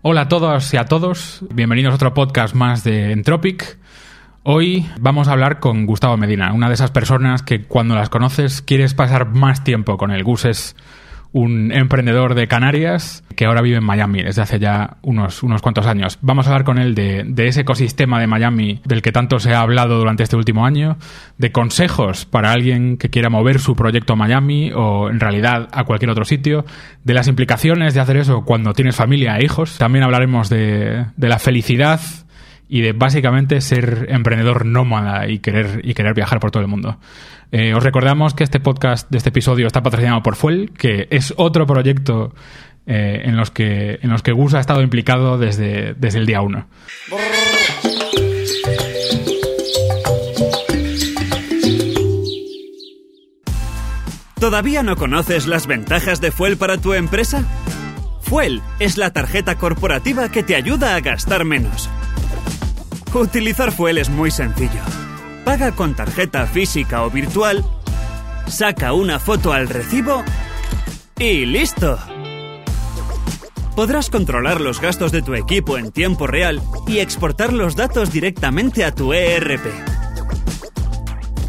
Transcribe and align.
Hola 0.00 0.22
a 0.22 0.28
todos 0.28 0.72
y 0.72 0.76
a 0.76 0.84
todos, 0.84 1.44
bienvenidos 1.52 1.90
a 1.90 1.96
otro 1.96 2.14
podcast 2.14 2.54
más 2.54 2.84
de 2.84 3.10
Entropic. 3.10 3.78
Hoy 4.44 4.86
vamos 5.00 5.26
a 5.26 5.32
hablar 5.32 5.58
con 5.58 5.86
Gustavo 5.86 6.16
Medina, 6.16 6.52
una 6.52 6.68
de 6.68 6.74
esas 6.74 6.92
personas 6.92 7.42
que 7.42 7.64
cuando 7.64 7.96
las 7.96 8.08
conoces 8.08 8.62
quieres 8.62 8.94
pasar 8.94 9.34
más 9.34 9.64
tiempo 9.64 9.96
con 9.96 10.12
él. 10.12 10.22
Gus 10.22 10.44
es 10.44 10.76
un 11.32 11.72
emprendedor 11.72 12.34
de 12.34 12.48
Canarias 12.48 13.24
que 13.36 13.44
ahora 13.44 13.62
vive 13.62 13.76
en 13.76 13.84
Miami 13.84 14.22
desde 14.22 14.42
hace 14.42 14.58
ya 14.58 14.96
unos, 15.02 15.42
unos 15.42 15.62
cuantos 15.62 15.86
años. 15.86 16.18
Vamos 16.22 16.46
a 16.46 16.50
hablar 16.50 16.64
con 16.64 16.78
él 16.78 16.94
de, 16.94 17.24
de, 17.26 17.46
ese 17.46 17.60
ecosistema 17.60 18.18
de 18.18 18.26
Miami 18.26 18.80
del 18.84 19.02
que 19.02 19.12
tanto 19.12 19.38
se 19.38 19.54
ha 19.54 19.60
hablado 19.60 19.98
durante 19.98 20.22
este 20.22 20.36
último 20.36 20.66
año, 20.66 20.96
de 21.36 21.52
consejos 21.52 22.24
para 22.24 22.52
alguien 22.52 22.96
que 22.96 23.10
quiera 23.10 23.30
mover 23.30 23.60
su 23.60 23.76
proyecto 23.76 24.14
a 24.14 24.16
Miami 24.16 24.72
o 24.74 25.10
en 25.10 25.20
realidad 25.20 25.68
a 25.72 25.84
cualquier 25.84 26.10
otro 26.10 26.24
sitio, 26.24 26.64
de 27.04 27.14
las 27.14 27.28
implicaciones 27.28 27.94
de 27.94 28.00
hacer 28.00 28.16
eso 28.16 28.42
cuando 28.44 28.72
tienes 28.72 28.96
familia 28.96 29.38
e 29.38 29.44
hijos. 29.44 29.78
También 29.78 30.04
hablaremos 30.04 30.48
de, 30.48 31.06
de 31.16 31.28
la 31.28 31.38
felicidad 31.38 32.00
y 32.68 32.82
de 32.82 32.92
básicamente 32.92 33.60
ser 33.60 34.06
emprendedor 34.10 34.66
nómada 34.66 35.28
y 35.28 35.38
querer, 35.38 35.80
y 35.84 35.94
querer 35.94 36.14
viajar 36.14 36.38
por 36.40 36.50
todo 36.50 36.62
el 36.62 36.68
mundo. 36.68 36.98
Eh, 37.50 37.72
os 37.74 37.82
recordamos 37.82 38.34
que 38.34 38.44
este 38.44 38.60
podcast 38.60 39.10
de 39.10 39.18
este 39.18 39.30
episodio 39.30 39.66
está 39.66 39.82
patrocinado 39.82 40.22
por 40.22 40.36
Fuel, 40.36 40.72
que 40.76 41.08
es 41.10 41.32
otro 41.36 41.66
proyecto 41.66 42.34
eh, 42.86 43.22
en, 43.24 43.36
los 43.36 43.50
que, 43.50 43.98
en 44.02 44.10
los 44.10 44.22
que 44.22 44.32
Gus 44.32 44.54
ha 44.54 44.60
estado 44.60 44.82
implicado 44.82 45.38
desde, 45.38 45.94
desde 45.94 46.18
el 46.18 46.26
día 46.26 46.42
1. 46.42 46.66
¿Todavía 54.38 54.82
no 54.84 54.96
conoces 54.96 55.46
las 55.46 55.66
ventajas 55.66 56.20
de 56.20 56.30
Fuel 56.30 56.56
para 56.56 56.78
tu 56.78 56.94
empresa? 56.94 57.44
Fuel 58.20 58.62
es 58.78 58.96
la 58.96 59.12
tarjeta 59.12 59.56
corporativa 59.56 60.30
que 60.30 60.42
te 60.42 60.54
ayuda 60.54 60.94
a 60.94 61.00
gastar 61.00 61.44
menos. 61.44 61.90
Utilizar 63.14 63.72
Fuel 63.72 63.98
es 63.98 64.10
muy 64.10 64.30
sencillo. 64.30 64.80
Paga 65.44 65.72
con 65.72 65.94
tarjeta 65.94 66.46
física 66.46 67.02
o 67.04 67.10
virtual, 67.10 67.64
saca 68.46 68.92
una 68.92 69.18
foto 69.18 69.52
al 69.52 69.68
recibo 69.68 70.22
y 71.18 71.46
listo. 71.46 71.98
Podrás 73.74 74.10
controlar 74.10 74.60
los 74.60 74.80
gastos 74.80 75.10
de 75.10 75.22
tu 75.22 75.34
equipo 75.34 75.78
en 75.78 75.90
tiempo 75.90 76.26
real 76.26 76.60
y 76.86 76.98
exportar 76.98 77.52
los 77.52 77.76
datos 77.76 78.12
directamente 78.12 78.84
a 78.84 78.94
tu 78.94 79.12
ERP. 79.12 79.66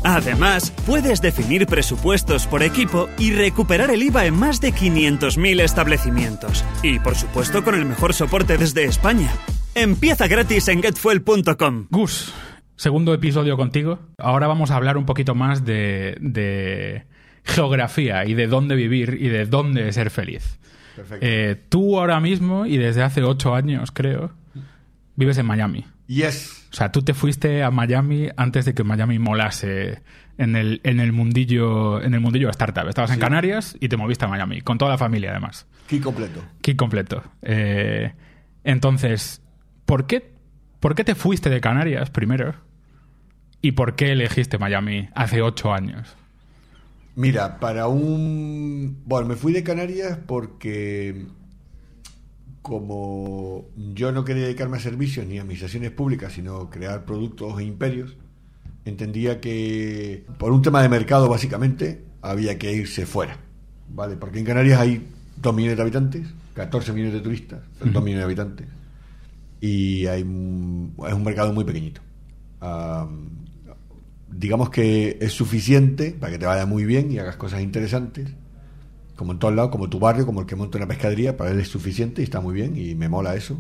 Además, 0.04 0.72
puedes 0.86 1.22
definir 1.22 1.68
presupuestos 1.68 2.48
por 2.48 2.64
equipo 2.64 3.10
y 3.18 3.32
recuperar 3.32 3.92
el 3.92 4.02
IVA 4.04 4.26
en 4.26 4.36
más 4.36 4.62
de 4.62 4.74
500.000 4.74 5.62
establecimientos. 5.62 6.64
Y 6.82 7.00
por 7.00 7.16
supuesto 7.16 7.64
con 7.64 7.76
el 7.76 7.86
mejor 7.86 8.14
soporte 8.14 8.58
desde 8.58 8.86
España. 8.86 9.32
Empieza 9.80 10.28
gratis 10.28 10.68
en 10.68 10.84
getfuel.com. 10.84 11.88
Gus, 11.90 12.34
segundo 12.76 13.14
episodio 13.14 13.56
contigo. 13.56 14.00
Ahora 14.18 14.46
vamos 14.46 14.72
a 14.72 14.76
hablar 14.76 14.98
un 14.98 15.06
poquito 15.06 15.36
más 15.36 15.64
de, 15.64 16.18
de 16.20 17.06
geografía 17.46 18.26
y 18.26 18.34
de 18.34 18.48
dónde 18.48 18.76
vivir 18.76 19.18
y 19.22 19.30
de 19.30 19.46
dónde 19.46 19.90
ser 19.94 20.10
feliz. 20.10 20.60
Perfecto. 20.98 21.26
Eh, 21.26 21.64
tú 21.70 21.98
ahora 21.98 22.20
mismo, 22.20 22.66
y 22.66 22.76
desde 22.76 23.04
hace 23.04 23.24
ocho 23.24 23.56
años 23.56 23.92
creo, 23.94 24.34
vives 25.16 25.38
en 25.38 25.46
Miami. 25.46 25.86
Yes. 26.08 26.68
O 26.74 26.76
sea, 26.76 26.92
tú 26.92 27.02
te 27.02 27.14
fuiste 27.14 27.64
a 27.64 27.72
Miami 27.72 28.28
antes 28.36 28.66
de 28.66 28.74
que 28.74 28.84
Miami 28.84 29.18
molase 29.18 30.02
en 30.38 30.58
el, 30.58 30.82
en 30.84 31.00
el 31.00 31.14
mundillo 31.14 32.02
en 32.02 32.14
el 32.14 32.20
mundillo 32.20 32.50
startup. 32.50 32.90
Estabas 32.90 33.12
en. 33.12 33.20
Canarias 33.20 33.78
y 33.80 33.88
te 33.88 33.96
moviste 33.96 34.26
a 34.26 34.28
Miami, 34.28 34.60
con 34.60 34.78
toda 34.78 34.92
la 34.92 34.98
familia 34.98 35.32
además. 35.32 35.68
Kit 35.88 36.04
completo. 36.04 36.44
Kit 36.60 36.76
completo. 36.76 37.24
Eh, 37.42 38.12
entonces, 38.66 39.42
¿por 39.90 40.06
qué, 40.06 40.32
¿por 40.80 40.94
qué 40.94 41.04
te 41.04 41.16
fuiste 41.16 41.50
de 41.50 41.62
Canarias 41.62 42.12
primero? 42.12 42.54
¿Y 43.60 43.72
por 43.72 43.96
qué 43.96 44.12
elegiste 44.12 44.60
Miami 44.60 45.10
hace 45.16 45.42
ocho 45.42 45.74
años? 45.74 46.16
Mira, 47.16 47.60
para 47.60 47.88
un... 47.88 49.02
Bueno, 49.06 49.28
me 49.28 49.36
fui 49.36 49.52
de 49.52 49.64
Canarias 49.64 50.20
porque 50.28 51.26
como 52.62 53.66
yo 53.96 54.12
no 54.12 54.24
quería 54.24 54.44
dedicarme 54.44 54.78
a 54.78 54.80
servicios 54.80 55.26
ni 55.26 55.40
a 55.40 55.42
administraciones 55.42 55.90
públicas, 55.90 56.34
sino 56.34 56.70
crear 56.70 57.04
productos 57.04 57.60
e 57.60 57.64
imperios, 57.64 58.16
entendía 58.86 59.42
que 59.42 60.24
por 60.38 60.52
un 60.52 60.62
tema 60.62 60.84
de 60.84 60.90
mercado 60.90 61.28
básicamente 61.28 62.04
había 62.22 62.60
que 62.60 62.72
irse 62.72 63.08
fuera, 63.08 63.38
¿vale? 63.90 64.18
Porque 64.18 64.38
en 64.38 64.46
Canarias 64.46 64.80
hay 64.80 65.08
2 65.42 65.56
millones 65.56 65.78
de 65.78 65.82
habitantes, 65.82 66.28
14 66.54 66.94
millones 66.94 67.16
de 67.16 67.22
turistas, 67.22 67.62
son 67.80 67.92
2 67.92 68.04
millones 68.04 68.20
de 68.20 68.26
habitantes, 68.26 68.68
y 69.62 70.06
hay 70.08 70.22
es 70.22 70.26
un 70.26 71.24
mercado 71.24 71.54
muy 71.54 71.64
pequeñito. 71.66 72.02
Am, 72.62 73.30
digamos 74.32 74.70
que 74.70 75.18
es 75.22 75.34
suficiente 75.34 76.12
para 76.20 76.32
que 76.34 76.40
te 76.40 76.46
vaya 76.46 76.66
muy 76.66 76.86
bien 76.86 77.12
y 77.12 77.20
hagas 77.20 77.36
cosas 77.38 77.62
interesantes, 77.62 78.30
como 79.16 79.34
en 79.34 79.40
todos 79.40 79.56
lados, 79.56 79.72
como 79.72 79.90
tu 79.90 80.00
barrio, 80.00 80.26
como 80.26 80.42
el 80.42 80.48
que 80.48 80.56
monta 80.58 80.78
una 80.80 80.88
pescadería, 80.88 81.38
para 81.38 81.52
él 81.52 81.60
es 81.60 81.70
suficiente 81.70 82.22
y 82.22 82.26
está 82.26 82.42
muy 82.42 82.54
bien 82.56 82.78
y 82.78 82.96
me 82.96 83.10
mola 83.10 83.36
eso. 83.36 83.60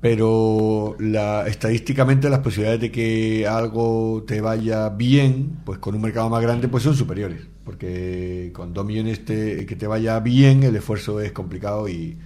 Pero 0.00 0.96
la, 0.98 1.46
estadísticamente 1.46 2.28
las 2.28 2.40
posibilidades 2.40 2.80
de 2.80 2.90
que 2.90 3.46
algo 3.46 4.24
te 4.26 4.40
vaya 4.40 4.88
bien, 4.88 5.60
pues 5.64 5.78
con 5.78 5.94
un 5.94 6.02
mercado 6.02 6.28
más 6.28 6.42
grande, 6.42 6.66
pues 6.66 6.82
son 6.82 6.96
superiores. 6.96 7.40
Porque 7.64 8.50
con 8.52 8.74
dos 8.74 8.84
millones 8.84 9.24
te- 9.24 9.64
que 9.64 9.76
te 9.76 9.86
vaya 9.86 10.18
bien, 10.18 10.64
el 10.64 10.74
esfuerzo 10.74 11.20
es 11.20 11.30
complicado 11.30 11.88
y, 11.88 12.18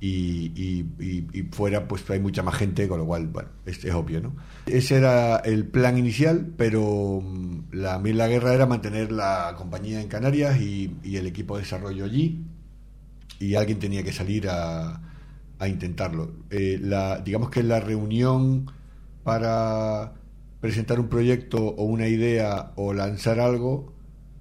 y, 0.00 0.52
y- 0.56 0.86
y- 0.98 1.26
y 1.38 1.42
fuera 1.52 1.86
pues 1.86 2.08
hay 2.10 2.20
mucha 2.20 2.42
más 2.42 2.54
gente, 2.54 2.88
con 2.88 2.98
lo 3.00 3.06
cual, 3.06 3.26
bueno, 3.28 3.50
es, 3.66 3.84
es 3.84 3.92
obvio, 3.94 4.20
¿no? 4.22 4.34
Ese 4.66 4.96
era 4.96 5.36
el 5.38 5.66
plan 5.66 5.98
inicial, 5.98 6.54
pero 6.56 7.20
mm, 7.22 7.72
la, 7.72 7.98
mí 7.98 8.12
la 8.14 8.26
guerra 8.28 8.54
era 8.54 8.66
mantener 8.66 9.12
la 9.12 9.54
compañía 9.58 10.00
en 10.00 10.08
Canarias 10.08 10.60
y, 10.60 10.96
y 11.04 11.16
el 11.16 11.26
equipo 11.26 11.56
de 11.56 11.62
desarrollo 11.64 12.04
allí, 12.06 12.42
y 13.38 13.54
alguien 13.54 13.78
tenía 13.78 14.02
que 14.02 14.12
salir 14.12 14.48
a, 14.48 15.00
a 15.58 15.68
intentarlo. 15.68 16.32
Eh, 16.50 16.78
la, 16.80 17.20
digamos 17.20 17.50
que 17.50 17.62
la 17.62 17.80
reunión 17.80 18.70
para 19.22 20.14
presentar 20.60 20.98
un 21.00 21.08
proyecto 21.08 21.58
o 21.58 21.84
una 21.84 22.06
idea 22.08 22.72
o 22.76 22.92
lanzar 22.92 23.40
algo 23.40 23.92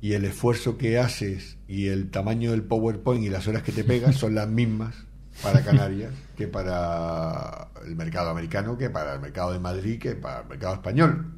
y 0.01 0.13
el 0.13 0.25
esfuerzo 0.25 0.77
que 0.77 0.97
haces 0.97 1.57
y 1.67 1.87
el 1.87 2.09
tamaño 2.11 2.51
del 2.51 2.63
PowerPoint 2.63 3.23
y 3.25 3.29
las 3.29 3.47
horas 3.47 3.63
que 3.63 3.71
te 3.73 3.83
pegas 3.83 4.15
son 4.17 4.35
las 4.35 4.47
mismas 4.49 4.95
para 5.41 5.63
Canarias 5.63 6.13
que 6.39 6.47
para 6.47 7.67
el 7.85 7.97
mercado 7.97 8.29
americano, 8.29 8.77
que 8.77 8.89
para 8.89 9.15
el 9.15 9.19
mercado 9.19 9.51
de 9.51 9.59
Madrid, 9.59 9.99
que 9.99 10.15
para 10.15 10.41
el 10.41 10.47
mercado 10.47 10.75
español. 10.75 11.33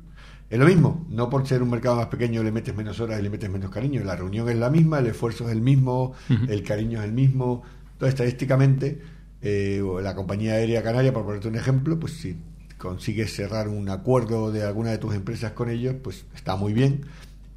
Es 0.47 0.59
lo 0.59 0.65
mismo, 0.67 1.07
no 1.09 1.27
por 1.27 1.47
ser 1.47 1.63
un 1.63 1.71
mercado 1.71 1.95
más 1.95 2.05
pequeño 2.05 2.43
le 2.43 2.51
metes 2.51 2.75
menos 2.75 2.99
horas 2.99 3.19
y 3.19 3.23
le 3.23 3.31
metes 3.31 3.49
menos 3.49 3.71
cariño. 3.71 4.03
La 4.03 4.15
reunión 4.15 4.47
es 4.47 4.57
la 4.57 4.69
misma, 4.69 4.99
el 4.99 5.07
esfuerzo 5.07 5.47
es 5.47 5.53
el 5.53 5.61
mismo, 5.61 6.13
el 6.47 6.61
cariño 6.61 6.99
es 6.99 7.05
el 7.05 7.13
mismo. 7.13 7.63
Entonces, 7.93 8.13
estadísticamente, 8.13 9.01
eh, 9.41 9.81
la 10.03 10.13
compañía 10.13 10.53
aérea 10.53 10.83
canaria, 10.83 11.11
por 11.11 11.25
ponerte 11.25 11.47
un 11.47 11.55
ejemplo, 11.55 11.99
pues 11.99 12.13
si 12.13 12.37
consigues 12.77 13.33
cerrar 13.33 13.69
un 13.69 13.89
acuerdo 13.89 14.51
de 14.51 14.63
alguna 14.63 14.91
de 14.91 14.99
tus 14.99 15.15
empresas 15.15 15.53
con 15.53 15.67
ellos, 15.69 15.95
pues 16.03 16.25
está 16.35 16.55
muy 16.55 16.73
bien. 16.73 17.05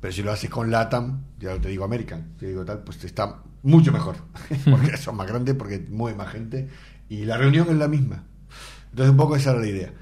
Pero 0.01 0.13
si 0.15 0.23
lo 0.23 0.33
haces 0.33 0.49
con 0.49 0.71
LATAM, 0.71 1.25
ya 1.39 1.59
te 1.59 1.69
digo 1.69 1.85
American, 1.85 2.37
te 2.39 2.47
digo 2.47 2.65
tal, 2.65 2.85
pues 2.85 3.05
está 3.05 3.43
mucho 3.65 3.91
mejor. 3.91 4.17
porque 4.71 4.97
son 4.97 5.17
más 5.17 5.27
grandes, 5.27 5.57
porque 5.57 5.85
mueve 5.91 6.17
más 6.17 6.29
gente. 6.29 6.69
Y 7.09 7.25
la 7.25 7.37
reunión 7.37 7.67
es 7.69 7.77
la 7.77 7.89
misma. 7.89 8.25
Entonces, 8.91 9.11
un 9.11 9.17
poco 9.17 9.35
esa 9.35 9.51
era 9.51 9.61
la 9.61 9.67
idea. 9.67 9.93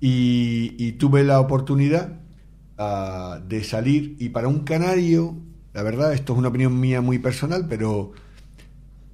Y, 0.00 0.74
y 0.78 0.92
tuve 0.92 1.22
la 1.22 1.38
oportunidad 1.38 2.18
ah, 2.78 3.38
de 3.46 3.62
salir. 3.62 4.16
Y 4.18 4.30
para 4.30 4.48
un 4.48 4.64
canario, 4.64 5.36
la 5.72 5.82
verdad, 5.84 6.12
esto 6.12 6.32
es 6.32 6.38
una 6.40 6.48
opinión 6.48 6.80
mía 6.80 7.00
muy 7.00 7.20
personal, 7.20 7.66
pero 7.68 8.12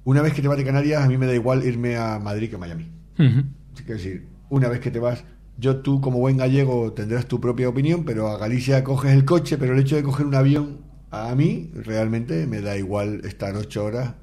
una 0.03 0.23
vez 0.23 0.33
que 0.33 0.41
te 0.41 0.47
vas 0.47 0.57
de 0.57 0.65
Canarias, 0.65 1.03
a 1.03 1.07
mí 1.07 1.17
me 1.17 1.27
da 1.27 1.35
igual 1.35 1.63
irme 1.63 1.95
a 1.97 2.17
Madrid 2.17 2.49
que 2.49 2.55
a 2.55 2.59
Miami. 2.59 2.89
Ujú. 3.19 3.43
Es 3.77 3.85
decir, 3.85 4.27
una 4.49 4.67
vez 4.67 4.79
que 4.79 4.91
te 4.91 4.99
vas, 4.99 5.23
yo 5.57 5.77
tú 5.77 6.01
como 6.01 6.19
buen 6.19 6.37
gallego 6.37 6.93
tendrás 6.93 7.27
tu 7.27 7.39
propia 7.39 7.69
opinión, 7.69 8.03
pero 8.05 8.29
a 8.29 8.37
Galicia 8.37 8.83
coges 8.83 9.11
el 9.11 9.25
coche, 9.25 9.57
pero 9.57 9.73
el 9.73 9.79
hecho 9.79 9.95
de 9.95 10.03
coger 10.03 10.25
un 10.25 10.35
avión, 10.35 10.79
a 11.11 11.33
mí 11.35 11.71
realmente 11.73 12.47
me 12.47 12.61
da 12.61 12.77
igual 12.77 13.21
estar 13.25 13.55
ocho 13.55 13.85
horas 13.85 14.13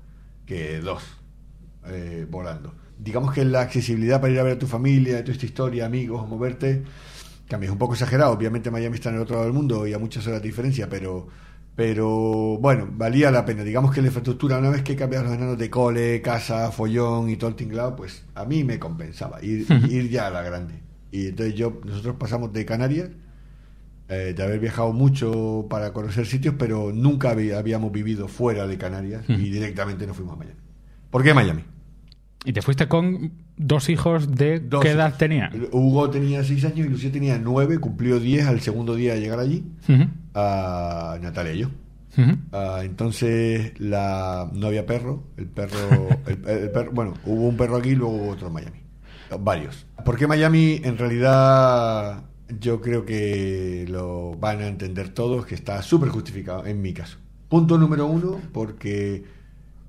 que 0.44 0.80
dos 0.80 1.02
eh, 1.88 2.26
volando. 2.30 2.74
Digamos 2.98 3.34
que 3.34 3.44
la 3.44 3.60
accesibilidad 3.60 4.20
para 4.20 4.32
ir 4.32 4.40
a 4.40 4.42
ver 4.42 4.54
a 4.54 4.58
tu 4.58 4.66
familia, 4.66 5.20
toda 5.20 5.32
esta 5.32 5.46
historia, 5.46 5.86
amigos, 5.86 6.26
moverte, 6.28 6.82
mí 7.58 7.66
es 7.66 7.70
un 7.70 7.78
poco 7.78 7.94
exagerado. 7.94 8.32
Obviamente 8.32 8.70
Miami 8.70 8.96
está 8.96 9.10
en 9.10 9.16
el 9.16 9.22
otro 9.22 9.36
lado 9.36 9.46
del 9.46 9.54
mundo 9.54 9.86
y 9.86 9.92
a 9.92 9.98
muchas 9.98 10.26
horas 10.26 10.42
de 10.42 10.48
diferencia, 10.48 10.88
pero 10.88 11.28
pero 11.76 12.56
bueno, 12.58 12.88
valía 12.90 13.30
la 13.30 13.44
pena. 13.44 13.62
Digamos 13.62 13.94
que 13.94 14.00
la 14.00 14.06
infraestructura, 14.06 14.58
una 14.58 14.70
vez 14.70 14.82
que 14.82 14.96
cambias 14.96 15.22
los 15.24 15.32
enanos 15.32 15.58
de 15.58 15.68
cole, 15.68 16.22
casa, 16.22 16.72
follón 16.72 17.28
y 17.28 17.36
todo 17.36 17.50
el 17.50 17.56
tinglado, 17.56 17.94
pues 17.94 18.24
a 18.34 18.46
mí 18.46 18.64
me 18.64 18.78
compensaba 18.78 19.44
ir, 19.44 19.66
ir 19.90 20.08
ya 20.08 20.28
a 20.28 20.30
la 20.30 20.42
grande. 20.42 20.80
Y 21.12 21.28
entonces 21.28 21.54
yo, 21.54 21.80
nosotros 21.84 22.16
pasamos 22.18 22.52
de 22.54 22.64
Canarias, 22.64 23.10
eh, 24.08 24.34
de 24.36 24.42
haber 24.42 24.60
viajado 24.60 24.92
mucho 24.92 25.66
para 25.68 25.92
conocer 25.92 26.26
sitios, 26.26 26.54
pero 26.58 26.92
nunca 26.92 27.30
habí- 27.30 27.50
habíamos 27.52 27.90
vivido 27.92 28.28
fuera 28.28 28.66
de 28.66 28.78
Canarias 28.78 29.24
y 29.28 29.36
directamente 29.50 30.06
nos 30.06 30.16
fuimos 30.16 30.34
a 30.34 30.38
Miami. 30.38 30.60
¿Por 31.10 31.22
qué 31.22 31.34
Miami? 31.34 31.62
Y 32.44 32.52
te 32.52 32.62
fuiste 32.62 32.86
con 32.86 33.32
dos 33.56 33.88
hijos 33.88 34.30
de 34.36 34.60
Dos 34.60 34.80
qué 34.82 34.90
edad 34.90 35.16
tenía. 35.16 35.50
Hugo 35.72 36.10
tenía 36.10 36.44
6 36.44 36.64
años 36.66 36.86
y 36.86 36.88
Lucía 36.90 37.10
tenía 37.10 37.38
9, 37.38 37.78
cumplió 37.78 38.20
10 38.20 38.46
al 38.46 38.60
segundo 38.60 38.94
día 38.94 39.14
de 39.14 39.20
llegar 39.20 39.40
allí, 39.40 39.64
a 40.34 41.18
Natalia 41.20 41.52
y 41.54 41.58
yo. 41.58 41.70
Ah, 42.52 42.80
entonces 42.82 43.72
la 43.78 44.48
no 44.54 44.68
había 44.68 44.86
perro, 44.86 45.24
el 45.36 45.46
perro, 45.46 46.08
el, 46.26 46.48
el 46.48 46.70
perro, 46.70 46.90
bueno, 46.92 47.14
hubo 47.26 47.46
un 47.48 47.56
perro 47.58 47.76
aquí 47.76 47.90
y 47.90 47.94
luego 47.94 48.28
otro 48.30 48.46
en 48.48 48.54
Miami, 48.54 48.78
varios. 49.40 49.86
¿Por 50.04 50.16
qué 50.16 50.26
Miami? 50.26 50.80
En 50.82 50.96
realidad 50.96 52.22
yo 52.48 52.80
creo 52.80 53.04
que 53.04 53.86
lo 53.88 54.36
van 54.36 54.60
a 54.62 54.68
entender 54.68 55.10
todos, 55.10 55.46
que 55.46 55.54
está 55.54 55.82
súper 55.82 56.08
justificado 56.10 56.66
en 56.66 56.80
mi 56.82 56.92
caso. 56.92 57.18
Punto 57.48 57.78
número 57.78 58.06
uno, 58.06 58.40
porque 58.52 59.24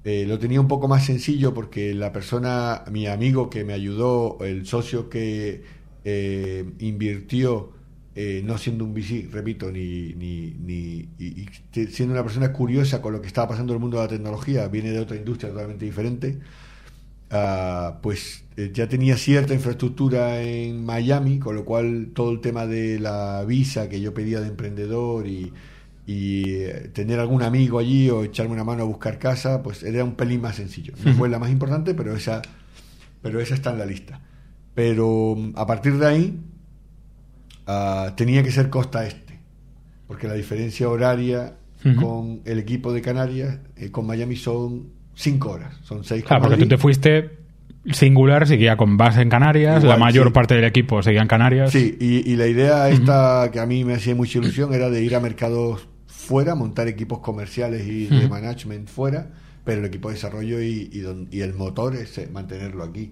eh, 0.04 0.26
lo 0.28 0.40
tenía 0.40 0.62
un 0.62 0.68
poco 0.68 0.88
más 0.88 1.06
sencillo, 1.06 1.54
porque 1.54 1.94
la 1.94 2.12
persona, 2.14 2.84
mi 2.92 3.08
amigo 3.08 3.50
que 3.50 3.64
me 3.66 3.74
ayudó, 3.74 4.38
el 4.42 4.66
socio 4.66 5.10
que 5.10 5.64
eh, 6.06 6.66
invirtió 6.80 7.72
eh, 8.16 8.42
no 8.46 8.58
siendo 8.58 8.84
un 8.86 8.94
VC, 8.94 9.30
repito, 9.32 9.72
ni, 9.72 10.14
ni, 10.16 10.52
ni 10.60 11.10
y- 11.20 11.46
y 11.76 11.88
siendo 11.88 12.14
una 12.14 12.24
persona 12.24 12.52
curiosa 12.54 13.02
con 13.02 13.14
lo 13.14 13.22
que 13.22 13.28
estaba 13.28 13.50
pasando 13.50 13.74
en 13.74 13.78
el 13.78 13.82
mundo 13.82 13.98
de 13.98 14.04
la 14.04 14.10
tecnología, 14.10 14.68
viene 14.70 14.92
de 14.92 15.00
otra 15.00 15.18
industria 15.18 15.52
totalmente 15.52 15.86
diferente, 15.86 16.40
ah, 17.30 18.00
pues 18.02 18.44
eh, 18.58 18.72
ya 18.74 18.90
tenía 18.90 19.18
cierta 19.18 19.54
infraestructura 19.54 20.42
en 20.42 20.84
Miami, 20.84 21.38
con 21.38 21.56
lo 21.56 21.64
cual 21.64 22.10
todo 22.16 22.32
el 22.32 22.42
tema 22.42 22.66
de 22.66 23.00
la 23.00 23.46
visa 23.46 23.88
que 23.88 24.02
yo 24.02 24.16
pedía 24.16 24.42
de 24.42 24.48
emprendedor 24.48 25.28
y, 25.28 25.54
y, 26.08 26.54
eh, 26.54 26.90
tener 26.92 27.20
algún 27.20 27.44
amigo 27.44 27.78
allí 27.78 28.10
o 28.10 28.24
echarme 28.24 28.54
una 28.54 28.64
mano 28.64 28.82
a 28.82 28.86
buscar 28.88 29.20
casa, 29.20 29.62
pues 29.62 29.84
era 29.84 30.04
un 30.04 30.16
pelín 30.16 30.42
más 30.42 30.56
sencillo. 30.56 30.94
No 31.06 31.14
fue 31.14 31.30
la 31.30 31.38
más 31.38 31.52
importante, 31.52 31.94
pero 31.94 32.16
esa, 32.16 32.42
pero 33.22 33.40
esa 33.40 33.54
está 33.54 33.70
en 33.70 33.78
la 33.78 33.86
lista. 33.86 34.22
Pero 34.74 35.36
mm, 35.38 35.52
a 35.56 35.68
partir 35.68 36.00
de 36.00 36.08
ahí, 36.08 36.40
ah, 37.68 38.14
tenía 38.18 38.42
que 38.42 38.50
ser 38.52 38.72
costa 38.72 39.06
este, 39.06 39.38
porque 40.08 40.28
la 40.28 40.34
diferencia 40.34 40.90
horaria 40.90 41.58
con 42.00 42.42
el 42.44 42.60
equipo 42.60 42.92
de 42.92 43.02
Canarias, 43.02 43.60
eh, 43.78 43.92
con 43.92 44.08
Miami 44.08 44.36
son 44.36 44.90
cinco 45.14 45.52
horas, 45.52 45.76
son 45.84 46.04
seis 46.04 46.24
con 46.24 46.30
Claro, 46.30 46.44
porque 46.44 46.58
tú 46.58 46.68
te 46.68 46.78
fuiste 46.78 47.37
singular, 47.92 48.48
seguía 48.48 48.76
con 48.78 48.98
base 48.98 49.22
en 49.22 49.30
Canarias, 49.30 49.84
Igual, 49.84 50.00
la 50.00 50.06
mayor 50.06 50.28
sí. 50.28 50.34
parte 50.34 50.56
del 50.56 50.64
equipo 50.66 51.02
seguía 51.02 51.22
en 51.22 51.28
Canarias. 51.28 51.72
Sí, 51.72 51.98
y, 52.00 52.30
y 52.32 52.36
la 52.36 52.48
idea 52.48 52.90
esta 52.90 53.50
que 53.52 53.60
a 53.60 53.66
mí 53.66 53.84
me 53.84 53.94
hacía 53.96 54.14
mucha 54.16 54.40
ilusión 54.40 54.74
era 54.74 54.90
de 54.90 55.04
ir 55.04 55.16
a 55.16 55.20
mercados 55.20 55.88
fuera, 56.06 56.56
montar 56.56 56.88
equipos 56.88 57.20
comerciales 57.20 57.88
y 57.88 58.08
de 58.08 58.28
management 58.28 58.90
fuera, 58.90 59.30
pero 59.64 59.80
el 59.80 59.86
equipo 59.86 60.10
de 60.10 60.16
desarrollo 60.16 60.62
y, 60.62 60.90
y, 60.92 61.00
don- 61.00 61.28
y 61.32 61.40
el 61.42 61.54
motor 61.54 61.96
es 61.96 62.18
eh, 62.18 62.30
mantenerlo 62.32 62.84
aquí. 62.84 63.12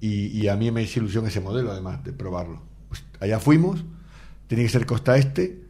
Y 0.00 0.48
a 0.48 0.56
mí 0.56 0.70
me 0.70 0.82
hizo 0.82 1.00
ilusión 1.00 1.26
ese 1.26 1.40
modelo, 1.40 1.72
además 1.72 2.04
de 2.04 2.12
probarlo. 2.12 2.60
Pues 2.88 3.02
allá 3.20 3.40
fuimos, 3.40 3.84
tenía 4.46 4.64
que 4.64 4.70
ser 4.70 4.86
costa 4.86 5.16
este. 5.16 5.63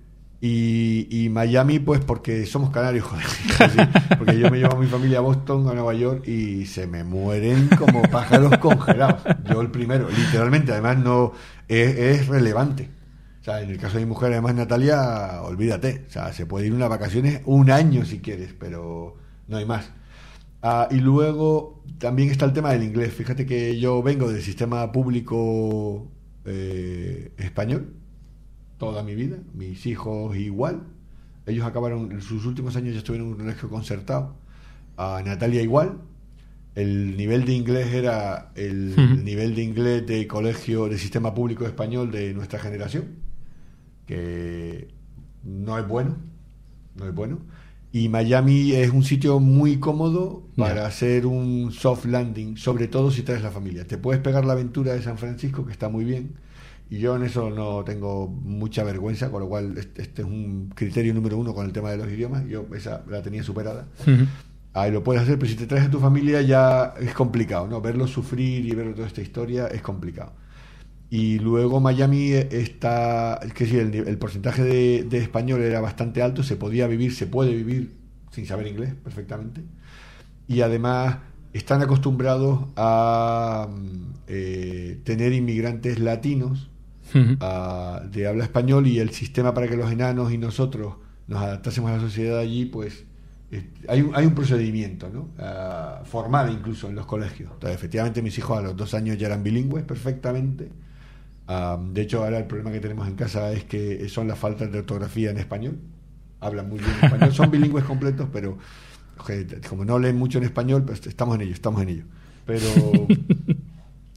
Y, 0.47 1.09
y 1.11 1.31
Miami, 1.31 1.79
pues 1.79 2.05
porque 2.05 2.45
somos 2.45 2.69
canarios, 2.69 3.07
joder. 3.07 3.25
Sí, 3.71 3.79
porque 4.19 4.39
yo 4.39 4.51
me 4.51 4.59
llevo 4.59 4.77
a 4.77 4.79
mi 4.79 4.87
familia 4.87 5.17
a 5.17 5.21
Boston, 5.23 5.67
a 5.69 5.73
Nueva 5.73 5.95
York, 5.95 6.29
y 6.29 6.67
se 6.67 6.87
me 6.87 7.03
mueren 7.03 7.71
como 7.79 8.03
pájaros 8.03 8.59
congelados. 8.59 9.23
Yo 9.51 9.63
el 9.63 9.71
primero, 9.71 10.07
literalmente, 10.11 10.73
además 10.73 10.99
no 10.99 11.33
es, 11.67 11.97
es 11.97 12.27
relevante. 12.29 12.91
O 13.41 13.45
sea, 13.45 13.63
en 13.63 13.71
el 13.71 13.79
caso 13.79 13.95
de 13.97 14.05
mi 14.05 14.11
mujer, 14.11 14.33
además 14.33 14.55
Natalia, 14.55 15.41
olvídate. 15.41 16.05
O 16.09 16.11
sea, 16.11 16.31
se 16.35 16.45
puede 16.45 16.67
ir 16.67 16.75
unas 16.75 16.91
vacaciones 16.91 17.41
un 17.47 17.71
año 17.71 18.05
si 18.05 18.21
quieres, 18.21 18.53
pero 18.53 19.17
no 19.49 19.57
hay 19.57 19.65
más. 19.65 19.93
Ah, 20.61 20.89
y 20.91 20.97
luego 20.97 21.83
también 21.97 22.31
está 22.31 22.45
el 22.45 22.53
tema 22.53 22.71
del 22.73 22.83
inglés. 22.83 23.15
Fíjate 23.15 23.47
que 23.47 23.81
yo 23.81 24.03
vengo 24.03 24.31
del 24.31 24.43
sistema 24.43 24.93
público 24.93 26.07
eh, 26.45 27.33
español 27.39 28.04
toda 28.85 29.03
mi 29.03 29.15
vida, 29.15 29.39
mis 29.55 29.87
hijos 29.87 30.37
igual. 30.37 30.83
Ellos 31.47 31.67
acabaron, 31.67 32.13
en 32.13 32.21
sus 32.21 32.47
últimos 32.47 32.77
años 32.77 32.93
ya 32.93 32.99
estuvieron 32.99 33.29
en 33.29 33.33
un 33.35 33.39
colegio 33.39 33.69
concertado. 33.69 34.37
A 34.97 35.23
Natalia 35.25 35.63
igual. 35.63 35.99
El 36.75 37.17
nivel 37.17 37.45
de 37.45 37.53
inglés 37.53 37.93
era 37.95 38.51
el 38.57 39.25
nivel 39.25 39.55
de 39.55 39.63
inglés 39.63 40.07
de 40.07 40.27
colegio, 40.27 40.89
de 40.89 40.99
sistema 40.99 41.33
público 41.33 41.65
español 41.67 42.11
de 42.11 42.35
nuestra 42.35 42.59
generación, 42.59 43.05
que 44.07 44.89
no 45.45 45.79
es 45.79 45.87
bueno, 45.87 46.17
no 46.97 47.07
es 47.07 47.15
bueno. 47.15 47.39
Y 47.93 48.09
Miami 48.09 48.73
es 48.73 48.91
un 48.91 49.05
sitio 49.05 49.39
muy 49.39 49.79
cómodo 49.79 50.49
para 50.57 50.85
hacer 50.85 51.27
un 51.27 51.71
soft 51.71 52.07
landing, 52.07 52.57
sobre 52.57 52.89
todo 52.89 53.13
si 53.13 53.23
traes 53.23 53.43
la 53.43 53.53
familia. 53.53 53.87
Te 53.87 53.97
puedes 53.97 54.21
pegar 54.21 54.45
la 54.45 54.55
aventura 54.55 54.95
de 54.95 55.03
San 55.03 55.17
Francisco, 55.17 55.65
que 55.65 55.71
está 55.71 55.89
muy 55.89 56.05
bien, 56.05 56.35
y 56.91 56.99
yo 56.99 57.17
en 57.17 57.23
eso 57.25 57.51
no 57.51 57.83
tengo 57.85 58.29
mucha 58.29 58.85
vergüenza, 58.85 59.31
con 59.31 59.41
lo 59.41 59.49
cual 59.49 59.77
este, 59.79 60.03
este 60.03 60.23
es 60.23 60.29
un 60.29 60.71
criterio 60.75 61.15
número 61.15 61.39
uno 61.39 61.55
con 61.55 61.67
el 61.67 61.73
tema 61.73 61.91
de 61.91 61.97
los 61.97 62.09
idiomas. 62.09 62.47
Yo 62.47 62.67
esa 62.75 63.03
la 63.09 63.23
tenía 63.23 63.43
superada. 63.43 63.89
Ujú. 64.03 64.27
Ahí 64.75 64.91
lo 64.91 65.03
puedes 65.03 65.23
hacer, 65.23 65.39
pero 65.39 65.51
si 65.51 65.57
te 65.57 65.67
traes 65.67 65.87
a 65.87 65.91
tu 65.91 66.01
familia 66.01 66.43
ya 66.43 66.95
es 67.01 67.15
complicado, 67.15 67.67
¿no? 67.69 67.81
Verlo 67.81 68.07
sufrir 68.07 68.67
y 68.67 68.75
ver 68.75 68.95
toda 68.95 69.07
esta 69.07 69.23
historia 69.23 69.69
es 69.69 69.83
complicado. 69.83 70.33
Y 71.11 71.39
luego 71.39 71.81
Miami 71.81 72.33
está, 72.33 73.39
es 73.43 73.55
que 73.55 73.67
sí, 73.67 73.79
el, 73.79 73.95
el 73.95 74.19
porcentaje 74.19 74.65
de, 74.65 75.05
de 75.05 75.19
español 75.19 75.63
era 75.63 75.81
bastante 75.81 76.23
alto, 76.23 76.43
se 76.43 76.57
podía 76.57 76.89
vivir, 76.89 77.15
se 77.15 77.27
puede 77.27 77.55
vivir 77.55 77.93
sin 78.33 78.47
saber 78.47 78.67
inglés 78.67 78.95
perfectamente. 78.95 79.63
Y 80.49 80.61
además 80.61 81.19
están 81.53 81.83
acostumbrados 81.83 82.65
a 82.77 83.69
mm, 83.71 84.15
eh, 84.27 85.01
tener 85.05 85.33
inmigrantes 85.33 86.01
latinos 86.01 86.69
Ah, 87.41 88.03
de 88.11 88.27
habla 88.27 88.45
español 88.45 88.87
y 88.87 88.99
el 88.99 89.11
sistema 89.11 89.55
para 89.55 89.69
que 89.69 89.77
los 89.77 89.91
enanos 89.91 90.33
y 90.33 90.39
nosotros 90.39 90.95
nos 91.27 91.43
adaptásemos 91.43 91.91
a 91.91 91.95
la 91.95 92.01
sociedad 92.01 92.39
allí, 92.39 92.67
pues 92.67 93.05
hay 93.89 94.03
un, 94.03 94.15
hay 94.17 94.27
un 94.27 94.35
procedimiento 94.35 95.09
¿no? 95.13 95.29
Ah, 95.39 96.03
formal 96.05 96.51
incluso 96.53 96.89
en 96.89 96.95
los 96.95 97.07
colegios. 97.07 97.51
Entonces, 97.53 97.77
efectivamente 97.77 98.23
mis 98.23 98.37
hijos 98.39 98.59
a 98.59 98.63
los 98.63 98.77
dos 98.77 98.95
años 98.95 99.19
ya 99.19 99.27
eran 99.27 99.43
bilingües 99.43 99.85
perfectamente. 99.85 100.71
Ah, 101.47 101.79
de 101.81 102.03
hecho, 102.03 102.25
ahora 102.25 102.39
el 102.39 102.47
problema 102.47 102.73
que 102.73 102.81
tenemos 102.81 103.07
en 103.07 103.15
casa 103.15 103.53
es 103.53 103.65
que 103.65 104.09
son 104.09 104.29
las 104.29 104.39
faltas 104.39 104.73
de 104.73 104.79
ortografía 104.79 105.31
en 105.31 105.39
español. 105.39 105.79
Hablan 106.41 106.69
muy 106.69 106.79
bien 106.79 106.91
español. 107.03 107.33
Son 107.33 107.51
bilingües 107.51 107.85
completos, 107.85 108.29
pero 108.33 108.59
como 109.69 109.85
no 109.85 109.99
leen 109.99 110.17
mucho 110.17 110.39
en 110.39 110.45
español, 110.45 110.85
pues 110.85 111.07
estamos 111.07 111.37
en 111.37 111.43
ello, 111.43 111.53
estamos 111.53 111.83
en 111.83 111.89
ello. 111.89 112.05
Pero 112.47 112.67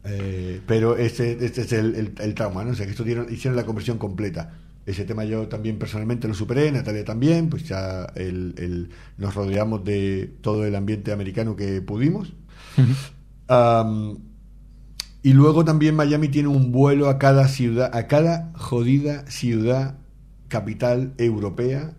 eh, 0.07 0.61
pero 0.66 0.97
ese, 0.97 1.44
este 1.45 1.61
es 1.61 1.71
el, 1.73 1.95
el- 1.95 2.14
el 2.19 2.33
trauma, 2.33 2.64
¿no? 2.64 2.71
O 2.71 2.76
sea, 2.76 2.85
que 2.85 2.92
esto 2.92 3.04
dieron- 3.04 3.31
hicieron 3.31 3.56
la 3.56 3.66
conversión 3.66 3.97
completa. 3.97 4.54
Ese 4.85 5.04
tema 5.04 5.26
yo 5.26 5.47
también 5.49 5.78
personalmente 5.78 6.28
lo 6.30 6.33
superé, 6.33 6.71
Natalia 6.71 7.04
también, 7.04 7.49
pues 7.49 7.64
ya 7.68 8.06
el, 8.16 8.56
el- 8.57 8.90
nos 9.18 9.35
rodeamos 9.35 9.83
de 9.83 10.31
todo 10.42 10.66
el 10.66 10.76
ambiente 10.76 11.11
americano 11.11 11.56
que 11.57 11.81
pudimos. 11.81 12.33
Y 15.23 15.33
luego 15.33 15.66
también 15.66 15.95
Miami 15.95 16.30
tiene 16.30 16.47
un 16.47 16.71
vuelo 16.71 17.09
a 17.09 17.18
cada 17.19 17.47
ciudad, 17.47 17.94
a 17.94 18.07
cada 18.07 18.52
jodida 18.56 19.26
ciudad 19.30 19.97
capital 20.47 21.14
europea, 21.18 21.94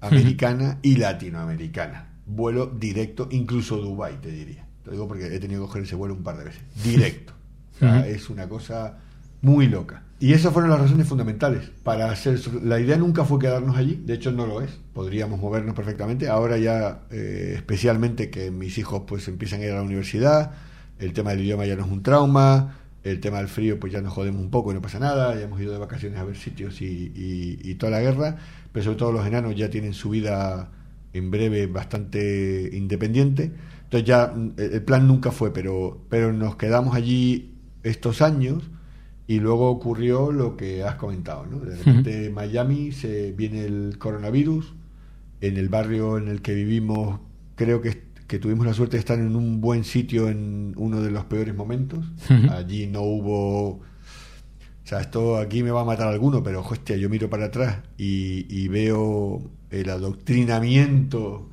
americana 0.00 0.78
y 0.82 0.96
latinoamericana. 0.96 2.18
Vuelo 2.26 2.66
directo, 2.66 3.28
incluso 3.30 3.78
Dubai 3.78 4.20
te 4.20 4.30
diría. 4.30 4.66
Te 4.84 4.90
digo 4.90 5.08
porque 5.08 5.34
he 5.34 5.38
tenido 5.40 5.62
que 5.62 5.66
coger 5.68 5.82
ese 5.84 5.94
vuelo 5.96 6.14
un 6.14 6.22
par 6.22 6.36
de 6.36 6.44
veces. 6.44 6.62
Directo. 6.84 7.32
O 7.78 7.80
sea, 7.80 8.00
Ujú. 8.00 8.04
Es 8.04 8.30
una 8.30 8.48
cosa 8.48 8.98
muy 9.40 9.68
loca. 9.68 10.02
Y 10.20 10.32
esas 10.32 10.52
fueron 10.52 10.70
las 10.70 10.80
razones 10.80 11.06
fundamentales 11.06 11.70
para 11.84 12.10
hacer. 12.10 12.40
La 12.64 12.80
idea 12.80 12.96
nunca 12.96 13.24
fue 13.24 13.38
quedarnos 13.38 13.76
allí, 13.76 14.02
de 14.04 14.14
hecho 14.14 14.32
no 14.32 14.46
lo 14.46 14.60
es. 14.62 14.80
Podríamos 14.92 15.38
movernos 15.40 15.76
perfectamente. 15.76 16.28
Ahora 16.28 16.58
ya, 16.58 17.02
eh, 17.10 17.52
especialmente 17.56 18.28
que 18.30 18.50
mis 18.50 18.78
hijos 18.78 19.02
pues 19.06 19.28
empiezan 19.28 19.60
a 19.60 19.64
ir 19.66 19.70
a 19.72 19.76
la 19.76 19.82
universidad, 19.82 20.52
el 20.98 21.12
tema 21.12 21.30
del 21.30 21.40
idioma 21.42 21.66
ya 21.66 21.76
no 21.76 21.84
es 21.84 21.90
un 21.92 22.02
trauma, 22.02 22.78
el 23.04 23.20
tema 23.20 23.38
del 23.38 23.46
frío 23.48 23.78
pues 23.78 23.92
ya 23.92 24.00
nos 24.00 24.12
jodemos 24.12 24.40
un 24.42 24.50
poco 24.50 24.72
y 24.72 24.74
no 24.74 24.82
pasa 24.82 24.98
nada, 24.98 25.34
ya 25.36 25.42
hemos 25.42 25.60
ido 25.60 25.72
de 25.72 25.78
vacaciones 25.78 26.18
a 26.18 26.24
ver 26.24 26.36
sitios 26.36 26.80
y, 26.82 27.12
y- 27.14 27.60
y 27.62 27.74
toda 27.76 27.92
la 27.92 28.00
guerra, 28.00 28.36
pero 28.72 28.84
sobre 28.84 28.98
todo 28.98 29.12
los 29.12 29.26
enanos 29.26 29.54
ya 29.54 29.70
tienen 29.70 29.94
su 29.94 30.10
vida 30.10 30.72
en 31.12 31.30
breve 31.30 31.66
bastante 31.66 32.70
independiente. 32.72 33.52
Entonces 33.84 34.06
ya 34.06 34.32
mm, 34.34 34.54
el 34.58 34.72
el 34.74 34.82
plan 34.82 35.06
nunca 35.06 35.30
fue, 35.32 35.52
pero, 35.52 36.04
pero 36.10 36.32
nos 36.32 36.56
quedamos 36.56 36.94
allí 36.94 37.54
estos 37.82 38.22
años 38.22 38.70
y 39.26 39.40
luego 39.40 39.70
ocurrió 39.70 40.32
lo 40.32 40.56
que 40.56 40.82
has 40.82 40.94
comentado, 40.94 41.46
¿no? 41.46 41.58
De 41.60 41.76
repente 41.76 42.30
Miami 42.30 42.92
se 42.92 43.32
viene 43.32 43.64
el 43.64 43.98
coronavirus, 43.98 44.74
en 45.40 45.56
el 45.56 45.68
barrio 45.68 46.18
en 46.18 46.28
el 46.28 46.42
que 46.42 46.54
vivimos 46.54 47.20
creo 47.54 47.82
que, 47.82 48.04
que 48.26 48.38
tuvimos 48.38 48.64
la 48.64 48.72
suerte 48.72 48.96
de 48.96 49.00
estar 49.00 49.18
en 49.18 49.36
un 49.36 49.60
buen 49.60 49.84
sitio 49.84 50.28
en 50.28 50.72
uno 50.76 51.02
de 51.02 51.10
los 51.10 51.24
peores 51.24 51.54
momentos. 51.54 52.06
Allí 52.50 52.86
no 52.86 53.02
hubo... 53.02 53.68
O 53.68 53.80
sea, 54.88 55.00
esto 55.02 55.36
aquí 55.36 55.62
me 55.62 55.70
va 55.70 55.82
a 55.82 55.84
matar 55.84 56.08
alguno, 56.08 56.42
pero 56.42 56.64
hostia, 56.66 56.96
yo 56.96 57.10
miro 57.10 57.28
para 57.28 57.46
atrás 57.46 57.80
y, 57.98 58.46
y 58.48 58.68
veo 58.68 59.42
el 59.70 59.90
adoctrinamiento 59.90 61.50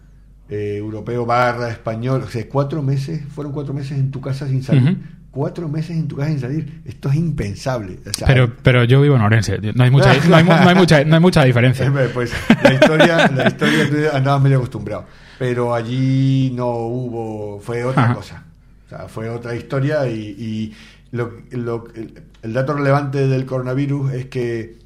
eh, 0.47 0.77
europeo 0.77 1.25
barra 1.25 1.69
español. 1.69 2.21
O 2.23 2.29
sea, 2.29 2.47
cuatro 2.47 2.81
meses, 2.81 3.25
fueron 3.27 3.51
cuatro 3.51 3.73
meses 3.73 3.97
en 3.99 4.11
tu 4.11 4.21
casa 4.21 4.47
sin 4.47 4.63
salir. 4.63 4.99
Cuatro 5.35 5.67
meses 5.67 5.91
en 5.97 6.07
tu 6.07 6.15
casa 6.15 6.29
sin 6.29 6.39
salir. 6.39 6.81
Esto 6.85 7.09
es 7.09 7.15
impensable. 7.15 7.99
O 8.09 8.13
sea, 8.13 8.25
Pero, 8.25 8.53
pero 8.63 8.85
yo 8.85 9.01
vivo 9.01 9.17
en 9.17 9.21
Orense. 9.21 9.59
No 9.75 9.83
hay 9.83 9.91
mucha, 9.91 10.13
no 10.29 10.35
hay, 10.37 10.43
mu- 10.45 10.51
no 10.53 10.69
hay 10.69 10.75
mucha, 10.75 11.03
no 11.03 11.15
hay 11.15 11.21
mucha 11.21 11.43
diferencia. 11.43 11.91
Pues 12.13 12.31
la 12.63 12.73
historia, 12.73 13.27
la 13.35 13.47
historia 13.49 13.89
tú 13.89 13.95
andabas 14.15 14.41
medio 14.41 14.57
acostumbrado. 14.59 15.05
Pero 15.37 15.75
allí 15.75 16.53
no 16.55 16.67
hubo, 16.69 17.59
fue 17.59 17.83
otra 17.83 18.05
Ajá. 18.05 18.13
cosa. 18.15 18.43
O 18.85 18.89
sea, 18.89 19.07
fue 19.09 19.27
otra 19.29 19.53
historia 19.55 20.07
y, 20.07 20.13
y 20.39 20.73
lo, 21.11 21.33
lo- 21.51 21.83
el, 21.95 22.13
el 22.41 22.53
dato 22.53 22.71
relevante 22.73 23.27
del 23.27 23.45
coronavirus 23.45 24.13
es 24.13 24.25
que 24.27 24.77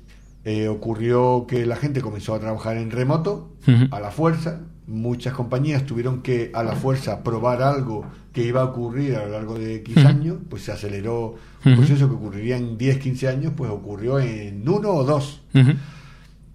eh, 0.46 0.68
ocurrió 0.68 1.46
que 1.48 1.68
la 1.68 1.76
gente 1.76 2.02
comenzó 2.02 2.34
a 2.34 2.40
trabajar 2.40 2.78
en 2.78 2.90
remoto, 2.90 3.54
a 3.92 4.00
la 4.00 4.10
fuerza. 4.10 4.62
Muchas 4.90 5.34
compañías 5.34 5.86
tuvieron 5.86 6.24
que 6.24 6.50
a 6.54 6.64
la 6.64 6.74
fuerza 6.74 7.24
probar 7.24 7.62
algo 7.62 8.06
que 8.34 8.44
iba 8.44 8.62
a 8.62 8.66
ocurrir 8.66 9.16
a 9.16 9.26
lo 9.26 9.32
largo 9.32 9.60
de 9.60 9.76
X 9.76 9.98
Ujú. 9.98 10.08
años, 10.08 10.38
pues 10.50 10.64
se 10.64 10.72
aceleró 10.72 11.36
un 11.64 11.76
proceso 11.76 12.10
que 12.10 12.16
ocurriría 12.16 12.58
en 12.58 12.78
10, 12.78 12.98
15 12.98 13.28
años, 13.28 13.54
pues 13.56 13.70
ocurrió 13.70 14.20
en 14.20 14.68
uno 14.68 14.90
o 14.90 15.04
dos. 15.04 15.42
Ujú. 15.54 15.74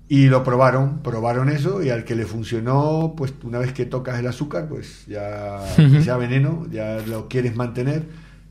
Y 0.09 0.27
lo 0.27 0.43
probaron, 0.43 0.99
probaron 0.99 1.49
eso 1.49 1.83
y 1.83 1.91
al 1.91 2.05
que 2.05 2.15
le 2.15 2.27
funcionó, 2.27 3.15
pues 3.17 3.33
una 3.43 3.59
vez 3.59 3.73
que 3.73 3.87
tocas 3.87 4.19
el 4.19 4.27
azúcar, 4.27 4.69
pues 4.69 5.07
ya 5.07 5.61
que 5.77 6.03
sea 6.03 6.17
veneno, 6.17 6.67
ya 6.71 6.99
lo 7.07 7.29
quieres 7.29 7.57
mantener. 7.57 8.03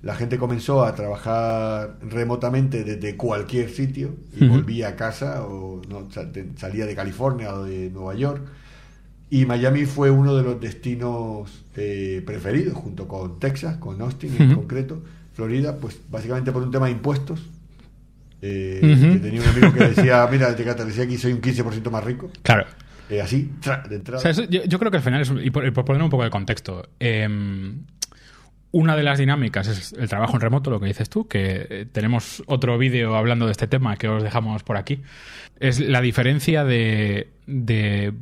La 0.02 0.16
gente 0.16 0.38
comenzó 0.38 0.84
a 0.84 0.96
trabajar 0.96 1.98
remotamente 2.02 2.84
desde 2.84 3.16
cualquier 3.16 3.70
sitio 3.70 4.16
y 4.36 4.46
volvía 4.48 4.90
a 4.90 4.96
casa 4.96 5.44
o 5.44 5.82
no, 5.88 6.08
salía 6.58 6.86
de 6.86 6.96
California 6.96 7.54
o 7.54 7.64
de 7.64 7.90
Nueva 7.90 8.16
York. 8.16 8.42
Y 9.36 9.48
Miami 9.48 9.86
fue 9.86 10.12
uno 10.12 10.36
de 10.36 10.44
los 10.44 10.62
destinos 10.62 11.64
eh, 11.76 12.22
preferidos, 12.24 12.76
junto 12.76 13.08
con 13.08 13.40
Texas, 13.40 13.78
con 13.78 14.00
Austin 14.00 14.36
en 14.38 14.54
concreto. 14.54 15.02
Florida, 15.34 15.76
pues 15.80 16.00
básicamente 16.08 16.52
por 16.52 16.62
un 16.62 16.70
tema 16.70 16.86
de 16.86 16.92
impuestos. 16.92 17.42
Eh, 18.44 18.78
que 18.82 19.20
tenía 19.20 19.42
un 19.42 19.48
amigo 19.48 19.74
que 19.74 19.88
decía, 19.88 20.28
mira, 20.32 20.56
te 20.56 20.86
decía 20.86 21.06
aquí 21.06 21.18
soy 21.18 21.32
un 21.34 21.42
15% 21.42 21.90
más 21.90 22.04
rico. 22.04 22.30
Claro. 22.44 22.66
Eh, 23.10 23.22
así, 23.22 23.50
de 23.90 23.96
entrada. 23.96 24.20
O 24.20 24.22
sea, 24.22 24.30
eso- 24.30 24.44
yo, 24.44 24.66
yo 24.66 24.78
creo 24.78 24.92
que 24.92 24.98
al 24.98 25.04
final 25.04 25.22
es, 25.22 25.32
y 25.44 25.50
por, 25.50 25.66
y 25.66 25.72
por 25.72 25.84
poner 25.84 26.04
un 26.04 26.12
poco 26.12 26.26
de 26.26 26.30
contexto, 26.30 26.90
eh, 27.00 27.28
una 28.70 28.96
de 28.96 29.02
las 29.04 29.18
dinámicas 29.18 29.68
es 29.68 29.94
el 29.94 30.10
trabajo 30.10 30.36
en 30.36 30.42
remoto, 30.42 30.70
lo 30.70 30.80
que 30.80 30.86
dices 30.86 31.10
tú, 31.10 31.28
que 31.28 31.88
tenemos 31.92 32.44
otro 32.46 32.78
vídeo 32.78 33.16
hablando 33.16 33.48
de 33.48 33.52
este 33.54 33.66
tema 33.66 33.98
que 33.98 34.08
os 34.10 34.22
dejamos 34.22 34.62
por 34.62 34.78
aquí. 34.78 35.02
Es 35.60 35.80
la 35.80 36.02
diferencia 36.02 36.64
de, 36.64 37.32
de 37.48 38.14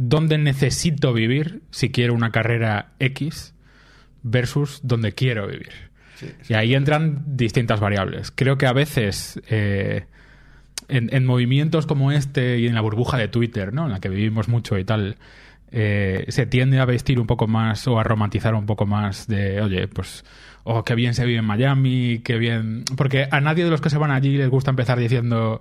dónde 0.00 0.38
necesito 0.38 1.12
vivir 1.12 1.60
si 1.70 1.90
quiero 1.90 2.14
una 2.14 2.32
carrera 2.32 2.92
X 3.00 3.54
versus 4.22 4.80
dónde 4.82 5.12
quiero 5.12 5.46
vivir. 5.46 5.72
Sí, 6.16 6.28
Y 6.48 6.54
ahí 6.54 6.74
entran 6.74 7.22
distintas 7.26 7.80
variables. 7.80 8.32
Creo 8.34 8.56
que 8.56 8.66
a 8.66 8.72
veces 8.72 9.40
eh, 9.48 10.06
en, 10.88 11.14
en 11.14 11.26
movimientos 11.26 11.86
como 11.86 12.12
este 12.12 12.58
y 12.58 12.66
en 12.66 12.74
la 12.74 12.80
burbuja 12.80 13.18
de 13.18 13.28
Twitter, 13.28 13.74
¿no? 13.74 13.86
en 13.86 13.92
la 13.92 14.00
que 14.00 14.08
vivimos 14.08 14.48
mucho 14.48 14.78
y 14.78 14.84
tal, 14.84 15.16
eh, 15.70 16.24
se 16.28 16.46
tiende 16.46 16.80
a 16.80 16.86
vestir 16.86 17.20
un 17.20 17.26
poco 17.26 17.46
más 17.46 17.86
o 17.86 17.98
a 17.98 18.02
romantizar 18.02 18.54
un 18.54 18.64
poco 18.64 18.86
más 18.86 19.26
de, 19.26 19.60
oye, 19.60 19.86
pues, 19.86 20.24
oh, 20.64 20.82
qué 20.82 20.94
bien 20.94 21.12
se 21.12 21.26
vive 21.26 21.40
en 21.40 21.44
Miami, 21.44 22.22
qué 22.24 22.38
bien... 22.38 22.84
Porque 22.96 23.28
a 23.30 23.40
nadie 23.42 23.64
de 23.64 23.70
los 23.70 23.82
que 23.82 23.90
se 23.90 23.98
van 23.98 24.10
allí 24.10 24.38
les 24.38 24.48
gusta 24.48 24.70
empezar 24.70 24.98
diciendo... 24.98 25.60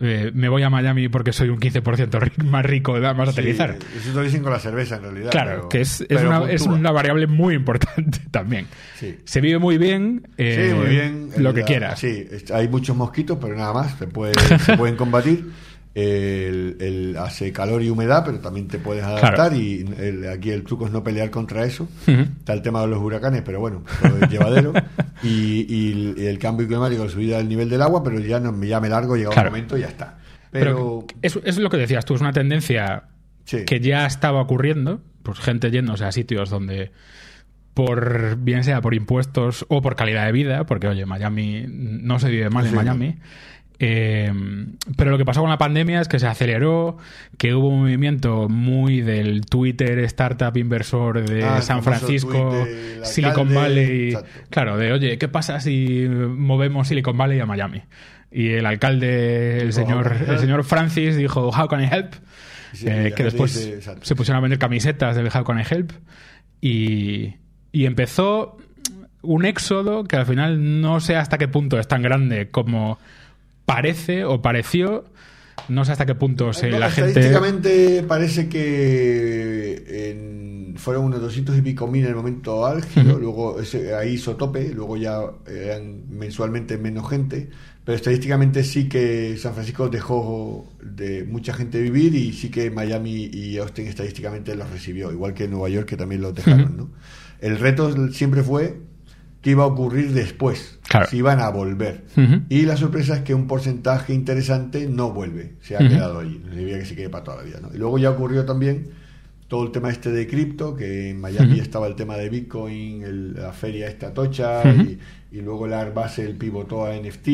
eh, 0.00 0.30
me 0.34 0.48
voy 0.48 0.62
a 0.62 0.70
Miami 0.70 1.08
porque 1.08 1.32
soy 1.32 1.48
un 1.48 1.58
15% 1.58 2.10
ri- 2.10 2.44
más 2.44 2.64
rico, 2.64 2.92
más 2.98 3.28
a 3.28 3.32
Sí, 3.32 3.40
utilizar. 3.40 3.76
eso 3.96 4.12
lo 4.14 4.22
dicen 4.22 4.42
con 4.42 4.52
la 4.52 4.58
cerveza 4.60 4.96
en 4.96 5.02
realidad. 5.02 5.30
Claro, 5.30 5.50
pero- 5.56 5.68
que 5.68 5.80
es, 5.80 6.04
es 6.08 6.22
una, 6.22 6.50
es 6.50 6.62
una 6.62 6.90
variable 6.92 7.26
muy 7.26 7.54
importante 7.54 8.20
también. 8.30 8.66
Sí. 8.96 9.16
Se 9.24 9.40
vive 9.40 9.58
muy 9.58 9.78
bien, 9.78 10.28
eh, 10.38 10.68
Sí, 10.70 10.74
muy 10.74 10.86
bien. 10.88 11.30
lo 11.38 11.52
que 11.54 11.62
quieras. 11.62 11.98
Sí, 11.98 12.26
hay 12.54 12.68
muchos 12.68 12.96
mosquitos, 12.96 13.38
pero 13.40 13.56
nada 13.56 13.72
más, 13.72 13.98
se, 13.98 14.06
puede, 14.06 14.34
se 14.58 14.76
pueden 14.76 14.96
combatir. 14.96 15.50
El, 15.92 16.76
el- 16.80 17.16
hace 17.18 17.50
calor 17.52 17.82
y 17.82 17.90
humedad, 17.90 18.22
pero 18.24 18.38
también 18.38 18.68
te 18.68 18.78
puedes 18.78 19.02
adaptar 19.02 19.34
Claro. 19.34 19.56
y 19.56 19.84
el- 19.98 20.28
aquí 20.28 20.50
el 20.50 20.62
truco 20.62 20.86
es 20.86 20.92
no 20.92 21.02
pelear 21.02 21.30
contra 21.30 21.64
eso. 21.64 21.88
Ujú. 22.06 22.20
Está 22.38 22.52
el 22.52 22.62
tema 22.62 22.80
de 22.82 22.86
los 22.86 23.00
huracanes, 23.02 23.42
pero 23.44 23.58
bueno, 23.58 23.82
todo 24.00 24.16
es 24.22 24.30
llevadero. 24.30 24.72
y, 25.22 25.66
y 25.68 26.26
el, 26.26 26.38
cambio 26.38 26.66
climático, 26.66 27.04
la 27.04 27.10
subida 27.10 27.38
del 27.38 27.48
nivel 27.48 27.68
del 27.68 27.82
agua, 27.82 28.02
pero 28.02 28.18
ya, 28.20 28.40
no, 28.40 28.62
ya 28.64 28.80
me 28.80 28.88
largo, 28.88 29.16
llega 29.16 29.30
Claro. 29.30 29.48
un 29.48 29.54
momento 29.54 29.76
y 29.76 29.82
ya 29.82 29.88
está. 29.88 30.18
Pero, 30.50 31.04
Pero, 31.06 31.20
es, 31.22 31.38
es 31.44 31.58
lo 31.58 31.70
que 31.70 31.76
decías 31.76 32.04
tú, 32.04 32.14
es 32.14 32.20
una 32.20 32.32
tendencia 32.32 33.04
sí. 33.44 33.64
que 33.64 33.80
ya 33.80 34.06
estaba 34.06 34.40
ocurriendo, 34.40 35.00
pues 35.22 35.38
gente 35.38 35.70
yéndose 35.70 36.04
a 36.04 36.12
sitios 36.12 36.50
donde 36.50 36.92
por 37.74 38.36
bien 38.36 38.64
sea 38.64 38.80
por 38.80 38.94
impuestos 38.94 39.64
o 39.68 39.80
por 39.80 39.96
calidad 39.96 40.26
de 40.26 40.32
vida, 40.32 40.66
porque 40.66 40.88
oye, 40.88 41.06
Miami 41.06 41.64
no 41.68 42.18
se 42.18 42.28
vive 42.28 42.50
mal 42.50 42.66
en 42.66 42.72
Sí. 42.72 43.18
Eh, 43.82 44.30
pero 44.98 45.10
lo 45.10 45.16
que 45.16 45.24
pasó 45.24 45.40
con 45.40 45.48
la 45.48 45.56
pandemia 45.56 46.02
es 46.02 46.08
que 46.08 46.18
se 46.18 46.26
aceleró, 46.26 46.98
que 47.38 47.54
hubo 47.54 47.68
un 47.68 47.80
movimiento 47.80 48.46
muy 48.50 49.00
del 49.00 49.46
Twitter 49.46 49.98
startup 50.00 50.54
inversor 50.58 51.26
de 51.26 51.42
Ah, 51.44 51.62
San 51.62 51.82
Francisco, 51.82 52.54
Silicon 53.02 53.48
alcalde, 53.48 53.54
Valley. 53.54 54.08
exacto. 54.10 54.28
Claro, 54.50 54.76
de 54.76 54.92
oye, 54.92 55.16
¿qué 55.16 55.28
pasa 55.28 55.60
si 55.60 56.06
movemos 56.10 56.88
Silicon 56.88 57.16
Valley 57.16 57.40
a 57.40 57.46
Miami? 57.46 57.80
Y 58.30 58.50
el 58.50 58.66
alcalde, 58.66 59.62
el 59.62 59.72
señor, 59.72 60.06
"How 60.06 60.12
can 60.12 60.18
I 60.18 60.24
el 60.24 60.30
help?" 60.32 60.40
señor 60.40 60.64
Francis 60.64 61.16
dijo, 61.16 61.48
How 61.48 61.66
can 61.66 61.80
I 61.82 61.86
help? 61.90 62.12
Sí, 62.74 62.86
Eh, 62.86 63.12
que 63.16 63.24
después 63.24 63.54
dice, 63.54 63.96
se 64.02 64.14
pusieron 64.14 64.36
a 64.38 64.40
vender 64.42 64.58
camisetas 64.58 65.16
del 65.16 65.28
How 65.34 65.42
Can 65.42 65.58
I 65.58 65.64
Help 65.68 65.90
y, 66.60 67.34
y 67.72 67.86
empezó 67.86 68.58
un 69.22 69.44
éxodo 69.44 70.04
que 70.04 70.16
al 70.16 70.26
final 70.26 70.80
no 70.80 71.00
sé 71.00 71.16
hasta 71.16 71.36
qué 71.38 71.48
punto 71.48 71.78
es 71.80 71.88
tan 71.88 72.02
grande 72.02 72.50
como 72.50 72.98
parece 73.74 74.24
o 74.24 74.40
pareció. 74.42 75.04
No 75.68 75.84
sé 75.84 75.92
hasta 75.92 76.06
qué 76.06 76.14
punto 76.14 76.52
se, 76.52 76.70
No, 76.70 76.78
la 76.78 76.90
gente... 76.90 77.10
estadísticamente 77.10 78.02
parece 78.02 78.48
que 78.48 80.10
en- 80.10 80.74
fueron 80.76 81.04
unos 81.04 81.20
200 81.20 81.56
y 81.58 81.62
pico 81.62 81.86
mil 81.86 82.02
en 82.04 82.10
el 82.10 82.16
momento 82.16 82.64
álgido, 82.66 83.18
luego 83.18 83.60
ese- 83.60 83.94
ahí 83.94 84.14
hizo 84.14 84.36
tope, 84.36 84.72
luego 84.72 84.96
ya 84.96 85.20
eran 85.46 86.08
mensualmente 86.08 86.78
menos 86.78 87.08
gente, 87.10 87.50
pero 87.84 87.96
estadísticamente 87.96 88.64
sí 88.64 88.88
que 88.88 89.36
San 89.36 89.52
Francisco 89.54 89.88
dejó 89.88 90.66
de 90.82 91.24
mucha 91.24 91.52
gente 91.52 91.80
vivir 91.80 92.14
y 92.14 92.32
sí 92.32 92.50
que 92.50 92.70
Miami 92.70 93.26
y 93.32 93.58
Austin 93.58 93.86
estadísticamente 93.86 94.54
los 94.56 94.70
recibió, 94.70 95.12
igual 95.12 95.34
que 95.34 95.46
Nueva 95.48 95.68
York 95.68 95.86
que 95.88 95.96
también 95.96 96.22
los 96.22 96.34
dejaron. 96.34 96.76
¿no? 96.76 96.90
El 97.40 97.58
reto 97.58 98.10
siempre 98.12 98.42
fue 98.42 98.80
qué 99.42 99.50
iba 99.50 99.64
a 99.64 99.66
ocurrir 99.66 100.12
después, 100.12 100.78
Claro. 100.90 101.06
si 101.08 101.18
iban 101.18 101.38
a 101.38 101.48
volver. 101.50 102.02
Y 102.48 102.62
la 102.62 102.76
sorpresa 102.76 103.14
es 103.14 103.20
que 103.22 103.32
un 103.32 103.46
porcentaje 103.46 104.12
interesante 104.12 104.88
no 104.88 105.12
vuelve, 105.12 105.52
se 105.62 105.76
ha 105.76 105.78
quedado 105.88 106.18
allí. 106.18 106.40
No 106.44 106.50
significa 106.50 106.78
que 106.80 106.84
se 106.84 106.96
quede 106.96 107.08
para 107.08 107.22
toda 107.24 107.36
la 107.38 107.42
vida. 107.44 107.60
¿no? 107.62 107.70
Y 107.72 107.78
luego 107.78 107.96
ya 107.98 108.10
ocurrió 108.10 108.44
también 108.44 108.88
todo 109.46 109.64
el 109.64 109.70
tema 109.70 109.90
este 109.90 110.10
de 110.10 110.26
cripto, 110.26 110.74
que 110.76 111.10
en 111.10 111.20
Miami 111.20 111.58
estaba 111.60 111.86
el 111.86 111.94
tema 111.94 112.16
de 112.16 112.28
Bitcoin, 112.28 113.02
el- 113.04 113.34
la 113.34 113.52
feria 113.52 113.86
esta 113.88 114.12
tocha, 114.12 114.62
y, 115.30 115.38
y 115.38 115.40
luego 115.42 115.66
la 115.68 115.84
Basel 115.90 116.36
pivotó 116.36 116.86
a 116.86 116.94
NFT, 116.96 117.28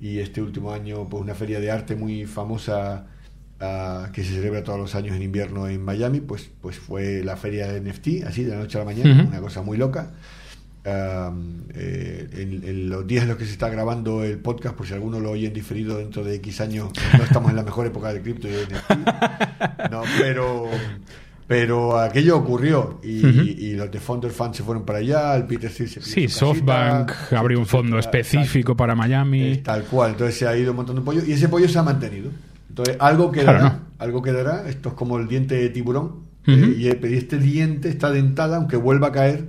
y 0.00 0.18
este 0.18 0.40
último 0.42 0.72
año 0.72 1.08
pues 1.08 1.20
una 1.22 1.34
feria 1.34 1.58
de 1.60 1.70
arte 1.72 1.96
muy 1.96 2.26
famosa 2.26 3.06
ah, 3.60 4.08
que 4.12 4.22
se 4.24 4.34
celebra 4.34 4.62
todos 4.62 4.78
los 4.78 4.94
años 4.94 5.16
en 5.16 5.22
invierno 5.22 5.66
en 5.68 5.82
Miami, 5.84 6.20
pues, 6.20 6.50
pues 6.60 6.78
fue 6.78 7.22
la 7.24 7.36
feria 7.36 7.66
de 7.72 7.80
NFT, 7.80 8.24
así 8.26 8.44
de 8.44 8.50
la 8.50 8.58
noche 8.58 8.76
a 8.78 8.80
la 8.80 8.84
mañana, 8.86 9.24
una 9.28 9.40
cosa 9.40 9.62
muy 9.62 9.76
loca. 9.78 10.12
Um, 10.86 11.62
eh, 11.74 12.28
en, 12.34 12.62
en 12.68 12.90
los 12.90 13.06
días 13.06 13.22
en 13.22 13.30
los 13.30 13.38
que 13.38 13.46
se 13.46 13.52
está 13.52 13.70
grabando 13.70 14.22
el 14.22 14.36
podcast, 14.36 14.76
por 14.76 14.86
si 14.86 14.92
alguno 14.92 15.18
lo 15.18 15.30
oye 15.30 15.46
en 15.46 15.54
diferido 15.54 15.96
dentro 15.96 16.22
de 16.22 16.34
X 16.34 16.60
años, 16.60 16.90
no 17.16 17.24
estamos 17.24 17.48
en 17.50 17.56
la 17.56 17.62
mejor 17.62 17.86
época 17.86 18.12
cripto 18.20 18.48
de 18.48 18.64
NFT. 18.66 19.90
No, 19.90 20.02
pero, 20.18 20.66
pero 21.46 21.98
aquello 21.98 22.36
ocurrió 22.36 23.00
y, 23.02 23.24
Ujú. 23.24 23.40
y 23.40 23.72
los 23.74 23.90
de 23.90 23.98
Founder 23.98 24.30
Fund 24.30 24.54
se 24.54 24.62
fueron 24.62 24.84
para 24.84 24.98
allá, 24.98 25.34
el 25.36 25.44
Peter 25.46 25.70
Thiel 25.70 25.88
se 25.88 26.02
Sí, 26.02 26.28
SoftBank 26.28 27.06
casita, 27.08 27.38
abrió 27.40 27.58
un 27.58 27.66
fondo 27.66 27.98
específico 27.98 28.76
para 28.76 28.94
Miami. 28.94 29.42
Eh, 29.42 29.56
tal 29.64 29.84
cual, 29.84 30.10
entonces 30.12 30.36
se 30.38 30.46
ha 30.46 30.54
ido 30.54 30.74
montando 30.74 31.00
un 31.00 31.04
pollo 31.06 31.22
y 31.26 31.32
ese 31.32 31.48
pollo 31.48 31.66
se 31.68 31.78
ha 31.78 31.82
mantenido. 31.82 32.30
Entonces 32.68 32.96
algo 32.98 33.30
quedará, 33.32 33.58
Claro, 33.58 33.78
algo 33.98 34.20
quedará. 34.22 34.68
Esto 34.68 34.90
es 34.90 34.94
como 34.96 35.16
el 35.18 35.28
diente 35.28 35.54
de 35.54 35.68
tiburón. 35.70 36.24
Ujú. 36.46 36.52
eh, 36.58 36.74
y, 36.76 36.88
este 37.14 37.38
diente 37.38 37.88
está 37.88 38.10
dentada, 38.10 38.56
aunque 38.58 38.76
vuelva 38.76 39.08
a 39.08 39.12
caer, 39.12 39.46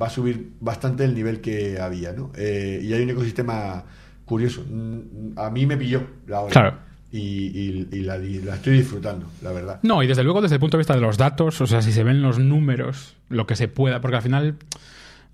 va 0.00 0.06
a 0.06 0.10
subir 0.10 0.52
bastante 0.60 1.04
el 1.04 1.14
nivel 1.14 1.40
que 1.40 1.78
había, 1.80 2.12
¿no? 2.12 2.30
Eh, 2.36 2.80
y 2.82 2.92
hay 2.92 3.02
un 3.02 3.10
ecosistema 3.10 3.84
curioso. 4.24 4.64
Mm, 4.68 5.38
A 5.38 5.50
mí 5.50 5.66
me 5.66 5.76
pilló 5.76 6.02
la 6.26 6.40
hora. 6.40 6.52
Claro. 6.52 6.78
Y, 7.12 7.18
y- 7.18 7.88
y 7.92 8.00
la, 8.00 8.18
y 8.18 8.40
la 8.42 8.56
estoy 8.56 8.74
disfrutando, 8.78 9.26
la 9.42 9.52
verdad. 9.52 9.78
No, 9.82 10.02
y 10.02 10.06
desde 10.06 10.22
luego 10.24 10.42
desde 10.42 10.56
el 10.56 10.60
punto 10.60 10.76
de 10.76 10.80
vista 10.80 10.94
de 10.94 11.00
los 11.00 11.16
datos, 11.16 11.60
o 11.60 11.66
sea, 11.66 11.80
si 11.80 11.92
se 11.92 12.02
ven 12.04 12.20
los 12.20 12.38
números, 12.38 13.14
lo 13.28 13.46
que 13.46 13.54
se 13.56 13.68
pueda, 13.68 14.00
porque 14.00 14.16
al 14.16 14.22
final 14.22 14.56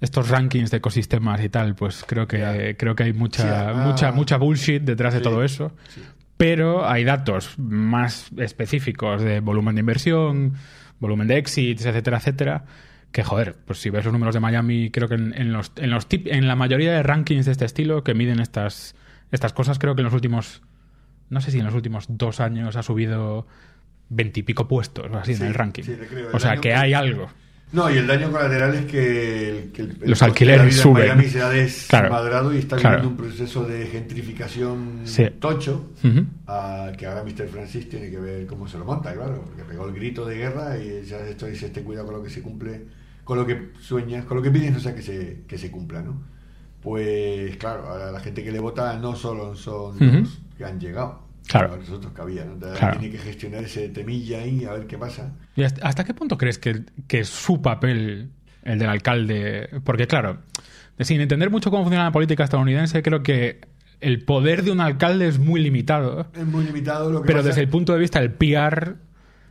estos 0.00 0.28
rankings 0.28 0.71
de 0.71 0.76
ecosistemas 0.78 1.42
y 1.42 1.49
tal, 1.49 1.75
pues 1.75 2.04
creo 2.07 2.26
que 2.28 2.76
creo 2.78 2.95
que 2.95 3.04
hay 3.04 3.12
mucha 3.12 3.42
Sí, 3.42 3.49
además- 3.49 3.87
mucha 3.87 4.12
mucha 4.12 4.37
bullshit 4.37 4.83
detrás 4.83 5.14
de 5.14 5.21
todo 5.21 5.42
eso. 5.42 5.73
sí. 5.88 6.02
Pero 6.37 6.88
hay 6.88 7.04
datos 7.04 7.54
más 7.57 8.31
específicos 8.37 9.23
de 9.23 9.38
volumen 9.40 9.76
de 9.76 9.81
inversión, 9.81 10.54
volumen 10.99 11.28
de 11.28 11.38
exits, 11.38 11.87
etcétera, 11.87 12.19
etcétera. 12.19 12.64
Que 13.12 13.23
joder, 13.23 13.54
pues 13.66 13.78
si 13.78 13.90
ves 13.90 14.04
los 14.04 14.12
números 14.12 14.35
de 14.35 14.40
Miami, 14.40 14.90
creo 14.90 15.07
que 15.07 15.14
en, 15.16 15.35
en 15.38 15.52
los, 15.52 15.73
en, 15.76 15.90
los 15.90 16.09
tip- 16.09 16.28
en 16.31 16.49
la 16.49 16.57
mayoría 16.57 16.92
de 16.92 17.02
rankings 17.02 17.45
de 17.47 17.52
este 17.52 17.66
estilo 17.66 18.02
que 18.02 18.14
miden 18.14 18.40
estas, 18.40 18.95
estas 19.31 19.52
cosas, 19.52 19.78
creo 19.78 19.95
que 19.95 20.00
en 20.00 20.07
los 20.07 20.14
últimos, 20.14 20.62
no 21.28 21.40
sé 21.42 21.50
si 21.50 21.59
en 21.59 21.66
los 21.66 21.75
últimos 21.75 22.07
dos 22.09 22.40
años 22.40 22.75
ha 22.76 22.83
subido 22.83 23.47
veintipico 24.09 24.66
puestos 24.66 25.11
o 25.11 25.16
así 25.19 25.35
Sí, 25.35 25.42
en 25.42 25.49
el 25.49 25.54
ranking. 25.54 25.83
sí, 25.83 25.92
te 25.95 26.07
creo. 26.07 26.31
El 26.31 26.35
o 26.35 26.38
sea 26.38 26.57
que 26.57 26.75
hay 26.75 26.95
algo. 26.95 27.28
No, 27.73 27.90
y 27.90 27.97
el 27.97 28.07
daño 28.07 28.31
colateral 28.31 28.75
es 28.75 28.85
que, 28.85 29.49
el, 29.49 29.73
que 29.73 29.83
el- 29.83 29.97
Los 30.04 30.23
alquileres 30.23 30.76
suben. 30.76 31.04
Miami 31.09 31.25
se 31.28 31.40
ha 31.40 31.49
desmadrado 31.49 32.52
y 32.54 32.59
está 32.59 32.76
Claro. 32.76 32.97
viviendo 32.99 33.09
un 33.23 33.28
proceso 33.31 33.64
de 33.64 33.87
gentrificación 33.87 35.00
Sí. 35.04 35.25
tocho. 35.40 35.90
Ah, 36.47 36.92
que 36.99 37.07
ahora 37.07 37.25
Mr. 37.25 37.49
Francis 37.49 37.88
tiene 37.88 38.11
que 38.11 38.19
ver 38.19 38.47
cómo 38.47 38.69
se 38.69 38.76
lo 38.78 38.85
monta, 38.85 39.14
claro, 39.14 39.42
porque 39.47 39.64
pegó 39.64 39.87
el 39.88 39.95
grito 39.95 40.26
de 40.26 40.37
guerra 40.37 40.76
y 40.78 41.02
ya 41.07 41.19
esto 41.21 41.47
dice, 41.47 41.71
ten 41.71 41.85
cuidado 41.85 42.07
con 42.07 42.16
lo 42.16 42.23
que 42.23 42.28
se 42.31 42.42
cumple, 42.42 42.83
con 43.25 43.38
lo 43.38 43.47
que 43.47 43.71
sueñas, 43.81 44.25
con 44.25 44.37
lo 44.37 44.43
que 44.43 44.50
pides, 44.50 44.73
no 44.73 44.81
sea 44.81 44.95
que 44.95 45.02
se, 45.02 45.43
que 45.47 45.59
se 45.59 45.71
cumpla, 45.71 46.02
¿no? 46.02 46.23
Pues 46.81 47.57
claro, 47.59 47.87
ahora 47.88 48.11
la 48.11 48.21
gente 48.21 48.43
que 48.43 48.50
le 48.50 48.59
vota 48.59 48.99
no 48.99 49.14
solo 49.14 49.55
son 49.55 49.97
los 50.00 50.41
que 50.59 50.64
han 50.64 50.81
llegado, 50.81 51.23
Claro. 51.47 51.69
sino 51.71 51.81
los 51.81 51.91
otros 51.91 52.12
que 52.12 52.21
había, 52.23 52.45
¿no? 52.45 52.59
Claro. 52.59 52.99
Tiene 52.99 53.14
que 53.17 53.23
gestionar 53.23 53.62
ese 53.64 53.88
temilla 53.88 54.38
ahí, 54.41 54.64
a 54.64 54.73
ver 54.73 54.87
qué 54.87 54.99
pasa. 54.99 55.33
¿Y 55.55 55.62
hasta, 55.62 55.87
hasta 55.87 56.05
qué 56.05 56.14
punto 56.14 56.37
crees 56.38 56.59
que, 56.59 56.83
que 57.07 57.25
su 57.25 57.62
papel, 57.62 58.31
el 58.64 58.79
del 58.79 58.88
alcalde, 58.88 59.69
porque 59.85 60.07
claro, 60.09 60.38
sin 60.99 61.21
entender 61.21 61.50
mucho 61.50 61.71
cómo 61.71 61.85
funciona 61.85 62.05
la 62.05 62.12
política 62.12 62.43
estadounidense, 62.45 63.02
creo 63.02 63.23
que 63.23 63.61
el 64.00 64.25
poder 64.25 64.64
de 64.64 64.73
un 64.73 64.81
alcalde 64.81 65.29
es 65.29 65.38
muy 65.38 65.61
limitado, 65.62 66.26
Es 66.35 66.45
muy 66.47 66.64
limitado 66.64 67.12
lo 67.12 67.23
que 67.23 67.26
pero 67.29 67.38
pasa- 67.38 67.49
desde 67.50 67.61
el 67.62 67.69
punto 67.69 67.93
de 67.93 68.00
vista 68.00 68.19
del 68.21 68.33
PR 68.33 68.97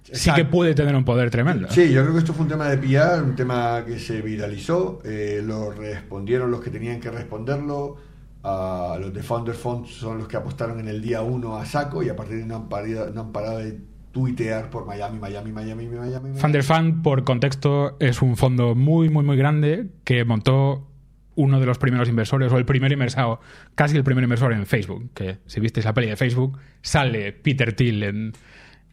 sí 0.03 0.31
que 0.33 0.45
puede 0.45 0.73
tener 0.73 0.95
un 0.95 1.05
poder 1.05 1.29
tremendo. 1.29 1.69
Sí, 1.69 1.91
yo 1.91 2.01
creo 2.01 2.13
que 2.13 2.19
esto 2.19 2.33
fue 2.33 2.43
un 2.43 2.49
tema 2.49 2.67
de 2.69 2.77
PR, 2.77 3.23
un 3.23 3.35
tema 3.35 3.83
que 3.85 3.99
se 3.99 4.21
viralizó, 4.21 5.01
eh, 5.03 5.41
lo 5.43 5.71
respondieron 5.71 6.51
los 6.51 6.61
que 6.61 6.69
tenían 6.69 6.99
que 6.99 7.11
responderlo, 7.11 7.97
a 8.43 8.97
los 8.99 9.13
de 9.13 9.21
Founder 9.21 9.53
Fund 9.53 9.85
son 9.85 10.17
los 10.17 10.27
que 10.27 10.37
apostaron 10.37 10.79
en 10.79 10.87
el 10.87 11.01
día 11.01 11.21
1 11.21 11.57
a 11.57 11.65
saco 11.65 12.01
y 12.01 12.09
a 12.09 12.15
partir 12.15 12.37
de 12.37 12.41
ahí 12.43 12.47
no 12.47 12.55
han, 12.55 12.69
parado, 12.69 13.11
no 13.11 13.21
han 13.21 13.31
parado 13.31 13.59
de 13.59 13.79
tuitear 14.11 14.69
por 14.69 14.85
Miami, 14.85 15.19
Miami, 15.19 15.51
Miami, 15.51 15.87
Miami, 15.87 16.29
Miami. 16.31 16.61
Fan, 16.61 17.01
por 17.01 17.23
contexto, 17.23 17.97
es 17.99 18.21
un 18.21 18.37
fondo 18.37 18.75
muy, 18.75 19.09
muy, 19.09 19.23
muy 19.23 19.37
grande 19.37 19.87
que 20.03 20.25
montó 20.25 20.87
uno 21.35 21.59
de 21.59 21.65
los 21.65 21.77
primeros 21.77 22.09
inversores, 22.09 22.51
o 22.51 22.57
el 22.57 22.65
primer 22.65 22.91
inversor, 22.91 23.39
casi 23.75 23.95
el 23.95 24.03
primer 24.03 24.23
inversor 24.23 24.53
en 24.53 24.65
Facebook. 24.65 25.11
Que 25.13 25.37
si 25.45 25.59
visteis 25.59 25.85
la 25.85 25.93
peli 25.93 26.07
de 26.07 26.17
Facebook, 26.17 26.57
sale 26.81 27.31
Peter 27.31 27.73
Thiel 27.73 28.03
en, 28.03 28.33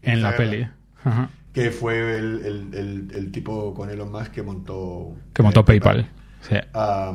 en 0.03 0.23
la 0.23 0.31
Instagram. 0.31 0.37
peli. 0.37 0.69
Ajá. 1.05 1.31
Que 1.53 1.71
fue 1.71 2.19
el, 2.19 2.45
el- 2.45 2.75
el- 2.75 3.11
el 3.15 3.33
tipo 3.33 3.75
con 3.75 3.91
Elon 3.91 4.11
Musk 4.13 4.31
que 4.33 4.43
montó... 4.43 5.15
Que 5.33 5.43
montó 5.43 5.61
eh, 5.61 5.65
PayPal. 5.65 6.09
Sí. 6.43 6.57
Ah, 6.75 7.13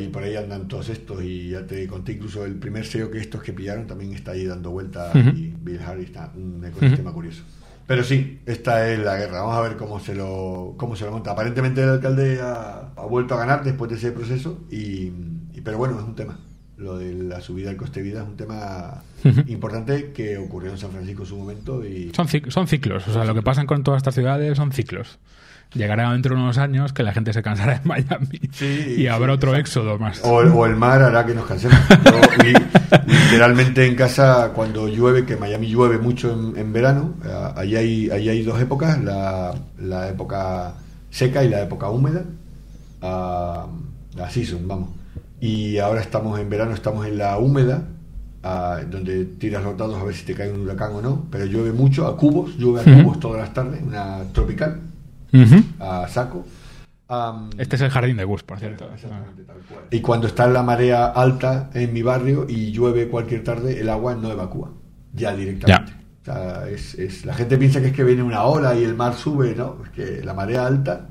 y 0.00 0.08
por 0.08 0.24
ahí 0.24 0.34
andan 0.34 0.66
todos 0.66 0.88
estos 0.88 1.22
y 1.22 1.50
ya 1.50 1.64
te 1.64 1.86
conté 1.86 2.12
incluso 2.12 2.44
el 2.44 2.56
primer 2.56 2.84
SEO 2.84 3.10
que 3.12 3.18
estos 3.18 3.42
que 3.44 3.52
pillaron 3.52 3.86
también 3.86 4.12
está 4.12 4.32
ahí 4.32 4.44
dando 4.44 4.70
vueltas 4.72 5.14
Ujú. 5.14 5.28
y 5.28 5.54
Bill 5.60 5.80
Harris 5.80 6.06
está 6.06 6.32
un 6.34 6.64
ecosistema 6.64 7.12
curioso. 7.12 7.44
Pero 7.86 8.02
sí, 8.02 8.40
esta 8.44 8.90
es 8.90 8.98
la 8.98 9.16
guerra. 9.16 9.40
Vamos 9.42 9.54
a 9.56 9.60
ver 9.60 9.76
cómo 9.76 10.00
se 10.00 10.14
lo 10.16 10.74
cómo 10.76 10.96
se 10.96 11.04
lo 11.04 11.12
monta. 11.12 11.30
Aparentemente 11.30 11.80
el 11.82 11.90
alcalde 11.90 12.40
ha, 12.42 12.90
ha 12.96 13.06
vuelto 13.06 13.34
a 13.34 13.38
ganar 13.38 13.62
después 13.62 13.88
de 13.90 13.96
ese 13.98 14.10
proceso 14.10 14.58
y, 14.68 15.12
y- 15.54 15.60
pero 15.62 15.78
bueno, 15.78 15.96
es 15.98 16.04
un 16.04 16.16
tema. 16.16 16.38
Lo 16.78 16.96
de 16.96 17.12
la 17.12 17.40
subida 17.40 17.68
del 17.68 17.76
coste 17.76 18.00
de 18.00 18.08
vida 18.10 18.22
es 18.22 18.28
un 18.28 18.36
tema 18.36 19.02
importante 19.48 20.12
que 20.12 20.38
ocurrió 20.38 20.70
en 20.70 20.78
San 20.78 20.90
Francisco 20.92 21.22
en 21.24 21.28
su 21.28 21.36
momento 21.36 21.84
y 21.84 22.12
Son, 22.14 22.28
cic- 22.28 22.50
son 22.50 22.68
ciclos. 22.68 23.06
O 23.08 23.12
sea, 23.12 23.24
lo 23.24 23.34
que 23.34 23.42
pasan 23.42 23.66
con 23.66 23.82
todas 23.82 23.98
estas 23.98 24.14
ciudades 24.14 24.56
son 24.56 24.70
ciclos. 24.72 25.18
Llegará 25.74 26.12
dentro 26.12 26.34
de 26.34 26.40
unos 26.40 26.56
años 26.56 26.92
que 26.94 27.02
la 27.02 27.12
gente 27.12 27.32
se 27.34 27.42
cansará 27.42 27.80
de 27.80 27.84
Miami 27.84 28.40
Sí, 28.52 28.94
y 28.96 29.06
habrá 29.08 29.32
sí, 29.32 29.36
otro 29.36 29.54
éxodo 29.56 29.98
más. 29.98 30.20
O, 30.24 30.36
o 30.36 30.66
el 30.66 30.76
mar 30.76 31.02
hará 31.02 31.26
que 31.26 31.34
nos 31.34 31.46
cansemos. 31.46 31.76
Literalmente 33.06 33.86
en 33.86 33.94
casa 33.94 34.52
cuando 34.54 34.88
llueve, 34.88 35.26
que 35.26 35.36
Miami 35.36 35.68
llueve 35.68 35.98
mucho 35.98 36.32
en, 36.32 36.56
en 36.58 36.72
verano, 36.72 37.14
allí 37.56 37.76
hay, 37.76 38.10
allí 38.10 38.28
hay 38.30 38.42
dos 38.42 38.60
épocas, 38.60 39.02
la, 39.02 39.54
la 39.78 40.08
época 40.08 40.74
seca 41.10 41.42
y 41.44 41.48
la 41.48 41.60
época 41.62 41.88
húmeda, 41.90 42.22
ah, 43.02 43.66
la 44.16 44.30
season, 44.30 44.66
vamos. 44.66 44.90
Y 45.40 45.78
ahora 45.78 46.00
estamos 46.00 46.38
en 46.40 46.50
verano, 46.50 46.72
estamos 46.74 47.06
en 47.06 47.18
la 47.18 47.38
húmeda, 47.38 47.84
ah, 48.42 48.80
donde 48.90 49.24
tiras 49.24 49.62
los 49.62 49.76
dados 49.76 49.96
a 50.00 50.04
ver 50.04 50.14
si 50.14 50.24
te 50.24 50.34
cae 50.34 50.52
un 50.52 50.62
huracán 50.62 50.92
o 50.92 51.02
no, 51.02 51.26
pero 51.30 51.44
llueve 51.46 51.72
mucho, 51.72 52.06
a 52.06 52.16
cubos, 52.16 52.56
llueve 52.58 52.80
a 52.80 52.94
Ujú. 52.94 53.02
cubos 53.04 53.20
todas 53.20 53.40
las 53.40 53.52
tardes, 53.54 53.80
una 53.82 54.22
tropical, 54.32 54.80
Ujú. 55.32 55.62
a 55.80 56.08
saco. 56.08 56.44
Am, 57.10 57.50
Este 57.56 57.76
es 57.76 57.82
el 57.82 57.90
jardín 57.90 58.16
de 58.18 58.24
Gus, 58.24 58.42
por 58.42 58.58
cierto. 58.58 58.84
Exactamente, 58.92 59.42
tal 59.44 59.56
cual. 59.68 59.80
Y 59.90 60.00
cuando 60.00 60.26
está 60.26 60.46
la 60.48 60.62
marea 60.62 61.06
alta 61.06 61.70
en 61.72 61.92
mi 61.92 62.02
barrio 62.02 62.44
y 62.48 62.70
llueve 62.72 63.08
cualquier 63.08 63.42
tarde, 63.44 63.80
el 63.80 63.88
agua 63.88 64.14
no 64.14 64.30
evacúa, 64.30 64.72
ya 65.14 65.34
directamente. 65.34 65.92
O 66.22 66.24
sea, 66.24 66.68
es, 66.68 66.94
es- 66.96 67.24
la 67.24 67.32
gente 67.32 67.56
piensa 67.56 67.80
que 67.80 67.86
es 67.86 67.92
que 67.94 68.04
viene 68.04 68.22
una 68.22 68.42
ola 68.42 68.74
y 68.74 68.84
el 68.84 68.94
mar 68.94 69.14
sube, 69.14 69.54
¿no? 69.54 69.78
Es 69.84 69.90
que 69.90 70.22
la 70.22 70.34
marea 70.34 70.66
alta, 70.66 71.08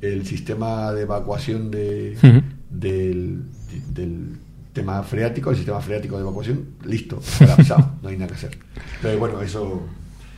el 0.00 0.24
sistema 0.26 0.92
de 0.92 1.02
evacuación 1.02 1.72
de, 1.72 2.16
Ujú. 2.22 2.42
del, 2.70 3.42
del 3.80 4.36
tema 4.72 5.02
freático, 5.02 5.50
el 5.50 5.56
sistema 5.56 5.80
freático 5.80 6.16
de 6.16 6.22
evacuación, 6.22 6.64
listo, 6.84 7.20
colapsado, 7.38 7.96
no 8.02 8.08
hay 8.08 8.16
nada 8.16 8.28
que 8.28 8.34
hacer. 8.34 8.58
Pero 9.02 9.18
bueno, 9.18 9.40
eso 9.42 9.86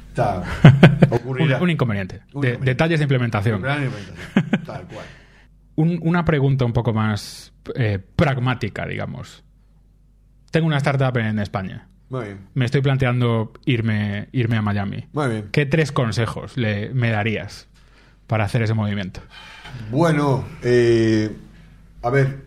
está, 0.09 0.43
ocurrirá. 1.11 1.57
Un, 1.59 1.63
un 1.65 1.71
inconveniente. 1.71 2.21
Un 2.33 2.43
De- 2.43 2.57
detalles 2.59 2.99
de 2.99 3.05
implementación. 3.05 3.63
Gran 3.63 3.85
implementación, 3.85 4.65
tal 4.65 4.83
cual. 4.89 5.07
Un- 5.77 5.99
una 6.03 6.25
pregunta 6.25 6.65
un 6.65 6.73
poco 6.73 6.93
más 6.93 7.53
eh, 7.75 7.99
pragmática, 8.15 8.87
digamos. 8.87 9.43
Tengo 10.53 10.69
una 10.69 10.77
startup 10.77 11.17
en 11.19 11.41
España. 11.41 11.89
Muy 12.11 12.27
bien, 12.27 12.39
Me 12.55 12.65
estoy 12.65 12.81
planteando 12.81 13.53
irme, 13.65 14.29
irme 14.31 14.57
a 14.57 14.63
Miami. 14.63 15.07
muy 15.13 15.29
bien. 15.29 15.49
¿Qué 15.51 15.67
tres 15.67 15.91
consejos 15.91 16.57
le, 16.57 16.91
me 16.95 17.11
darías 17.11 17.67
para 18.29 18.45
hacer 18.45 18.63
ese 18.63 18.75
movimiento? 18.75 19.21
Bueno, 19.91 20.45
eh, 20.63 21.35
a 22.03 22.11
ver, 22.11 22.45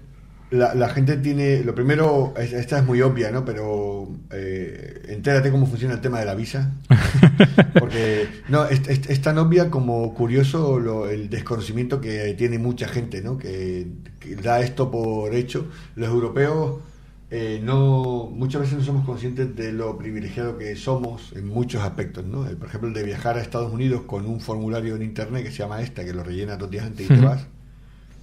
la, 0.49 0.73
la 0.75 0.89
gente 0.89 1.17
tiene, 1.17 1.63
lo 1.63 1.75
primero, 1.75 2.33
es- 2.37 2.53
esta 2.53 2.79
es 2.79 2.85
muy 2.85 3.01
obvia, 3.01 3.31
¿no? 3.31 3.43
Pero 3.45 4.07
eh, 4.31 5.03
entérate 5.09 5.51
cómo 5.51 5.65
funciona 5.67 5.93
el 5.95 6.01
tema 6.01 6.19
de 6.19 6.25
la 6.25 6.35
visa. 6.35 6.73
Porque 7.79 8.27
no, 8.49 8.65
es, 8.65 8.87
es- 8.87 9.09
es 9.09 9.21
tan 9.21 9.37
obvia 9.37 9.69
como 9.69 10.13
curioso 10.13 10.79
lo- 10.79 11.09
el 11.09 11.29
desconocimiento 11.29 12.01
que 12.01 12.33
tiene 12.37 12.59
mucha 12.59 12.87
gente, 12.87 13.21
¿no? 13.21 13.37
Que, 13.37 13.87
que 14.19 14.35
da 14.35 14.61
esto 14.61 14.89
por 14.91 15.33
hecho. 15.35 15.67
Los 15.95 16.09
europeos 16.09 16.81
eh, 17.29 17.59
no 17.61 18.29
muchas 18.33 18.61
veces 18.61 18.77
no 18.77 18.83
somos 18.85 19.05
conscientes 19.05 19.53
de 19.55 19.73
lo 19.73 19.97
privilegiado 19.97 20.57
que 20.57 20.75
somos 20.77 21.33
en 21.35 21.45
muchos 21.47 21.83
aspectos, 21.83 22.25
¿no? 22.25 22.47
Eh, 22.47 22.55
Por 22.55 22.69
ejemplo, 22.69 22.87
el 22.87 22.93
de 22.95 23.03
viajar 23.03 23.37
a 23.37 23.41
Estados 23.41 23.71
Unidos 23.73 24.03
con 24.07 24.25
un 24.25 24.39
formulario 24.39 24.95
en 24.95 25.01
internet 25.01 25.43
que 25.43 25.51
se 25.51 25.57
llama 25.59 25.81
esta, 25.81 26.05
que 26.05 26.13
lo 26.13 26.23
rellena 26.23 26.55
dos 26.57 26.69
días 26.71 26.85
antes 26.85 27.05
y 27.07 27.11
te 27.13 27.19
vas. 27.21 27.47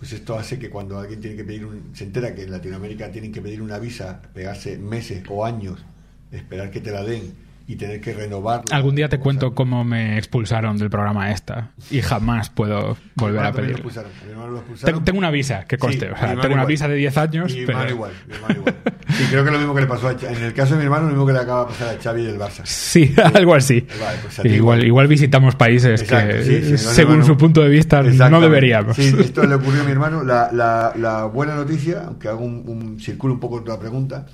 Pues 0.05 0.12
esto 0.12 0.35
hace 0.35 0.59
que 0.59 0.69
cuando 0.69 0.99
alguien 0.99 1.19
tiene 1.19 1.35
que 1.35 1.45
pedir 1.45 1.64
un, 1.64 1.97
se 1.97 2.05
entera 2.05 2.35
que 2.35 2.43
en 2.43 2.51
Latinoamérica 2.51 3.11
tienen 3.11 3.33
que 3.33 3.40
pedir 3.40 3.62
una 3.62 3.79
visa, 3.79 4.21
pegarse 4.35 4.77
meses 4.77 5.25
o 5.31 5.47
años, 5.47 5.83
esperar 6.31 6.71
que 6.71 6.83
te 6.83 6.90
la 6.90 7.03
den 7.03 7.33
y 7.66 7.77
tener 7.77 8.00
que 8.00 8.12
renovarla. 8.12 8.64
Algún 8.77 8.94
día 8.94 9.09
te 9.09 9.18
cuento 9.18 9.48
sea, 9.48 9.55
cómo 9.55 9.85
me 9.85 10.18
expulsaron 10.18 10.77
del 10.77 10.90
programa 10.90 11.31
esta 11.31 11.70
y 11.90 12.03
jamás 12.03 12.50
puedo 12.50 12.96
volver 13.14 13.40
a 13.40 13.48
hermano 13.48 13.66
pedir. 13.66 13.83
hermano. 14.31 14.62
Tengo, 14.85 15.03
tengo 15.03 15.18
una 15.18 15.31
visa, 15.31 15.64
que 15.64 15.79
conste. 15.79 16.07
Sí, 16.07 16.12
o 16.12 16.16
sea, 16.16 16.24
hermano 16.31 16.40
tengo 16.42 16.55
una 16.55 16.62
igual. 16.64 16.72
visa 16.72 16.88
de 16.88 16.96
10 16.96 17.16
años, 17.18 17.53
Mi 17.55 17.61
pero... 17.66 17.79
hermano 17.79 17.90
igual, 17.90 18.12
mi 18.29 18.35
hermano 18.35 18.55
igual. 18.61 18.74
Sí, 19.14 19.24
creo 19.31 19.44
que 19.44 19.50
lo 19.50 19.59
mismo 19.59 19.74
que 19.74 19.81
le 19.83 19.87
pasó 19.87 20.09
a 20.09 20.12
En 20.12 20.42
el 20.42 20.53
caso 20.53 20.72
de 20.74 20.79
mi 20.81 20.85
hermano, 20.85 21.05
lo 21.05 21.11
mismo 21.11 21.27
que 21.27 21.33
le 21.33 21.38
acaba 21.38 21.61
de 21.64 21.66
pasar 21.68 21.96
a 21.96 22.03
Xavi 22.03 22.24
del 22.24 22.38
Barça. 22.38 22.62
Sí, 22.64 23.14
algo 23.35 23.55
así. 23.55 23.87
Vale, 24.00 24.18
pues 24.22 24.38
igual, 24.40 24.55
igual. 24.57 24.85
igual 24.85 25.07
visitamos 25.09 25.55
países 25.55 26.03
Exacto, 26.03 26.37
que, 26.37 26.42
sí, 26.44 26.77
sí, 26.77 26.79
según 26.79 27.20
no, 27.20 27.24
su 27.24 27.37
punto 27.37 27.62
de 27.62 27.68
vista, 27.68 28.03
no 28.03 28.40
deberíamos. 28.40 28.96
Sí, 28.96 29.14
esto 29.18 29.44
le 29.46 29.55
ocurrió 29.55 29.83
a 29.83 29.85
mi 29.85 29.92
hermano. 29.92 30.22
La, 30.22 30.50
la, 30.53 30.92
la 30.96 31.24
buena 31.27 31.55
noticia, 31.55 32.05
aunque 32.07 32.29
hago 32.29 32.44
un, 32.44 32.62
un 32.66 33.00
círculo 33.00 33.35
un 33.35 33.40
poco 33.40 33.62
la 33.66 33.79
pregunta, 33.79 34.27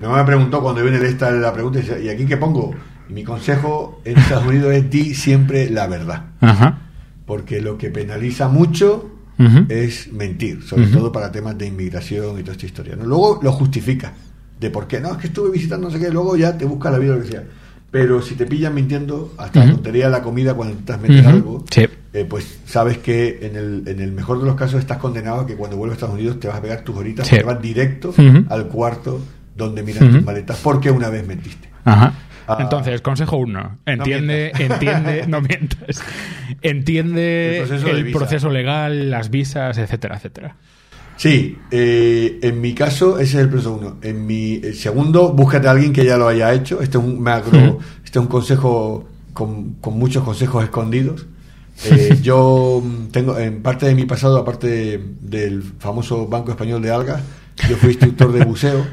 mi 0.00 0.06
mamá 0.06 0.18
me 0.18 0.24
preguntó 0.24 0.60
cuando 0.62 0.82
viene 0.82 0.98
de 0.98 1.08
esta 1.08 1.30
la 1.30 1.52
pregunta, 1.52 1.78
y 1.78 1.82
dice, 1.82 2.02
¿y 2.02 2.08
aquí 2.08 2.26
qué 2.26 2.36
pongo? 2.36 2.74
Y 3.08 3.12
mi 3.12 3.22
consejo 3.24 4.00
en 4.04 4.18
Estados 4.18 4.46
Unidos 4.46 4.72
es 4.72 4.90
di 4.90 5.14
siempre 5.14 5.70
la 5.70 5.86
verdad. 5.86 6.24
Ajá. 6.40 6.78
Porque 7.26 7.60
lo 7.60 7.78
que 7.78 7.90
penaliza 7.90 8.48
mucho 8.48 9.10
es 9.68 10.12
mentir, 10.12 10.62
sobre 10.62 10.86
todo 10.86 11.10
para 11.10 11.32
temas 11.32 11.58
de 11.58 11.66
inmigración 11.66 12.38
y 12.38 12.42
toda 12.42 12.52
esta 12.52 12.66
historia. 12.66 12.96
¿no? 12.96 13.04
Luego 13.04 13.40
lo 13.42 13.50
justifica, 13.52 14.12
de 14.60 14.70
por 14.70 14.86
qué, 14.86 15.00
no, 15.00 15.10
es 15.12 15.16
que 15.18 15.26
estuve 15.26 15.50
visitando 15.50 15.88
no 15.88 15.92
sé 15.92 15.98
qué, 16.00 16.10
luego 16.10 16.36
ya 16.36 16.56
te 16.56 16.64
busca 16.64 16.90
la 16.90 16.98
vida 16.98 17.14
o 17.14 17.16
lo 17.16 17.22
que 17.22 17.30
sea. 17.30 17.42
Pero 17.90 18.22
si 18.22 18.34
te 18.34 18.44
pillan 18.46 18.74
mintiendo, 18.74 19.34
hasta 19.38 19.64
la 19.64 19.72
tontería 19.72 20.06
de 20.06 20.10
la 20.12 20.22
comida 20.22 20.54
cuando 20.54 20.72
intentas 20.74 21.00
meter 21.00 21.20
Ujú. 21.20 21.28
algo, 21.28 21.64
Sí. 21.70 21.86
eh, 22.12 22.26
pues 22.28 22.58
sabes 22.66 22.98
que 22.98 23.38
en 23.42 23.56
el, 23.56 23.82
en 23.86 24.00
el 24.00 24.12
mejor 24.12 24.38
de 24.40 24.46
los 24.46 24.54
casos 24.56 24.80
estás 24.80 24.98
condenado 24.98 25.40
a 25.40 25.46
que 25.46 25.54
cuando 25.54 25.76
vuelvas 25.76 25.94
a 25.94 25.98
Estados 25.98 26.14
Unidos 26.16 26.40
te 26.40 26.48
vas 26.48 26.56
a 26.56 26.62
pegar 26.62 26.82
tus 26.82 26.96
horitas, 26.96 27.26
Sí. 27.28 27.36
te 27.36 27.42
vas 27.44 27.60
directo 27.62 28.12
al 28.48 28.66
cuarto 28.68 29.20
donde 29.54 29.82
miran 29.82 30.04
Ujú. 30.08 30.16
tus 30.16 30.24
maletas, 30.24 30.58
porque 30.62 30.90
una 30.90 31.08
vez 31.08 31.26
mentiste. 31.26 31.68
Ajá. 31.84 32.12
Ah, 32.46 32.58
Entonces, 32.60 33.00
consejo 33.00 33.36
uno. 33.38 33.78
Entiende, 33.86 34.52
entiende, 34.58 35.24
no 35.28 35.40
mientas. 35.40 36.02
Entiende 36.62 37.60
El 37.60 38.10
proceso 38.12 38.48
el 38.48 38.54
legal, 38.54 39.10
las 39.10 39.30
visas, 39.30 39.78
etcétera, 39.78 40.16
etcétera. 40.16 40.56
Sí, 41.16 41.56
eh, 41.70 42.40
en 42.42 42.60
mi 42.60 42.74
caso 42.74 43.18
ese 43.18 43.36
es 43.38 43.42
el 43.44 43.48
proceso 43.48 43.74
uno. 43.74 43.96
En 44.02 44.26
mi 44.26 44.54
el 44.56 44.74
segundo, 44.74 45.32
búscate 45.32 45.68
a 45.68 45.70
alguien 45.70 45.92
que 45.92 46.04
ya 46.04 46.16
lo 46.16 46.26
haya 46.28 46.52
hecho. 46.52 46.80
Este 46.82 46.98
es 46.98 47.04
un 47.04 47.22
macro, 47.22 47.78
este 48.04 48.18
es 48.18 48.22
un 48.22 48.26
consejo 48.26 49.08
con, 49.32 49.74
con 49.74 49.98
muchos 49.98 50.24
consejos 50.24 50.64
escondidos. 50.64 51.26
Eh, 51.84 52.18
yo 52.22 52.82
tengo 53.10 53.38
en 53.38 53.62
parte 53.62 53.86
de 53.86 53.94
mi 53.94 54.04
pasado, 54.06 54.38
aparte 54.38 54.66
de- 54.66 55.04
del 55.20 55.62
famoso 55.78 56.26
Banco 56.26 56.50
Español 56.50 56.82
de 56.82 56.90
Algas, 56.90 57.22
yo 57.68 57.76
fui 57.76 57.90
instructor 57.90 58.32
de 58.32 58.44
buceo 58.44 58.84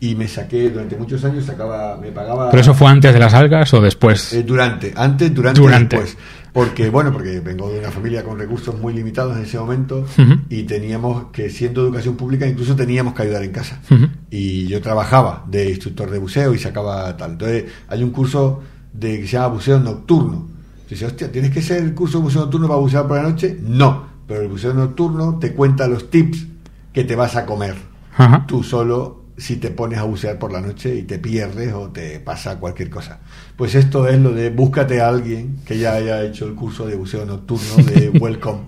y 0.00 0.14
me 0.14 0.26
saqué 0.26 0.70
durante 0.70 0.96
muchos 0.96 1.22
años, 1.24 1.44
sacaba, 1.44 1.96
me 2.00 2.10
pagaba. 2.10 2.50
¿Pero 2.50 2.62
eso 2.62 2.74
fue 2.74 2.88
antes 2.88 3.12
de 3.12 3.20
las 3.20 3.34
algas 3.34 3.72
o 3.74 3.80
después? 3.82 4.32
Eh, 4.32 4.42
durante, 4.42 4.92
antes, 4.96 5.34
durante, 5.34 5.60
Durante. 5.60 5.96
después. 5.98 6.16
Porque, 6.52 6.90
bueno, 6.90 7.12
porque 7.12 7.38
vengo 7.40 7.70
de 7.70 7.78
una 7.78 7.90
familia 7.92 8.24
con 8.24 8.36
recursos 8.38 8.76
muy 8.80 8.92
limitados 8.92 9.36
en 9.36 9.44
ese 9.44 9.58
momento 9.58 9.98
Ujú. 10.18 10.38
y 10.48 10.62
teníamos 10.64 11.26
que, 11.32 11.48
siendo 11.50 11.82
educación 11.82 12.16
pública, 12.16 12.46
incluso 12.46 12.74
teníamos 12.74 13.14
que 13.14 13.22
ayudar 13.22 13.44
en 13.44 13.52
casa. 13.52 13.80
Ujú. 13.90 14.06
Y 14.30 14.66
yo 14.66 14.80
trabajaba 14.80 15.44
de 15.48 15.68
instructor 15.70 16.10
de 16.10 16.18
buceo 16.18 16.54
y 16.54 16.58
sacaba 16.58 17.16
tal. 17.16 17.32
Entonces, 17.32 17.66
hay 17.88 18.02
un 18.02 18.10
curso 18.10 18.62
de, 18.92 19.20
que 19.20 19.26
se 19.26 19.34
llama 19.34 19.48
buceo 19.48 19.78
nocturno. 19.78 20.48
Dice, 20.88 21.06
hostia, 21.06 21.30
¿tienes 21.30 21.52
que 21.52 21.62
ser 21.62 21.84
el 21.84 21.94
curso 21.94 22.18
de 22.18 22.24
buceo 22.24 22.40
nocturno 22.40 22.66
para 22.66 22.80
bucear 22.80 23.06
por 23.06 23.18
la 23.18 23.22
noche? 23.28 23.56
No, 23.62 24.06
pero 24.26 24.40
el 24.42 24.48
buceo 24.48 24.74
nocturno 24.74 25.38
te 25.38 25.52
cuenta 25.52 25.86
los 25.86 26.10
tips 26.10 26.46
que 26.92 27.04
te 27.04 27.14
vas 27.14 27.36
a 27.36 27.46
comer 27.46 27.76
Ajá. 28.16 28.44
tú 28.48 28.64
solo 28.64 29.19
si 29.40 29.56
te 29.56 29.70
pones 29.70 29.98
a 29.98 30.04
bucear 30.04 30.38
por 30.38 30.52
la 30.52 30.60
noche 30.60 30.94
y 30.94 31.02
te 31.02 31.18
pierdes 31.18 31.72
o 31.72 31.88
te 31.88 32.20
pasa 32.20 32.58
cualquier 32.58 32.90
cosa. 32.90 33.20
Pues 33.56 33.74
esto 33.74 34.06
es 34.06 34.18
lo 34.20 34.32
de 34.32 34.50
búscate 34.50 35.00
a 35.00 35.08
alguien 35.08 35.56
que 35.64 35.78
ya 35.78 35.94
haya 35.94 36.22
hecho 36.22 36.46
el 36.46 36.54
curso 36.54 36.86
de 36.86 36.94
buceo 36.96 37.24
nocturno 37.24 37.76
de 37.84 38.10
Welcome 38.20 38.60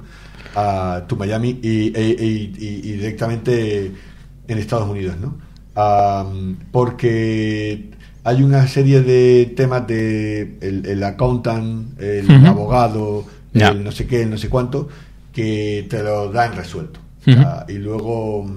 a 0.56 1.04
tu 1.06 1.16
Miami 1.16 1.60
y, 1.62 1.88
e- 1.96 2.16
e- 2.18 2.24
y- 2.26 2.80
y 2.84 2.92
directamente 2.92 3.92
en 4.48 4.58
Estados 4.58 4.88
Unidos, 4.88 5.16
¿no? 5.20 5.38
Porque 6.72 7.90
hay 8.24 8.42
una 8.42 8.66
serie 8.66 9.02
de 9.02 9.52
temas 9.56 9.86
de 9.86 10.56
el, 10.60 10.86
el 10.86 11.02
accountant, 11.04 12.00
el 12.00 12.26
abogado, 12.46 13.24
el 13.72 13.84
no 13.84 13.92
sé 13.92 14.06
qué, 14.06 14.22
el 14.22 14.30
no 14.30 14.38
sé 14.38 14.48
cuánto, 14.48 14.88
que 15.32 15.86
te 15.88 16.02
lo 16.02 16.30
dan 16.32 16.54
resuelto. 16.56 17.00
Sea, 17.24 17.66
y 17.68 17.74
luego, 17.74 18.50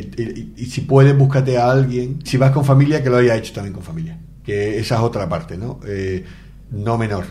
y, 0.00 0.52
y- 0.56 0.66
si 0.66 0.82
puedes, 0.82 1.16
búscate 1.16 1.58
a 1.58 1.70
alguien, 1.70 2.18
si 2.24 2.36
vas 2.36 2.50
con 2.52 2.64
familia, 2.64 3.02
que 3.02 3.10
lo 3.10 3.16
haya 3.18 3.36
hecho 3.36 3.52
también 3.52 3.74
con 3.74 3.82
familia. 3.82 4.18
Que 4.44 4.78
esa 4.78 4.96
es 4.96 5.00
otra 5.02 5.28
parte, 5.28 5.56
¿no? 5.56 5.80
Eh, 5.86 6.24
no 6.70 6.96
menor, 6.98 7.24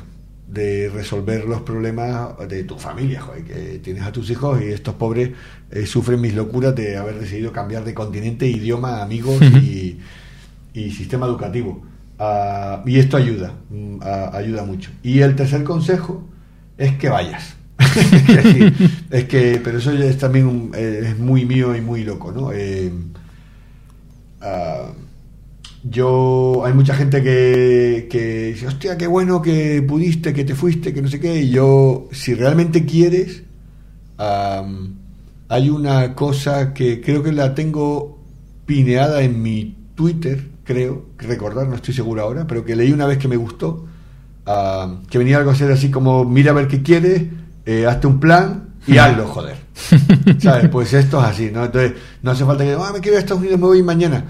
de 0.48 0.90
resolver 0.94 1.46
los 1.46 1.62
problemas 1.62 2.30
de 2.48 2.64
tu 2.64 2.78
familia, 2.78 3.22
joder, 3.22 3.44
que 3.44 3.80
tienes 3.84 4.04
a 4.04 4.12
tus 4.12 4.30
hijos 4.30 4.62
y 4.62 4.66
estos 4.68 4.96
pobres 4.96 5.32
eh, 5.72 5.86
sufren 5.86 6.22
mis 6.22 6.34
locuras 6.34 6.74
de 6.76 6.96
haber 6.98 7.20
decidido 7.20 7.52
cambiar 7.52 7.84
de 7.84 7.94
continente, 7.94 8.48
idioma, 8.48 9.02
amigos 9.02 9.42
y, 9.42 9.98
y 10.74 10.92
sistema 10.92 11.26
educativo. 11.26 11.84
Ah, 12.20 12.82
y 12.86 12.98
esto 12.98 13.18
ayuda, 13.18 13.54
a- 14.02 14.36
ayuda 14.38 14.64
mucho. 14.64 14.90
Y 15.04 15.20
el 15.20 15.36
tercer 15.36 15.64
consejo 15.64 16.28
es 16.78 16.94
que 16.98 17.10
vayas. 17.10 17.56
Que 18.28 18.42
sí, 18.74 18.88
es 19.10 19.24
que, 19.26 19.62
pero 19.64 19.78
eso 19.78 19.92
es 19.92 20.18
también 20.18 20.72
eh, 20.76 21.10
es 21.12 21.20
muy 21.20 21.46
mío 21.46 21.76
y 21.76 21.82
muy 21.82 22.04
loco, 22.04 22.32
¿no? 22.32 22.52
Eh, 22.52 22.92
ah, 24.42 24.92
yo, 25.84 26.64
hay 26.66 26.74
mucha 26.74 26.94
gente 26.94 27.24
que, 27.24 28.08
que 28.12 28.48
dice, 28.48 28.68
hostia, 28.68 28.98
qué 28.98 29.08
bueno 29.08 29.42
que 29.42 29.82
pudiste, 29.82 30.34
que 30.34 30.44
te 30.44 30.56
fuiste, 30.56 30.94
que 30.94 31.02
no 31.02 31.08
sé 31.08 31.20
qué. 31.20 31.42
Y 31.42 31.50
yo, 31.50 32.10
si 32.12 32.34
realmente 32.34 32.86
quieres, 32.86 33.44
hay 34.18 35.70
una 35.70 36.14
cosa 36.14 36.74
que 36.74 37.00
creo 37.00 37.24
que 37.24 37.32
la 37.32 37.56
tengo 37.56 38.20
pineada 38.66 39.22
en 39.22 39.42
mi 39.42 39.78
Twitter, 39.96 40.44
creo, 40.66 41.06
recordar, 41.18 41.68
no 41.68 41.76
estoy 41.76 41.94
seguro 41.94 42.24
ahora, 42.24 42.46
pero 42.46 42.66
que 42.66 42.76
leí 42.76 42.92
una 42.92 43.06
vez 43.06 43.18
que 43.18 43.30
me 43.30 43.38
gustó, 43.38 43.86
que 45.10 45.18
venía 45.18 45.38
algo 45.38 45.52
a 45.52 45.56
ser 45.56 45.72
así 45.72 45.90
como, 45.90 46.26
mira 46.26 46.52
a 46.52 46.56
ver 46.56 46.68
qué 46.68 46.82
quieres, 46.84 47.24
eh, 47.66 47.86
hazte 47.86 48.08
un 48.08 48.20
plan 48.20 48.67
y 48.88 48.98
hazlo, 48.98 49.28
joder. 49.28 49.58
¿Sabes? 50.40 50.70
Pues 50.70 50.94
esto 50.94 51.20
es 51.20 51.26
así, 51.26 51.52
¿no? 51.52 51.66
Entonces, 51.66 51.94
no 52.22 52.32
hace 52.32 52.46
falta 52.46 52.64
que, 52.64 52.74
ah, 52.74 52.92
me 52.94 53.00
quiero 53.00 53.14
ir 53.14 53.18
a 53.18 53.20
Estados 53.20 53.42
Unidos, 53.42 53.60
me 53.60 53.66
voy 53.68 53.84
mañana. 53.84 54.26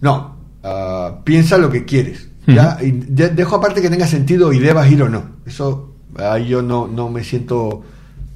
No, 0.00 0.36
ah, 0.62 1.20
piensa 1.24 1.58
lo 1.58 1.70
que 1.70 1.84
quieres. 1.84 2.28
¿ya? 2.46 2.76
Y 2.82 2.90
de- 2.90 3.30
dejo 3.30 3.56
aparte 3.56 3.80
que 3.80 3.88
tenga 3.90 4.06
sentido 4.06 4.52
y 4.52 4.58
debas 4.58 4.90
ir 4.92 5.02
o 5.02 5.08
no. 5.08 5.24
Eso, 5.46 5.94
ahí 6.18 6.46
yo 6.48 6.60
no, 6.62 6.86
no 6.86 7.08
me 7.08 7.24
siento 7.24 7.82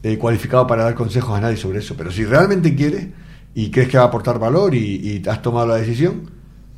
eh, 0.02 0.16
cualificado 0.16 0.66
para 0.66 0.84
dar 0.84 0.94
consejos 0.94 1.36
a 1.36 1.40
nadie 1.42 1.56
sobre 1.58 1.80
eso. 1.80 1.94
Pero 1.96 2.10
si 2.10 2.24
realmente 2.24 2.74
quieres 2.74 3.08
y 3.54 3.70
crees 3.70 3.88
que 3.88 3.98
va 3.98 4.04
a 4.04 4.06
aportar 4.06 4.38
valor 4.38 4.74
y, 4.74 4.78
y 4.78 5.28
has 5.28 5.42
tomado 5.42 5.66
la 5.66 5.76
decisión, 5.76 6.22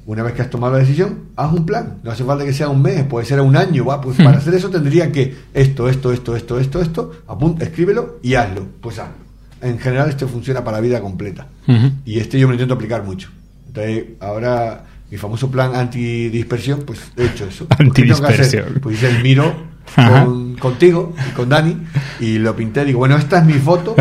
una 0.06 0.22
vez 0.22 0.32
que 0.34 0.42
has 0.42 0.50
tomado 0.50 0.72
la 0.72 0.78
decisión, 0.80 1.20
haz 1.36 1.52
un 1.52 1.64
plan. 1.66 1.98
No 2.02 2.10
hace 2.10 2.24
falta 2.24 2.44
que 2.44 2.52
sea 2.52 2.68
un 2.68 2.82
mes, 2.82 3.04
puede 3.04 3.26
ser 3.26 3.40
un 3.40 3.56
año. 3.56 3.84
va, 3.84 4.00
Pues 4.00 4.16
para 4.16 4.38
hacer 4.38 4.54
eso 4.54 4.68
tendría 4.70 5.12
que 5.12 5.34
esto, 5.54 5.88
esto, 5.88 6.12
esto, 6.12 6.34
esto, 6.34 6.58
esto, 6.58 6.80
esto, 6.80 7.12
apunta, 7.28 7.64
escríbelo 7.64 8.18
y 8.22 8.34
hazlo. 8.34 8.66
Pues 8.80 8.98
hazlo. 8.98 9.14
En 9.62 9.78
general 9.78 10.08
esto 10.08 10.26
funciona 10.26 10.64
para 10.64 10.78
la 10.78 10.80
vida 10.80 11.00
completa. 11.00 11.46
Ujú. 11.68 11.90
Y 12.06 12.18
este 12.18 12.38
yo 12.40 12.46
me 12.48 12.52
lo 12.52 12.54
intento 12.54 12.74
aplicar 12.74 13.04
mucho. 13.04 13.28
Entonces, 13.68 14.04
ahora 14.20 14.84
mi 15.10 15.16
famoso 15.18 15.50
plan 15.50 15.74
antidispersión, 15.74 16.80
pues 16.86 17.00
he 17.16 17.26
hecho 17.26 17.44
eso. 17.44 17.66
Antidispersión. 17.78 18.78
Pues 18.82 18.96
hice 18.96 19.10
el 19.10 19.22
miro 19.22 19.52
con- 19.94 20.56
contigo 20.56 21.14
y 21.28 21.32
con 21.34 21.48
Dani 21.48 21.76
y 22.20 22.38
lo 22.38 22.54
pinté. 22.56 22.84
Digo, 22.84 22.98
bueno, 23.00 23.16
esta 23.16 23.38
es 23.38 23.44
mi 23.44 23.54
foto 23.54 23.94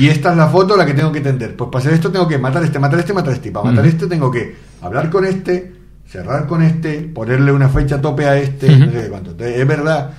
y 0.00 0.08
esta 0.08 0.30
es 0.32 0.36
la 0.36 0.48
foto 0.48 0.76
la 0.76 0.86
que 0.86 0.94
tengo 0.94 1.10
que 1.12 1.20
tender. 1.20 1.56
Pues 1.56 1.68
para 1.70 1.80
hacer 1.82 1.94
esto 1.94 2.10
tengo 2.12 2.28
que 2.28 2.38
matar 2.38 2.62
este, 2.64 2.78
matar 2.78 3.00
este, 3.00 3.12
matar 3.12 3.32
este. 3.34 3.48
Y 3.48 3.50
para 3.52 3.66
matar 3.66 3.84
Ujú. 3.84 3.88
este 3.94 4.06
tengo 4.06 4.30
que 4.30 4.54
hablar 4.82 5.10
con 5.10 5.24
este, 5.24 5.72
cerrar 6.06 6.46
con 6.46 6.62
este, 6.62 7.00
ponerle 7.00 7.52
una 7.52 7.68
fecha 7.68 7.96
a 7.96 8.00
tope 8.00 8.26
a 8.26 8.36
este, 8.36 8.66
Ujú. 8.66 8.86
no 8.86 8.92
sé 8.92 9.08
cuánto. 9.08 9.30
Entonces, 9.30 9.58
es 9.58 9.66
verdad 9.66 10.10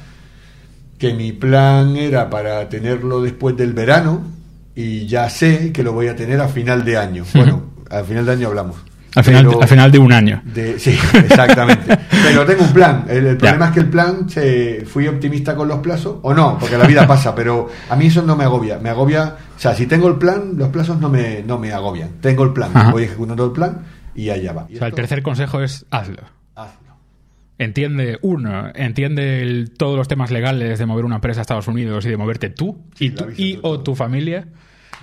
que 0.97 1.13
mi 1.13 1.31
plan 1.33 1.95
era 1.97 2.29
para 2.29 2.69
tenerlo 2.69 3.21
después 3.21 3.55
del 3.57 3.73
verano 3.73 4.23
y 4.75 5.05
ya 5.07 5.29
sé 5.29 5.71
que 5.71 5.83
lo 5.83 5.93
voy 5.93 6.07
a 6.07 6.15
tener 6.15 6.39
a 6.41 6.47
final 6.47 6.83
de 6.85 6.97
año. 6.97 7.25
Bueno, 7.33 7.63
al 7.89 8.05
final 8.05 8.25
de 8.25 8.31
año 8.31 8.47
hablamos. 8.47 8.77
Al 9.15 9.23
final, 9.23 9.45
Pero- 9.45 9.61
al 9.61 9.67
final 9.67 9.91
de 9.91 9.99
un 9.99 10.11
año. 10.11 10.41
de- 10.43 10.79
sí, 10.79 10.97
exactamente. 11.13 11.95
Pero 12.23 12.45
tengo 12.47 12.63
un 12.63 12.73
plan. 12.73 13.05
El, 13.07 13.27
el 13.27 13.37
problema 13.37 13.67
es 13.67 13.71
que 13.73 13.79
el 13.81 13.85
plan, 13.89 14.27
se, 14.27 14.85
fui 14.87 15.07
optimista 15.07 15.53
con 15.55 15.67
los 15.67 15.79
plazos, 15.79 16.15
o 16.23 16.33
no, 16.33 16.57
porque 16.57 16.77
la 16.79 16.87
vida 16.87 17.05
pasa, 17.07 17.35
pero 17.35 17.69
a 17.91 17.95
mí 17.95 18.07
eso 18.07 18.23
no 18.23 18.35
me 18.35 18.43
agobia. 18.45 18.79
Me 18.79 18.89
agobia, 18.89 19.35
o 19.55 19.59
sea, 19.59 19.75
si 19.75 19.85
tengo 19.85 20.07
el 20.07 20.15
plan, 20.15 20.53
los 20.57 20.69
plazos 20.69 20.99
no 20.99 21.09
me, 21.09 21.43
no 21.45 21.59
me 21.59 21.71
agobian. 21.71 22.09
Tengo 22.21 22.43
el 22.43 22.53
plan, 22.53 22.71
Ajá. 22.73 22.89
voy 22.91 23.03
ejecutando 23.03 23.45
el 23.45 23.51
plan 23.51 23.81
y 24.15 24.29
allá 24.29 24.53
va. 24.53 24.67
Y 24.69 24.75
O 24.75 24.79
sea, 24.79 24.87
el 24.87 24.93
tercer 24.93 25.21
consejo 25.23 25.61
es 25.61 25.85
hazlo. 25.91 26.21
hazlo. 26.55 26.93
Entiende, 27.59 28.17
uno, 28.23 28.71
entiende 28.73 29.41
el- 29.41 29.71
todos 29.77 29.95
los 29.95 30.07
temas 30.07 30.31
legales 30.31 30.79
de 30.79 30.85
mover 30.85 31.05
una 31.05 31.15
empresa 31.15 31.41
a 31.41 31.43
Estados 31.43 31.67
Unidos 31.67 32.05
y 32.05 32.09
de 32.09 32.17
moverte 32.17 32.49
tú 32.49 32.83
y, 32.99 33.11
sobre 33.11 33.59
o 33.61 33.79
tu 33.81 33.95
familia, 33.95 34.47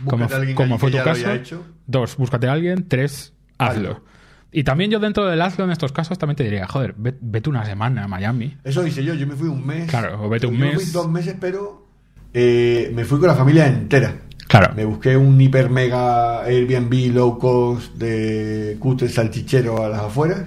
como, 0.05 0.27
como 0.55 0.79
fue 0.79 0.91
tu 0.91 0.99
caso. 0.99 1.33
hecho. 1.33 1.65
Dos, 1.87 2.17
búscate 2.17 2.49
a 2.49 2.53
alguien. 2.53 2.89
Tres, 2.89 3.33
hazlo. 3.57 3.91
Hazlo. 3.91 4.05
Y 4.53 4.65
también 4.65 4.91
yo 4.91 4.99
dentro 4.99 5.27
del 5.27 5.41
hazlo 5.43 5.65
en 5.65 5.71
estos 5.71 5.93
casos 5.93 6.19
también 6.19 6.35
te 6.37 6.43
diría, 6.43 6.67
joder, 6.67 6.95
ve- 6.99 7.17
vete 7.21 7.49
una 7.49 7.65
semana 7.65 8.05
a 8.05 8.09
Miami. 8.09 8.57
Eso 8.65 8.85
hice 8.85 9.05
yo, 9.05 9.15
yo 9.15 9.27
me 9.29 9.37
fui 9.37 9.47
un 9.49 9.65
mes. 9.65 9.89
Claro, 9.89 10.25
o 10.25 10.29
vete 10.29 10.49
un 10.49 10.55
Yo 10.55 10.59
me 10.59 10.73
mes. 10.73 10.83
fui 10.83 10.91
dos 10.93 11.09
meses, 11.09 11.37
pero 11.41 11.87
eh, 12.35 12.91
me 12.93 13.05
fui 13.05 13.21
con 13.21 13.29
la 13.29 13.37
familia 13.37 13.69
entera. 13.69 14.13
Claro. 14.51 14.75
Me 14.75 14.85
busqué 14.85 15.17
un 15.17 15.41
hiper 15.41 15.71
mega 15.71 16.43
Airbnb 16.43 17.15
low 17.15 17.39
cost 17.39 17.95
de 17.95 18.77
cúter 18.81 19.09
salchichero 19.09 19.85
a 19.85 19.89
las 19.89 20.01
afueras. 20.01 20.43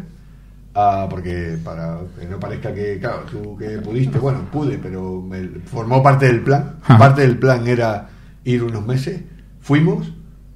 ah, 0.75 1.07
porque 1.09 1.57
para 1.63 1.99
que 2.19 2.25
no 2.25 2.39
parezca 2.39 2.73
que, 2.73 2.99
claro, 2.99 3.23
tú 3.31 3.55
que 3.55 3.77
pudiste, 3.79 4.17
bueno, 4.19 4.39
pude, 4.51 4.77
pero 4.77 5.21
me 5.21 5.47
formó 5.65 6.01
parte 6.03 6.25
del 6.25 6.41
plan. 6.41 6.77
Ajá. 6.81 6.97
Parte 6.97 7.21
del 7.21 7.37
plan 7.37 7.65
era 7.67 8.09
ir 8.43 8.63
unos 8.63 8.85
meses. 8.85 9.21
Fuimos, 9.61 10.11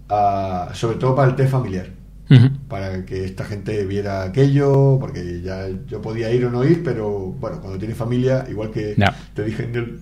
ah, 0.10 0.70
sobre 0.74 0.98
todo 0.98 1.16
para 1.16 1.30
el 1.30 1.36
test 1.38 1.52
familiar 1.52 1.88
Ujú. 2.30 2.50
para 2.68 3.06
que 3.06 3.24
esta 3.24 3.46
gente 3.46 3.86
viera 3.86 4.24
aquello, 4.24 4.98
porque 5.00 5.42
ya 5.42 5.68
yo 5.88 6.02
podía 6.02 6.30
ir 6.32 6.46
o 6.46 6.50
no 6.52 6.66
ir, 6.66 6.84
pero 6.84 7.10
bueno, 7.40 7.62
cuando 7.62 7.78
tienes 7.80 7.96
familia, 7.96 8.46
igual 8.50 8.72
que 8.72 8.96
Ya. 8.98 9.16
te 9.34 9.46
dije 9.46 9.64
en 9.64 9.76
el 9.76 10.00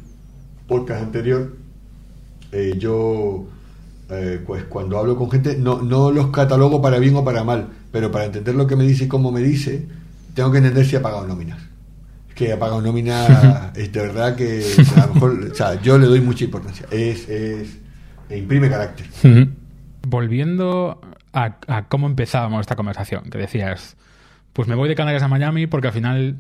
podcast 0.68 1.04
anterior, 1.04 1.54
eh, 2.56 2.78
yo 2.78 3.46
eh, 4.10 4.42
pues 4.46 4.64
cuando 4.64 4.98
hablo 4.98 5.18
con 5.18 5.30
gente 5.30 5.58
no, 5.58 5.82
no 5.82 6.10
los 6.10 6.28
catalogo 6.28 6.82
para 6.82 7.00
bien 7.00 7.16
o 7.16 7.26
para 7.26 7.44
mal, 7.44 7.68
pero 7.92 8.12
para 8.12 8.26
entender 8.26 8.56
lo 8.56 8.66
que 8.66 8.78
me 8.78 8.86
dice 8.86 9.06
y 9.06 9.08
cómo 9.10 9.30
me 9.30 9.42
dice, 9.42 9.86
tengo 10.34 10.52
que 10.52 10.60
entender 10.60 10.86
si 10.86 10.96
ha 10.96 11.02
pagado 11.02 11.28
nóminas. 11.28 11.60
Es 12.30 12.36
que 12.36 12.54
ha 12.54 12.60
pagado 12.60 12.82
nómina 12.82 13.74
es 13.76 13.92
de 13.92 14.02
verdad 14.02 14.36
que 14.38 14.64
a 14.96 15.08
lo 15.08 15.14
mejor, 15.16 15.50
o 15.52 15.56
sea, 15.56 15.82
yo 15.82 15.98
le 15.98 16.06
doy 16.06 16.22
mucha 16.22 16.46
importancia. 16.46 16.88
Es, 16.92 17.28
es 17.28 17.78
e 18.30 18.38
imprime 18.38 18.70
carácter. 18.70 19.08
Volviendo 20.08 21.02
a, 21.34 21.58
a 21.68 21.88
cómo 21.90 22.08
empezábamos 22.08 22.62
esta 22.62 22.78
conversación, 22.78 23.30
que 23.30 23.38
decías, 23.38 23.98
pues 24.54 24.70
me 24.70 24.76
voy 24.76 24.88
de 24.88 24.96
Canarias 24.96 25.24
a 25.24 25.28
Miami 25.28 25.68
porque 25.68 25.88
al 25.88 25.94
final 25.94 26.40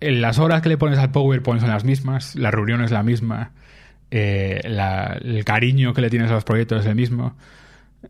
las 0.00 0.38
horas 0.38 0.62
que 0.62 0.68
le 0.68 0.78
pones 0.78 0.98
al 0.98 1.10
PowerPoint 1.10 1.60
son 1.60 1.70
las 1.70 1.84
mismas, 1.84 2.36
la 2.36 2.50
reunión 2.50 2.82
es 2.82 2.92
la 2.92 3.02
misma, 3.02 3.52
eh, 4.16 4.60
el 4.64 5.44
cariño 5.44 5.92
que 5.92 6.00
le 6.00 6.08
tienes 6.08 6.30
a 6.30 6.34
los 6.34 6.44
proyectos 6.44 6.82
es 6.82 6.86
el 6.86 6.94
mismo. 6.94 7.34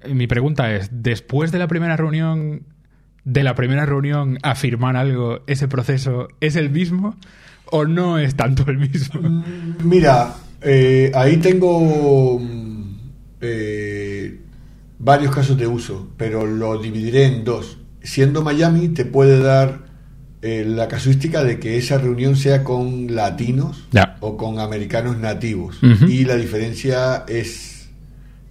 Mi 0.06 0.26
pregunta 0.26 0.74
es, 0.74 0.90
después 0.92 1.50
de 1.50 1.58
la 1.58 1.66
primera 1.66 1.96
reunión, 1.96 2.64
de 3.24 3.42
la 3.42 3.54
primera 3.54 3.86
reunión 3.86 4.38
a 4.42 4.52
algo, 4.52 5.40
¿ese 5.46 5.66
proceso 5.66 6.28
es 6.40 6.56
el 6.56 6.68
mismo 6.68 7.16
o 7.70 7.86
no 7.86 8.18
es 8.18 8.34
tanto 8.34 8.70
el 8.70 8.76
mismo? 8.76 9.42
Mira, 9.82 10.34
eh, 10.60 11.10
ahí 11.14 11.38
tengo 11.38 12.38
mm, 12.38 12.96
eh, 13.40 14.40
varios 14.98 15.34
casos 15.34 15.56
de 15.56 15.66
uso, 15.66 16.10
pero 16.18 16.44
lo 16.44 16.82
dividiré 16.82 17.24
en 17.24 17.44
dos. 17.44 17.78
Siendo 18.02 18.42
Miami, 18.42 18.88
te 18.88 19.06
puede 19.06 19.42
dar 19.42 19.86
eh, 20.46 20.64
la 20.66 20.87
casuística 20.88 21.42
de 21.42 21.59
que 21.59 21.78
esa 21.78 21.96
reunión 21.98 22.37
sea 22.37 22.62
con 22.62 23.14
latinos 23.14 23.85
Ya. 23.92 24.16
o 24.20 24.37
con 24.37 24.59
americanos 24.61 25.16
nativos. 25.18 25.83
Ujú. 25.83 26.04
Y 26.04 26.24
la 26.26 26.37
diferencia 26.37 27.24
es 27.26 27.88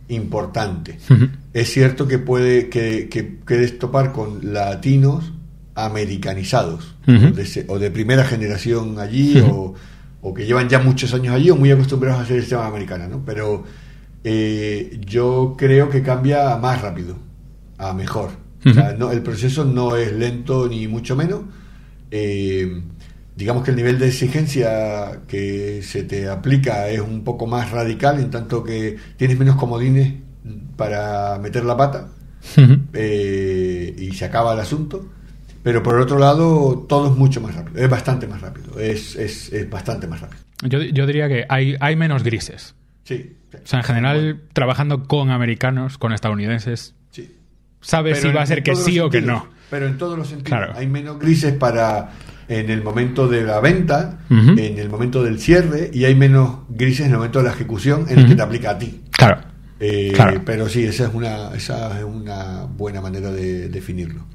importante. 0.10 0.98
Ujú. 1.10 1.28
Es 1.54 1.72
cierto 1.72 2.08
que 2.08 2.18
puede 2.20 2.68
que, 2.70 3.08
que 3.10 3.24
puedes 3.24 3.78
topar 3.80 4.12
con 4.12 4.54
latinos 4.54 5.32
americanizados 5.76 6.96
Ujú. 7.08 7.28
o, 7.28 7.32
de, 7.32 7.66
o 7.68 7.80
de 7.80 7.92
primera 7.92 8.24
generación 8.24 9.00
allí 9.00 9.40
o, 9.40 9.74
o 10.22 10.34
que 10.34 10.46
llevan 10.46 10.70
ya 10.70 10.80
muchos 10.80 11.14
años 11.14 11.34
allí 11.36 11.50
o 11.50 11.56
muy 11.56 11.72
acostumbrados 11.72 12.20
a 12.20 12.24
hacer 12.24 12.38
el 12.38 12.42
sistema 12.44 12.68
americano, 12.68 13.08
¿no? 13.08 13.22
Pero 13.26 13.64
eh, 14.24 15.00
yo 15.06 15.56
creo 15.58 15.90
que 15.90 16.02
cambia 16.02 16.56
más 16.58 16.82
rápido, 16.82 17.18
a 17.78 17.94
mejor. 17.94 18.32
O 18.66 18.72
sea, 18.74 18.96
no, 18.98 19.12
el 19.12 19.22
proceso 19.22 19.66
no 19.66 19.98
es 19.98 20.14
lento 20.14 20.70
ni 20.70 20.88
mucho 20.88 21.16
menos. 21.18 21.42
Eh, 22.16 22.84
digamos 23.36 23.64
que 23.64 23.72
el 23.72 23.78
nivel 23.78 23.98
de 23.98 24.08
exigencia 24.08 25.22
que 25.28 25.82
se 25.82 26.04
te 26.04 26.30
aplica 26.30 26.88
es 26.90 27.00
un 27.00 27.24
poco 27.24 27.48
más 27.48 27.72
radical, 27.72 28.20
en 28.20 28.30
tanto 28.30 28.64
que 28.64 28.98
tienes 29.18 29.40
menos 29.40 29.56
comodines 29.56 30.14
para 30.78 31.40
meter 31.40 31.66
la 31.66 31.76
pata 31.76 32.10
eh, 32.94 33.96
y 33.98 34.12
se 34.12 34.26
acaba 34.26 34.54
el 34.54 34.60
asunto. 34.60 35.10
Pero 35.64 35.82
por 35.82 36.00
otro 36.00 36.20
lado, 36.20 36.86
todo 36.88 37.10
es 37.10 37.18
mucho 37.18 37.42
más 37.42 37.56
rápido, 37.56 37.84
es 37.84 37.90
bastante 37.90 38.28
más 38.28 38.42
rápido, 38.42 38.80
es, 38.80 39.16
es, 39.16 39.52
es 39.52 39.68
bastante 39.68 40.06
más 40.06 40.22
rápido. 40.22 40.44
Yo, 40.62 40.84
yo 40.84 41.08
diría 41.08 41.28
que 41.28 41.46
hay, 41.50 41.76
hay 41.80 41.96
menos 41.96 42.22
grises. 42.22 42.76
Sí. 43.06 43.38
sí. 43.50 43.58
O 43.64 43.66
sea, 43.68 43.80
en 43.80 43.86
general, 43.86 44.42
trabajando 44.54 45.06
con 45.06 45.32
americanos, 45.32 45.98
con 45.98 46.14
estadounidenses. 46.14 46.94
Sabes 47.84 48.18
Pero 48.18 48.32
si 48.32 48.36
va 48.36 48.42
a 48.42 48.46
ser 48.48 48.64
que 48.64 48.76
sí 48.76 49.00
o 49.00 49.10
que 49.10 49.22
no. 49.22 49.48
Pero 49.70 49.88
en 49.88 49.98
todos 49.98 50.18
los 50.18 50.28
sentidos. 50.28 50.58
Claro. 50.60 50.74
Hay 50.76 50.88
menos 50.88 51.20
grises 51.20 51.54
para 51.54 52.12
en 52.48 52.70
el 52.70 52.84
momento 52.84 53.28
de 53.28 53.44
la 53.44 53.60
venta, 53.60 54.20
en 54.30 54.78
el 54.78 54.90
momento 54.90 55.24
del 55.24 55.40
cierre, 55.40 55.90
y 55.94 56.06
hay 56.06 56.16
menos 56.16 56.60
grises 56.70 57.06
en 57.06 57.12
el 57.12 57.18
momento 57.18 57.40
de 57.40 57.46
la 57.46 57.52
ejecución 57.52 58.06
en 58.10 58.20
el 58.20 58.28
que 58.28 58.36
te 58.36 58.42
aplica 58.42 58.72
a 58.72 58.78
ti. 58.78 59.02
Claro. 59.12 59.42
Eh, 59.80 60.12
Claro. 60.14 60.42
Pero 60.46 60.70
sí, 60.70 60.84
esa 60.84 61.06
es 61.06 61.14
una, 61.14 61.54
esa 61.56 61.98
es 62.00 62.04
una 62.04 62.64
buena 62.66 63.02
manera 63.02 63.32
de 63.32 63.70
definirlo. 63.70 64.26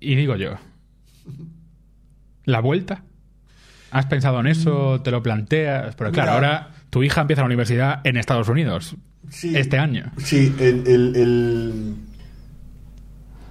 Y 0.00 0.14
digo 0.14 0.36
yo, 0.36 0.52
¿la 2.44 2.60
vuelta? 2.60 3.02
¿Has 3.90 4.06
pensado 4.06 4.40
en 4.40 4.46
eso? 4.46 5.00
¿Te 5.02 5.10
lo 5.10 5.22
planteas? 5.22 5.94
Pero 5.96 6.12
claro, 6.12 6.32
Mira. 6.32 6.34
ahora 6.34 6.70
tu 6.90 7.02
hija 7.02 7.22
empieza 7.22 7.42
la 7.42 7.46
universidad 7.46 8.00
en 8.04 8.16
Estados 8.16 8.48
Unidos 8.48 8.96
Sí. 9.30 9.54
este 9.56 9.78
año. 9.78 10.10
Sí, 10.18 10.54
el, 10.58 10.86
el- 10.86 11.16
el- 11.16 11.94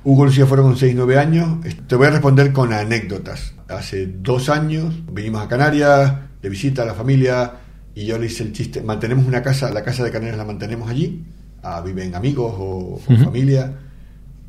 Hugo 0.04 0.24
y 0.24 0.28
Lucía 0.28 0.46
fueron 0.46 0.68
con 0.68 0.78
6, 0.78 0.94
9 0.96 1.18
años. 1.18 1.58
Te 1.88 1.96
voy 1.96 2.08
a 2.08 2.12
responder 2.12 2.54
con 2.54 2.72
anécdotas. 2.74 3.54
Hace 3.68 4.06
dos 4.08 4.50
años 4.50 4.94
vinimos 5.12 5.42
a 5.42 5.48
Canarias, 5.48 6.14
de 6.42 6.50
visita 6.50 6.84
a 6.84 6.86
la 6.86 6.94
familia, 6.94 7.54
y 7.96 8.06
yo 8.06 8.20
le 8.20 8.28
hice 8.28 8.44
el 8.44 8.54
chiste. 8.54 8.82
Mantenemos 8.84 9.26
una 9.26 9.42
casa, 9.42 9.72
la 9.72 9.84
casa 9.84 10.04
de 10.04 10.12
Canarias 10.12 10.38
la 10.38 10.46
mantenemos 10.46 10.90
allí. 10.90 11.24
ah, 11.64 11.82
viven 11.82 12.14
amigos 12.14 12.54
o, 12.60 13.00
familia. 13.24 13.74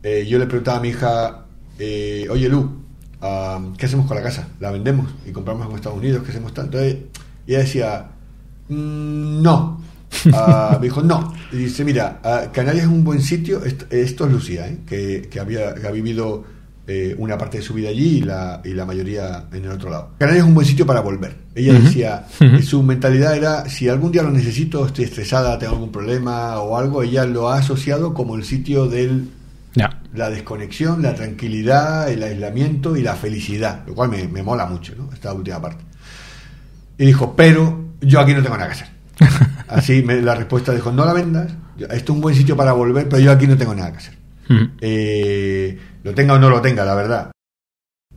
Eh, 0.03 0.27
yo 0.29 0.39
le 0.39 0.45
preguntaba 0.45 0.77
a 0.77 0.81
mi 0.83 0.89
hija, 0.89 1.47
eh, 1.79 2.27
oye 2.31 2.47
Lu, 2.51 2.83
ah, 3.23 3.59
¿qué 3.79 3.87
hacemos 3.87 4.05
con 4.07 4.19
la 4.19 4.23
casa? 4.23 4.49
¿La 4.61 4.71
vendemos 4.71 5.07
y 5.27 5.31
compramos 5.33 5.67
en 5.71 5.77
Estados 5.77 5.97
Unidos? 5.97 6.23
¿Qué 6.23 6.31
hacemos 6.33 6.53
tanto? 6.53 6.79
Entonces, 6.79 7.09
ella 7.47 7.59
decía, 7.61 8.07
"Mm, 8.69 9.41
no. 9.41 9.81
Ah, 10.33 10.77
me 10.81 10.87
dijo, 10.87 11.03
no. 11.03 11.35
Y 11.53 11.57
dice, 11.57 11.85
mira, 11.85 12.21
ah, 12.25 12.45
Canarias 12.53 12.85
es 12.85 12.90
un 12.90 13.05
buen 13.05 13.21
sitio. 13.21 13.64
Esto, 13.64 13.87
esto 13.90 14.27
es 14.27 14.33
Lucía, 14.33 14.66
¿eh? 14.69 14.79
que, 14.87 15.29
que 15.31 15.38
había, 15.38 15.75
que 15.75 15.87
ha 15.87 15.90
vivido 15.90 16.45
eh, 16.88 17.14
una 17.19 17.37
parte 17.37 17.59
de 17.59 17.62
su 17.62 17.75
vida 17.75 17.88
allí 17.88 18.19
y 18.19 18.21
la, 18.23 18.61
y 18.64 18.73
la 18.73 18.85
mayoría 18.85 19.45
en 19.53 19.64
el 19.64 19.71
otro 19.73 19.90
lado. 19.90 20.11
Canarias 20.19 20.45
es 20.45 20.49
un 20.49 20.55
buen 20.55 20.66
sitio 20.66 20.87
para 20.87 21.01
volver. 21.01 21.37
Ella 21.55 21.75
decía, 21.75 22.27
Ujú. 22.40 22.62
su 22.62 22.83
mentalidad 22.83 23.37
era, 23.37 23.69
si 23.69 23.88
algún 23.88 24.12
día 24.12 24.23
lo 24.23 24.31
necesito, 24.31 24.87
estoy 24.87 25.05
estresada, 25.05 25.59
tengo 25.59 25.75
algún 25.75 25.92
problema 25.92 26.59
o 26.61 26.77
algo, 26.77 27.03
ella 27.03 27.25
lo 27.25 27.49
ha 27.49 27.59
asociado 27.59 28.14
como 28.14 28.37
el 28.37 28.45
sitio 28.45 28.87
del 28.87 29.29
la 30.14 30.31
desconexión, 30.31 31.03
la 31.03 31.14
tranquilidad, 31.14 32.11
el 32.11 32.23
aislamiento 32.23 32.97
y 32.97 33.03
la 33.03 33.14
felicidad, 33.14 33.83
lo 33.87 33.95
cual 33.95 34.09
me, 34.09 34.27
me 34.29 34.42
mola 34.42 34.64
mucho, 34.64 34.95
¿no? 34.97 35.11
Esta 35.12 35.33
última 35.35 35.61
parte. 35.61 35.85
Y 36.97 37.07
dijo, 37.07 37.37
pero 37.37 37.85
yo 38.01 38.21
aquí 38.21 38.33
no 38.33 38.42
tengo 38.42 38.57
nada 38.57 38.69
que 38.69 38.73
hacer. 38.73 38.88
Así 39.69 40.03
me- 40.03 40.21
la 40.23 40.35
respuesta 40.35 40.73
dijo, 40.73 40.93
no 40.93 41.05
la 41.05 41.13
vendas, 41.13 41.53
esto 41.79 41.95
es 41.95 42.11
un 42.11 42.21
buen 42.21 42.35
sitio 42.35 42.57
para 42.57 42.73
volver, 42.73 43.09
pero 43.09 43.21
yo 43.23 43.33
aquí 43.33 43.47
no 43.47 43.57
tengo 43.57 43.75
nada 43.75 43.93
que 43.93 43.99
hacer. 43.99 44.15
Eh, 44.81 45.79
lo 46.05 46.15
tenga 46.15 46.35
o 46.35 46.39
no 46.39 46.49
lo 46.51 46.61
tenga, 46.61 46.85
la 46.85 46.95
verdad. 46.95 47.31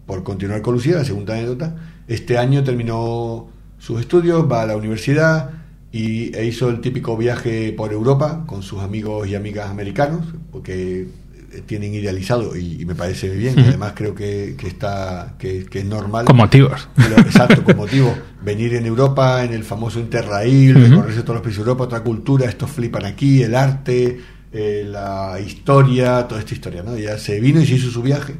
Por 0.05 0.23
continuar 0.23 0.61
con 0.61 0.73
Lucía, 0.75 0.95
la 0.95 1.05
segunda 1.05 1.33
anécdota, 1.35 1.75
este 2.07 2.37
año 2.37 2.63
terminó 2.63 3.49
sus 3.77 3.99
estudios, 3.99 4.49
va 4.51 4.61
a 4.63 4.65
la 4.65 4.75
universidad 4.77 5.51
y 5.91 6.35
e 6.35 6.45
hizo 6.45 6.69
el 6.69 6.81
típico 6.81 7.17
viaje 7.17 7.73
por 7.73 7.91
Europa 7.91 8.43
con 8.45 8.61
sus 8.61 8.79
amigos 8.81 9.27
y 9.27 9.35
amigas 9.35 9.69
americanos, 9.69 10.25
porque 10.51 11.07
eh, 11.51 11.61
tienen 11.65 11.93
idealizado 11.95 12.55
y, 12.55 12.81
y 12.81 12.85
me 12.85 12.93
parece 12.95 13.29
bien, 13.29 13.57
además 13.59 13.93
creo 13.95 14.13
que, 14.13 14.55
que 14.57 14.67
está 14.67 15.35
que, 15.39 15.65
que 15.65 15.79
es 15.79 15.85
normal. 15.85 16.25
Con 16.25 16.37
motivos. 16.37 16.87
Pero, 16.95 17.17
exacto, 17.19 17.63
con 17.63 17.75
motivo. 17.77 18.15
Venir 18.49 18.73
en 18.73 18.85
Europa, 18.87 19.43
en 19.43 19.53
el 19.53 19.63
famoso 19.63 19.99
Interrail, 19.99 20.75
Ujú. 20.75 20.85
recorrerse 20.87 21.21
todos 21.21 21.35
los 21.35 21.43
países 21.43 21.57
de 21.57 21.69
Europa, 21.69 21.83
otra 21.83 21.99
cultura, 22.01 22.47
estos 22.47 22.71
flipan 22.71 23.05
aquí, 23.05 23.43
el 23.43 23.53
arte, 23.53 24.19
eh, 24.51 24.87
la 24.89 25.39
historia, 25.39 26.27
toda 26.27 26.39
esta 26.41 26.53
historia, 26.55 26.81
¿no? 26.81 26.97
Ya 26.97 27.17
se 27.19 27.39
vino 27.39 27.61
y 27.61 27.65
se 27.67 27.75
hizo 27.75 27.91
su 27.91 28.01
viaje. 28.01 28.33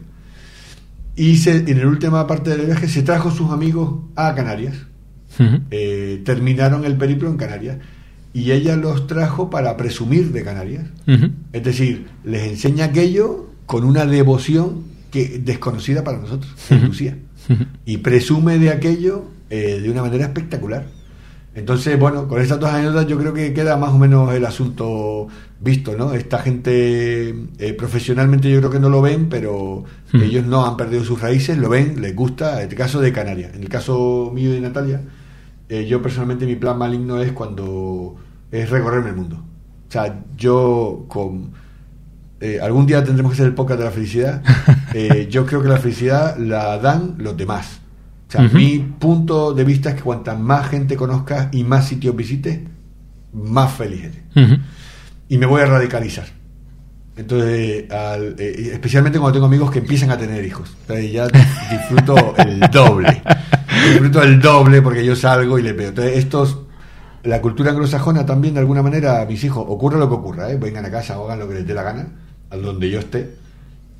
Y 1.16 1.38
se, 1.38 1.58
en 1.58 1.80
la 1.80 1.88
última 1.88 2.26
parte 2.26 2.50
del 2.52 2.66
viaje 2.66 2.88
se 2.88 3.04
trajo 3.04 3.30
sus 3.30 3.52
amigos 3.52 3.88
a 4.16 4.34
Canarias. 4.34 4.76
Eh, 5.70 6.22
terminaron 6.26 6.86
el 6.86 6.96
periplo 6.98 7.30
en 7.30 7.38
Canarias. 7.38 7.78
Y 8.34 8.52
ella 8.52 8.76
los 8.76 9.06
trajo 9.06 9.50
para 9.50 9.78
presumir 9.78 10.32
de 10.32 10.44
Canarias. 10.44 10.86
Es 11.54 11.64
decir, 11.64 12.08
les 12.24 12.44
enseña 12.48 12.86
aquello 12.86 13.50
con 13.68 13.84
una 13.84 14.06
devoción 14.06 14.84
que 15.12 15.40
desconocida 15.40 16.04
para 16.04 16.18
nosotros, 16.20 16.52
en. 16.70 16.88
Lucía 16.88 17.18
y 17.86 17.98
presume 17.98 18.60
de 18.60 18.70
aquello 18.70 19.26
eh, 19.50 19.80
de 19.82 19.90
una 19.90 20.02
manera 20.02 20.26
espectacular. 20.26 20.86
Entonces, 21.56 22.00
bueno, 22.00 22.28
con 22.28 22.42
estas 22.42 22.60
dos 22.60 22.70
anécdotas 22.70 23.08
yo 23.08 23.18
creo 23.18 23.34
que 23.34 23.54
queda 23.54 23.76
más 23.76 23.90
o 23.92 23.98
menos 23.98 24.32
el 24.34 24.46
asunto 24.46 25.28
visto, 25.60 25.98
¿no? 25.98 26.14
Esta 26.14 26.40
gente 26.40 27.30
eh, 27.58 27.74
profesionalmente 27.74 28.50
yo 28.50 28.60
creo 28.60 28.70
que 28.70 28.80
no 28.80 28.90
lo 28.90 29.02
ven, 29.02 29.28
pero 29.30 29.84
Hmm. 30.12 30.24
ellos 30.24 30.46
no 30.46 30.66
han 30.66 30.76
perdido 30.76 31.04
sus 31.04 31.22
raíces, 31.22 31.58
lo 31.58 31.70
ven, 31.70 32.02
les 32.02 32.16
gusta. 32.16 32.64
En 32.64 32.70
el 32.70 32.76
caso 32.76 33.00
de 33.00 33.12
Canarias, 33.14 33.54
en 33.54 33.62
el 33.62 33.70
caso 33.70 34.32
mío 34.34 34.50
y 34.50 34.54
de 34.54 34.62
Natalia, 34.62 35.02
eh, 35.70 35.86
yo 35.86 36.02
personalmente 36.02 36.46
mi 36.46 36.56
plan 36.56 36.78
maligno 36.78 37.22
es 37.22 37.32
cuando 37.32 38.16
es 38.52 38.70
recorrerme 38.70 39.10
el 39.10 39.16
mundo. 39.16 39.36
O 39.88 39.92
sea, 39.92 40.24
yo 40.36 41.06
con 41.08 41.52
eh, 42.42 42.60
algún 42.62 42.86
día 42.88 43.04
tendremos 43.04 43.32
que 43.32 43.36
hacer 43.36 43.48
el 43.48 43.54
podcast 43.54 43.80
de 43.80 43.86
la 43.86 43.92
felicidad. 43.92 44.44
Yo 45.30 45.46
creo 45.46 45.62
que 45.62 45.68
la 45.68 45.78
felicidad 45.78 46.38
la 46.38 46.78
dan 46.78 47.16
los 47.18 47.36
demás. 47.36 47.82
O 48.30 48.32
sea, 48.32 48.42
mi 48.60 48.78
punto 48.80 49.54
de 49.56 49.64
vista 49.64 49.90
es 49.90 49.96
que 49.96 50.02
cuanta 50.04 50.36
más 50.36 50.70
gente 50.70 50.96
conozcas 50.96 51.48
y 51.52 51.64
más 51.64 51.88
sitios 51.88 52.16
visites, 52.16 52.60
más 53.34 53.74
feliz 53.74 54.04
eres. 54.06 54.22
Y 55.30 55.38
me 55.40 55.46
voy 55.48 55.62
a 55.62 55.66
radicalizar. 55.66 56.26
Entonces, 57.18 57.92
al- 57.92 58.36
eh, 58.40 58.70
especialmente 58.74 59.20
cuando 59.20 59.34
tengo 59.34 59.48
amigos 59.48 59.72
que 59.72 59.80
empiezan 59.80 60.10
a 60.12 60.18
tener 60.18 60.46
hijos. 60.46 60.76
Entonces 60.82 61.12
ya 61.12 61.28
disfruto 61.72 62.36
el 62.38 62.60
doble. 62.72 63.22
Disfruto 63.92 64.24
el 64.24 64.40
doble 64.42 64.82
porque 64.82 65.04
yo 65.06 65.16
salgo 65.16 65.60
y 65.60 65.64
le 65.64 65.74
veo. 65.74 65.90
Entonces, 65.90 66.18
estos, 66.18 66.60
la 67.24 67.42
cultura 67.42 67.72
anglosajona 67.72 68.26
también, 68.26 68.54
de 68.54 68.62
alguna 68.62 68.82
manera, 68.84 69.22
a 69.22 69.26
mis 69.26 69.44
hijos, 69.44 69.66
ocurra 69.68 69.98
lo 69.98 70.08
que 70.08 70.16
ocurra, 70.16 70.50
¿eh? 70.52 70.58
vengan 70.58 70.86
a 70.86 70.92
casa 70.92 71.20
o 71.20 71.26
hagan 71.26 71.40
lo 71.40 71.48
que 71.50 71.56
les 71.56 71.68
dé 71.68 71.74
la 71.74 71.84
gana, 71.84 72.08
a 72.52 72.56
donde 72.56 72.90
yo 72.90 73.00
esté, 73.00 73.36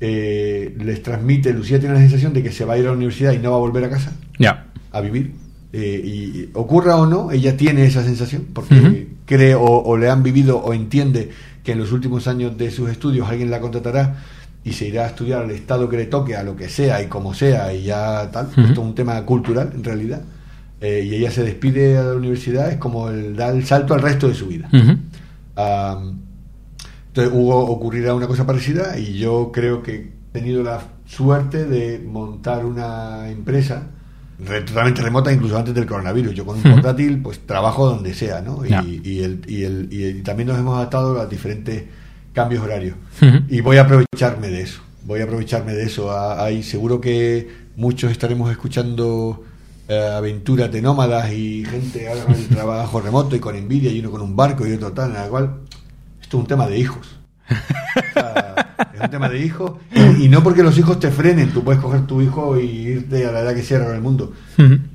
eh, 0.00 0.74
les 0.78 1.02
transmite, 1.02 1.52
Lucía 1.52 1.78
tiene 1.78 1.94
la 1.94 2.00
sensación 2.00 2.32
de 2.32 2.42
que 2.42 2.50
se 2.52 2.64
va 2.64 2.74
a 2.74 2.78
ir 2.78 2.84
a 2.84 2.88
la 2.88 2.96
universidad 2.96 3.32
y 3.32 3.38
no 3.38 3.50
va 3.50 3.56
a 3.56 3.60
volver 3.60 3.84
a 3.84 3.90
casa 3.90 4.12
Ya. 4.38 4.66
a 4.92 5.00
vivir. 5.00 5.32
Eh, 5.72 6.02
y 6.04 6.50
ocurra 6.54 6.96
o 6.96 7.06
no, 7.06 7.30
ella 7.30 7.56
tiene 7.56 7.84
esa 7.84 8.02
sensación 8.02 8.46
porque 8.52 8.74
Ujú. 8.74 8.96
cree 9.26 9.54
o, 9.54 9.62
o 9.64 9.96
le 9.96 10.08
han 10.10 10.22
vivido 10.22 10.58
o 10.58 10.72
entiende 10.74 11.30
que 11.62 11.72
en 11.72 11.78
los 11.78 11.92
últimos 11.92 12.26
años 12.26 12.56
de 12.58 12.70
sus 12.70 12.90
estudios 12.90 13.28
alguien 13.28 13.50
la 13.50 13.60
contratará 13.60 14.16
y 14.64 14.72
se 14.72 14.88
irá 14.88 15.04
a 15.04 15.06
estudiar 15.08 15.42
al 15.42 15.50
estado 15.52 15.88
que 15.88 15.96
le 15.96 16.06
toque, 16.06 16.34
a 16.36 16.42
lo 16.42 16.56
que 16.56 16.68
sea 16.68 17.02
y 17.02 17.06
como 17.06 17.32
sea, 17.34 17.72
y 17.72 17.84
ya 17.84 18.30
tal. 18.32 18.46
Esto 18.48 18.62
es 18.72 18.78
un 18.78 18.94
tema 18.94 19.20
cultural, 19.24 19.70
en 19.74 19.84
realidad. 19.84 20.22
Eh, 20.80 21.06
y 21.10 21.14
ella 21.14 21.30
se 21.30 21.44
despide 21.44 21.94
de 21.94 22.02
la 22.02 22.14
universidad, 22.14 22.70
es 22.70 22.76
como 22.78 23.08
el 23.10 23.36
dar 23.36 23.54
el 23.54 23.64
salto 23.64 23.94
al 23.94 24.02
resto 24.02 24.28
de 24.28 24.34
su 24.34 24.46
vida. 24.48 24.68
Entonces 27.10 27.32
hubo, 27.34 27.56
ocurrirá 27.66 28.14
una 28.14 28.26
cosa 28.26 28.46
parecida 28.46 28.98
y 28.98 29.18
yo 29.18 29.50
creo 29.52 29.82
que 29.82 29.94
he 29.96 30.10
tenido 30.32 30.62
la 30.62 30.80
suerte 31.06 31.64
de 31.66 31.98
montar 31.98 32.64
una 32.64 33.28
empresa 33.30 33.88
re- 34.44 34.60
totalmente 34.62 35.02
remota 35.02 35.32
incluso 35.32 35.58
antes 35.58 35.74
del 35.74 35.86
coronavirus. 35.86 36.34
Yo 36.34 36.46
con 36.46 36.56
un 36.56 36.62
portátil 36.62 37.20
pues 37.20 37.40
trabajo 37.46 37.86
donde 37.88 38.14
sea, 38.14 38.40
¿no? 38.40 38.64
Y, 38.64 39.20
el, 39.22 39.42
y, 39.50 39.62
el, 39.64 39.88
y 39.92 40.02
el- 40.04 40.22
también 40.22 40.48
nos 40.48 40.58
hemos 40.58 40.76
adaptado 40.76 41.12
a 41.18 41.22
los 41.24 41.30
diferentes 41.30 41.82
cambios 42.32 42.62
horarios. 42.62 42.94
Y 43.48 43.60
voy 43.60 43.76
a 43.78 43.82
aprovecharme 43.82 44.48
de 44.48 44.62
eso. 44.62 44.80
Voy 45.04 45.20
a 45.20 45.24
aprovecharme 45.24 45.72
de 45.72 45.82
eso. 45.84 46.12
Ah, 46.12 46.44
Hay, 46.44 46.62
seguro 46.62 47.00
que 47.00 47.48
muchos 47.76 48.12
estaremos 48.12 48.50
escuchando 48.52 49.42
eh, 49.88 50.12
aventuras 50.14 50.70
de 50.70 50.80
nómadas 50.80 51.32
y 51.32 51.64
gente 51.64 52.08
ahora 52.08 52.24
con 52.24 52.34
el 52.34 52.46
trabajo 52.48 53.00
remoto 53.00 53.34
y 53.34 53.40
con 53.40 53.56
envidia 53.56 53.90
y 53.90 53.98
uno 53.98 54.12
con 54.12 54.20
un 54.20 54.36
barco 54.36 54.64
y 54.64 54.72
otro 54.74 54.92
tal, 54.92 55.08
en 55.08 55.14
la 55.14 55.28
cual 55.28 55.54
esto 56.30 56.36
es 56.36 56.42
un 56.42 56.46
tema 56.46 56.68
de 56.68 56.78
hijos. 56.78 57.18
O 57.50 58.12
sea, 58.12 58.54
es 58.94 59.00
un 59.00 59.10
tema 59.10 59.28
de 59.28 59.44
hijos 59.44 59.72
y, 59.92 60.26
y 60.26 60.28
no 60.28 60.44
porque 60.44 60.62
los 60.62 60.78
hijos 60.78 61.00
te 61.00 61.10
frenen, 61.10 61.50
tú 61.50 61.64
puedes 61.64 61.80
coger 61.80 62.06
tu 62.06 62.22
hijo 62.22 62.56
y 62.60 62.66
irte 62.66 63.26
a 63.26 63.32
la 63.32 63.40
edad 63.40 63.52
que 63.52 63.64
sea 63.64 63.84
en 63.84 63.96
el 63.96 64.00
mundo. 64.00 64.32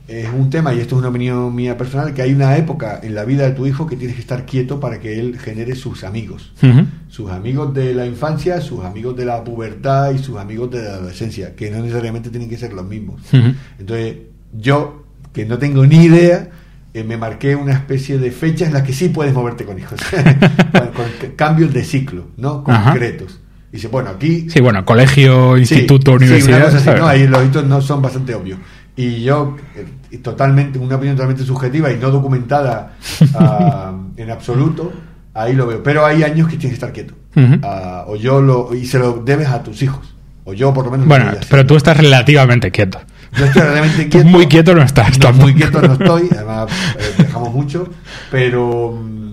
Es 0.08 0.30
un 0.30 0.50
tema, 0.50 0.74
y 0.74 0.80
esto 0.80 0.96
es 0.96 1.00
una 1.00 1.10
opinión 1.10 1.54
mía 1.54 1.78
personal, 1.78 2.14
que 2.14 2.22
hay 2.22 2.34
una 2.34 2.56
época 2.56 3.02
en 3.04 3.16
la 3.16 3.26
vida 3.26 3.44
de 3.44 3.52
tu 3.52 3.66
hijo 3.66 3.86
que 3.86 3.98
tienes 3.98 4.16
que 4.16 4.22
estar 4.22 4.46
quieto 4.46 4.80
para 4.80 5.02
que 5.02 5.20
él 5.20 5.38
genere 5.38 5.76
sus 5.76 6.06
amigos 6.06 6.54
sus 7.10 7.30
amigos 7.30 7.74
de 7.74 7.94
la 7.94 8.06
infancia, 8.06 8.62
sus 8.62 8.86
amigos 8.86 9.18
de 9.18 9.26
la 9.26 9.44
pubertad 9.44 10.12
y 10.14 10.20
sus 10.20 10.38
amigos 10.38 10.72
de 10.72 10.84
la 10.84 10.94
adolescencia, 10.94 11.54
que 11.54 11.70
no 11.70 11.82
necesariamente 11.82 12.30
tienen 12.30 12.50
que 12.50 12.58
ser 12.58 12.72
los 12.72 12.86
mismos. 12.86 13.20
Entonces, 13.78 14.20
yo, 14.54 15.04
que 15.34 15.46
no 15.46 15.58
tengo 15.58 15.86
ni 15.86 16.06
idea, 16.06 16.50
eh, 16.96 17.04
me 17.04 17.18
marqué 17.18 17.58
una 17.58 17.74
especie 17.74 18.18
de 18.18 18.32
fechas 18.32 18.70
en 18.70 18.74
las 18.74 18.84
que 18.84 18.94
sí 18.94 19.10
puedes 19.10 19.34
moverte 19.34 19.66
con 19.66 19.78
hijos, 19.78 20.00
con, 20.72 21.36
cambios 21.36 21.74
de 21.74 21.84
ciclo, 21.84 22.28
¿no? 22.38 22.64
Ajá. 22.66 22.92
Concretos. 22.92 23.42
Dice, 23.70 23.90
bueno, 23.90 24.12
aquí 24.12 24.50
Sí, 24.50 24.62
bueno, 24.62 24.86
colegio, 24.86 25.56
Sí, 25.56 25.60
instituto, 25.60 26.12
sí, 26.12 26.18
universidad. 26.24 26.68
así, 26.68 26.80
¿sabes? 26.80 27.02
¿no? 27.02 27.08
Ahí 27.08 27.28
los 27.28 27.46
hitos 27.46 27.66
no 27.66 27.82
son 27.82 28.02
bastante 28.02 28.34
obvios. 28.34 28.60
Y 28.96 29.24
yo, 29.24 29.58
eh, 29.76 30.20
totalmente, 30.20 30.80
una 30.80 30.96
opinión 30.96 31.18
totalmente 31.18 31.44
subjetiva 31.44 31.92
y 31.92 31.98
no 31.98 32.12
documentada 32.12 32.96
ah, 33.36 33.94
en 34.16 34.32
absoluto, 34.32 34.94
ahí 35.34 35.52
lo 35.52 35.68
veo. 35.68 35.84
Pero 35.84 36.06
hay 36.06 36.24
años 36.24 36.48
que 36.48 36.56
tienes 36.56 36.80
que 36.80 36.86
estar 36.86 36.94
quieto. 36.94 37.14
Ah, 37.62 38.06
o 38.08 38.16
yo 38.16 38.42
lo, 38.42 38.74
y 38.74 38.86
se 38.86 39.00
lo 39.00 39.22
debes 39.22 39.50
a 39.50 39.62
tus 39.64 39.84
hijos. 39.84 40.16
O 40.46 40.54
yo 40.54 40.74
por 40.74 40.86
lo 40.86 40.92
menos. 40.92 41.08
Bueno, 41.08 41.34
pero 41.50 41.66
tú 41.66 41.76
estás 41.76 41.98
relativamente 41.98 42.72
quieto. 42.72 43.02
Yo 43.38 43.46
estoy 43.46 43.62
realmente 43.62 44.04
Tú 44.06 44.10
quieto. 44.12 44.28
muy 44.28 44.48
quieto 44.48 44.76
no 44.76 44.82
estás. 44.82 45.20
No, 45.20 45.34
muy 45.34 45.54
quieto 45.54 45.82
no 45.82 45.94
estoy, 45.94 46.30
además 46.32 46.72
eh, 47.00 47.14
viajamos 47.18 47.54
mucho, 47.54 47.90
pero 48.32 48.92
mm, 48.94 49.26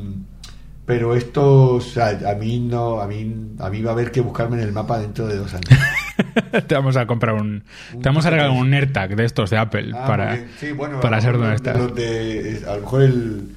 pero 0.85 1.15
esto, 1.15 1.75
o 1.75 1.81
sea, 1.81 2.19
a 2.29 2.35
mí 2.35 2.59
no, 2.61 3.01
a 3.01 3.07
mí 3.07 3.35
a 3.61 3.71
mí 3.71 3.83
va 3.83 3.91
a 3.91 3.95
haber 3.95 4.11
que 4.11 4.21
buscarme 4.21 4.57
en 4.57 4.63
el 4.65 4.73
mapa 4.73 4.99
dentro 4.99 5.27
de 5.29 5.37
dos 5.37 5.55
años. 5.55 5.69
te 6.67 6.75
vamos 6.75 6.97
a 6.97 7.07
comprar 7.07 7.35
un. 7.35 7.63
Un 7.95 8.03
Te 8.03 8.09
vamos 8.09 8.27
a 8.27 8.31
regalar 8.31 8.51
un 8.53 8.73
AirTag 8.75 9.15
de 9.17 9.25
estos 9.25 9.51
de 9.51 9.59
Apple 9.59 9.93
Ah, 9.95 10.05
para. 10.07 10.37
Sí, 10.59 10.73
bueno, 10.73 11.01
para 11.01 11.21
dónde 11.21 11.39
los- 11.47 11.55
estás. 11.55 11.77
a 11.77 12.75
lo 12.75 12.81
mejor 12.81 13.03
el 13.03 13.49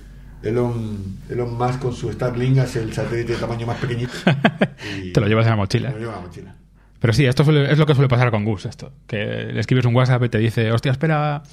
Elon, 0.44 1.18
Elon 1.30 1.58
Musk 1.58 1.80
con 1.80 1.94
su 1.94 2.12
Starlink 2.12 2.60
hace 2.60 2.84
el 2.84 2.94
satélite 2.94 3.34
de 3.34 3.40
tamaño 3.40 3.66
más 3.66 3.78
pequeñito. 3.78 4.14
y 5.04 5.12
Te 5.14 5.20
lo 5.20 5.28
llevas 5.28 5.46
en 5.46 5.52
la 5.52 5.56
mochila. 5.56 5.90
me 5.90 5.96
lo 5.96 6.00
llevo 6.02 6.12
en 6.12 6.18
la 6.22 6.28
mochila. 6.28 6.56
Pero 7.06 7.14
sí, 7.14 7.24
esto 7.28 7.44
suele- 7.44 7.72
es 7.72 7.78
lo 7.78 7.86
que 7.86 7.94
suele 7.94 8.08
pasar 8.10 8.32
con 8.32 8.44
Gus, 8.46 8.66
esto. 8.66 8.92
Que 9.06 9.50
le 9.54 9.60
escribes 9.60 9.86
un 9.86 9.96
WhatsApp 9.96 10.24
y 10.24 10.30
te 10.30 10.40
dice, 10.40 10.72
hostia, 10.72 10.92
espera, 10.92 11.44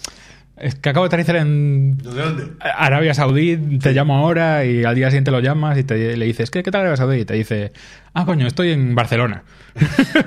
es 0.57 0.77
que 0.77 0.89
acabo 0.89 1.05
de 1.05 1.09
aterrizar 1.09 1.37
en 1.37 1.99
¿De 1.99 2.11
dónde? 2.11 2.45
Arabia 2.59 3.13
Saudí, 3.13 3.59
te 3.79 3.93
llamo 3.93 4.17
ahora 4.17 4.65
y 4.65 4.83
al 4.85 4.95
día 4.95 5.11
siguiente 5.11 5.31
lo 5.31 5.41
llamas 5.41 5.77
y 5.77 5.85
te, 5.85 6.17
le 6.17 6.25
dices, 6.25 6.51
¿qué, 6.51 6.63
¿qué 6.63 6.71
tal 6.71 6.81
Arabia 6.81 6.97
Saudí? 6.97 7.19
Y 7.21 7.25
te 7.27 7.35
dice, 7.35 7.71
ah, 8.15 8.25
coño, 8.25 8.47
estoy 8.47 8.71
en 8.71 8.95
Barcelona. 8.95 9.43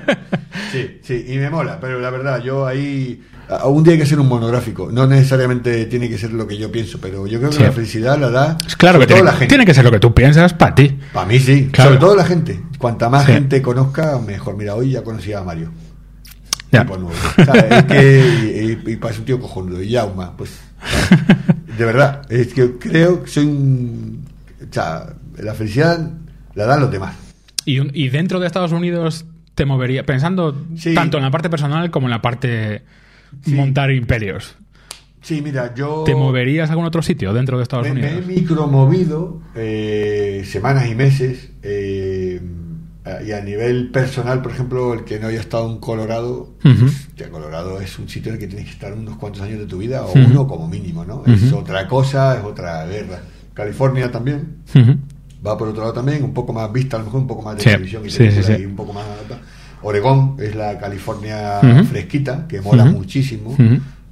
Sí, 0.72 1.00
sí, 1.02 1.24
y 1.28 1.38
me 1.38 1.48
mola, 1.50 1.78
pero 1.80 2.00
la 2.00 2.10
verdad, 2.10 2.42
yo 2.42 2.66
ahí. 2.66 3.22
A- 3.48 3.66
Un 3.66 3.82
día 3.84 3.92
hay 3.92 3.98
que 3.98 4.04
hacer 4.04 4.18
un 4.20 4.28
monográfico. 4.28 4.90
No 4.92 5.06
necesariamente 5.06 5.86
tiene 5.86 6.08
que 6.08 6.18
ser 6.18 6.32
lo 6.32 6.46
que 6.46 6.56
yo 6.58 6.70
pienso, 6.72 6.98
pero 7.00 7.26
yo 7.26 7.38
creo 7.38 7.50
que 7.50 7.56
Sí. 7.56 7.62
la 7.62 7.72
felicidad 7.72 8.18
la 8.18 8.30
da. 8.30 8.58
Es 8.66 8.76
claro 8.76 8.98
que 8.98 9.06
todo 9.06 9.16
tiene, 9.16 9.30
la 9.30 9.36
gente. 9.36 9.46
tiene 9.48 9.64
que 9.66 9.74
ser 9.74 9.84
lo 9.84 9.90
que 9.90 10.00
tú 10.00 10.12
piensas 10.14 10.52
para 10.54 10.74
ti. 10.74 10.98
Para 11.12 11.26
mí 11.26 11.38
sí, 11.38 11.68
Claro. 11.72 11.90
sobre 11.90 12.00
todo 12.00 12.16
la 12.16 12.24
gente. 12.24 12.60
Cuanta 12.78 13.08
más 13.08 13.24
Sí. 13.26 13.32
gente 13.32 13.62
conozca, 13.62 14.18
mejor. 14.18 14.56
Mira, 14.56 14.74
hoy 14.74 14.90
ya 14.90 15.02
conocí 15.02 15.32
a 15.32 15.42
Mario. 15.42 15.70
Ya. 16.72 16.82
Tipo 16.82 16.96
nuevo. 16.98 17.14
O 17.38 17.44
sea, 17.44 17.54
es 17.54 17.84
que, 17.84 18.78
y, 18.86 18.90
y 18.92 18.96
parece 18.96 19.20
un 19.20 19.26
tío 19.26 19.40
cojonudo. 19.40 19.80
Y 19.82 19.90
Yauma, 19.90 20.36
pues. 20.36 20.50
De 21.78 21.84
verdad, 21.84 22.22
es 22.30 22.52
que 22.54 22.72
creo 22.78 23.22
que 23.22 23.30
soy 23.30 23.44
un. 23.46 24.24
O 24.60 24.72
sea, 24.74 25.06
la 25.38 25.54
felicidad 25.54 26.10
la 26.54 26.66
dan 26.66 26.80
los 26.80 26.90
demás. 26.90 27.14
Y, 27.64 27.78
un- 27.80 27.90
y 27.94 28.08
dentro 28.08 28.40
de 28.40 28.46
Estados 28.46 28.72
Unidos 28.72 29.26
te 29.54 29.64
movería, 29.64 30.04
pensando 30.04 30.56
Sí. 30.76 30.94
tanto 30.94 31.16
en 31.18 31.22
la 31.24 31.30
parte 31.30 31.48
personal 31.50 31.90
como 31.90 32.06
en 32.06 32.10
la 32.10 32.22
parte 32.22 32.82
Sí. 33.44 33.54
montar 33.54 33.90
imperios. 33.90 34.56
Sí, 35.22 35.42
mira, 35.42 35.74
yo. 35.74 36.04
¿Te 36.06 36.14
moverías 36.14 36.68
a 36.68 36.72
algún 36.72 36.86
otro 36.86 37.02
sitio 37.02 37.32
dentro 37.32 37.56
de 37.56 37.64
Estados 37.64 37.88
Me, 37.88 37.94
me 37.94 38.00
he 38.00 38.12
Unidos? 38.18 38.26
micromovido 38.28 39.40
eh, 39.56 40.44
semanas 40.46 40.88
y 40.88 40.94
meses 40.94 41.50
eh, 41.62 42.40
y 43.26 43.32
a 43.32 43.40
nivel 43.40 43.90
personal, 43.90 44.42
por 44.42 44.52
ejemplo, 44.52 44.94
el 44.94 45.04
que 45.04 45.18
no 45.20 45.28
haya 45.28 45.40
estado 45.40 45.70
en 45.70 45.78
Colorado, 45.78 46.54
Ujú. 46.64 46.86
ya 47.16 47.28
Colorado 47.30 47.80
es 47.80 47.98
un 47.98 48.08
sitio 48.08 48.30
en 48.30 48.34
el 48.34 48.40
que 48.40 48.46
tienes 48.48 48.66
que 48.66 48.72
estar 48.72 48.92
unos 48.92 49.16
cuantos 49.16 49.42
años 49.42 49.58
de 49.60 49.66
tu 49.66 49.78
vida 49.78 50.04
o 50.04 50.10
Ujú. 50.10 50.18
uno 50.30 50.46
como 50.48 50.68
mínimo, 50.68 51.04
¿no? 51.04 51.22
Es 51.26 51.42
Ujú. 51.44 51.58
otra 51.58 51.86
cosa, 51.88 52.38
es 52.38 52.44
otra 52.44 52.84
guerra. 52.86 53.20
California 53.54 54.10
también 54.10 54.56
va 55.46 55.56
por 55.56 55.68
otro 55.68 55.82
lado 55.82 55.92
también, 55.92 56.22
un 56.24 56.34
poco 56.34 56.52
más 56.52 56.72
vista, 56.72 56.96
a 56.96 56.98
lo 57.00 57.06
mejor 57.06 57.20
un 57.20 57.26
poco 57.28 57.42
más 57.42 57.56
de 57.56 57.62
Sí, 57.62 57.70
televisión 57.70 58.04
y 58.06 58.10
sí, 58.10 58.30
sí, 58.42 58.64
un 58.64 58.74
poco 58.76 58.92
más 58.92 59.04
Oregón 59.86 60.34
es 60.40 60.56
la 60.56 60.78
California 60.78 61.60
fresquita 61.88 62.48
que 62.48 62.60
mola 62.60 62.86
muchísimo. 62.86 63.56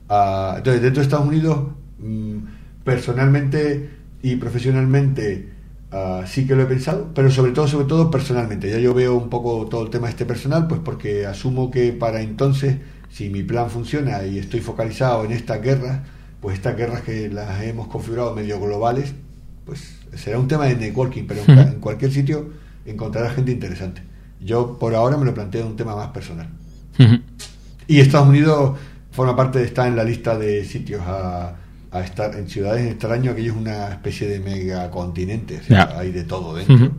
Ah, 0.09 0.55
entonces, 0.59 0.81
dentro 0.81 1.01
de 1.01 1.05
Estados 1.05 1.27
Unidos, 1.27 1.59
mm, 1.99 2.37
personalmente 2.85 3.91
y 4.23 4.37
profesionalmente, 4.37 5.49
ah, 5.91 6.23
sí 6.27 6.47
que 6.47 6.55
lo 6.55 6.63
he 6.63 6.67
pensado, 6.67 7.11
pero 7.13 7.29
sobre 7.29 7.51
todo, 7.51 7.67
sobre 7.67 7.87
todo 7.87 8.09
personalmente. 8.09 8.71
Ya 8.71 8.79
yo 8.79 8.95
veo 8.95 9.17
un 9.17 9.29
poco 9.29 9.67
todo 9.67 9.83
el 9.83 9.91
tema 9.91 10.09
este 10.09 10.25
personal, 10.25 10.69
pues 10.69 10.81
porque 10.85 11.27
asumo 11.27 11.73
que 11.73 11.93
para 11.93 12.21
entonces, 12.21 12.77
si 13.11 13.29
mi 13.29 13.43
plan 13.43 13.69
funciona 13.69 14.25
y 14.25 14.39
estoy 14.39 14.61
focalizado 14.61 15.25
en 15.25 15.33
estas 15.33 15.61
guerras, 15.61 16.03
pues 16.41 16.55
estas 16.55 16.77
guerras 16.77 17.01
que 17.03 17.29
las 17.31 17.63
hemos 17.65 17.89
configurado 17.89 18.33
medio 18.33 18.61
globales, 18.61 19.13
pues 19.65 19.99
será 20.15 20.39
un 20.39 20.47
tema 20.47 20.67
de 20.67 20.77
networking, 20.77 21.25
pero 21.27 21.41
en, 21.49 21.59
en 21.59 21.81
cualquier 21.81 22.13
sitio 22.13 22.51
encontrarás 22.87 23.35
gente 23.35 23.51
interesante. 23.51 24.14
Yo 24.45 24.79
por 24.79 24.95
ahora 24.95 25.17
me 25.17 25.25
lo 25.25 25.33
planteo 25.33 25.63
de 25.63 25.71
un 25.71 25.77
tema 25.77 25.97
más 25.97 26.09
personal. 26.09 26.49
Y 27.89 28.01
Estados 28.01 28.29
Unidos 28.29 28.79
forma 29.11 29.35
parte, 29.35 29.63
está 29.63 29.87
en 29.87 29.97
la 29.97 30.05
lista 30.05 30.37
de 30.37 30.65
sitios 30.65 31.03
a, 31.07 31.55
a 31.91 32.01
estar 32.01 32.35
en 32.35 32.49
ciudades 32.49 32.91
extraño, 32.91 33.31
aquello 33.31 33.53
es 33.53 33.59
una 33.59 33.89
especie 33.89 34.29
de 34.29 34.41
megacontinente, 34.41 35.61
o 35.61 35.63
sea, 35.63 35.97
hay 35.97 36.11
de 36.11 36.25
todo 36.25 36.57
dentro. 36.57 36.93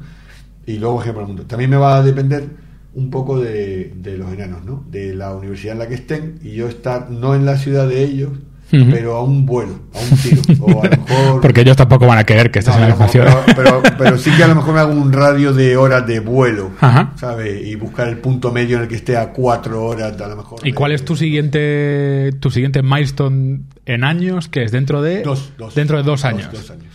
Y 0.66 0.78
luego 0.78 1.02
ejemplo 1.02 1.22
el 1.22 1.28
mundo. 1.28 1.44
También 1.46 1.70
me 1.70 1.76
va 1.76 1.98
a 1.98 2.04
depender 2.04 2.48
un 2.94 3.10
poco 3.10 3.40
de, 3.40 3.94
de 3.98 4.18
los 4.18 4.32
enanos, 4.32 4.64
¿no? 4.64 4.86
De 4.90 5.14
la 5.14 5.36
universidad 5.36 5.74
en 5.74 5.80
la 5.80 5.88
que 5.88 5.96
estén 5.96 6.40
y 6.42 6.54
yo 6.54 6.70
estar 6.70 7.12
no 7.12 7.36
en 7.36 7.46
la 7.46 7.58
ciudad 7.58 7.88
de 7.88 8.04
ellos, 8.04 8.32
Pero 8.72 9.16
a 9.16 9.24
un 9.24 9.46
vuelo, 9.46 9.80
a 9.94 10.00
un 10.00 10.18
tiro. 10.18 10.42
o 10.60 10.82
a 10.84 10.86
lo 10.88 10.98
mejor 10.98 11.42
Porque 11.42 11.62
ellos 11.62 11.78
tampoco 11.78 12.08
van 12.08 12.18
a 12.18 12.24
querer 12.24 12.52
que 12.52 12.60
estés 12.60 12.76
no, 12.76 12.84
en 12.84 12.90
la 12.90 13.08
pero, 13.08 13.44
pero, 13.56 13.84
pero 13.98 14.18
sí 14.18 14.32
que 14.32 14.44
a 14.44 14.48
lo 14.48 14.56
mejor 14.56 14.74
me 14.74 14.80
hago 14.80 14.92
un 14.94 15.14
radio 15.14 15.54
de 15.54 15.78
horas 15.78 16.06
de 16.08 16.20
vuelo, 16.20 16.72
Ajá. 16.82 17.14
¿sabes? 17.16 17.66
Y 17.66 17.76
buscar 17.76 18.08
el 18.08 18.18
punto 18.18 18.52
medio 18.52 18.78
en 18.78 18.84
el 18.84 18.90
que 18.90 18.96
esté 18.96 19.18
a 19.18 19.32
cuatro 19.32 19.86
horas, 19.86 20.20
a 20.20 20.28
lo 20.28 20.36
mejor. 20.36 20.60
¿Y 20.64 20.72
de- 20.72 20.76
cuál 20.76 20.92
es 20.92 21.06
tu 21.06 21.16
siguiente 21.16 22.32
tu 22.40 22.50
siguiente 22.52 22.82
milestone 22.82 23.62
en 23.86 24.04
años? 24.04 24.50
Que 24.50 24.64
es 24.64 24.72
dentro 24.72 25.02
de 25.02 25.22
Dos, 25.22 25.54
dos. 25.58 25.76
dentro 25.76 25.98
de 25.98 26.04
dos 26.04 26.26
años. 26.26 26.50
Dos, 26.52 26.70
años. 26.72 26.86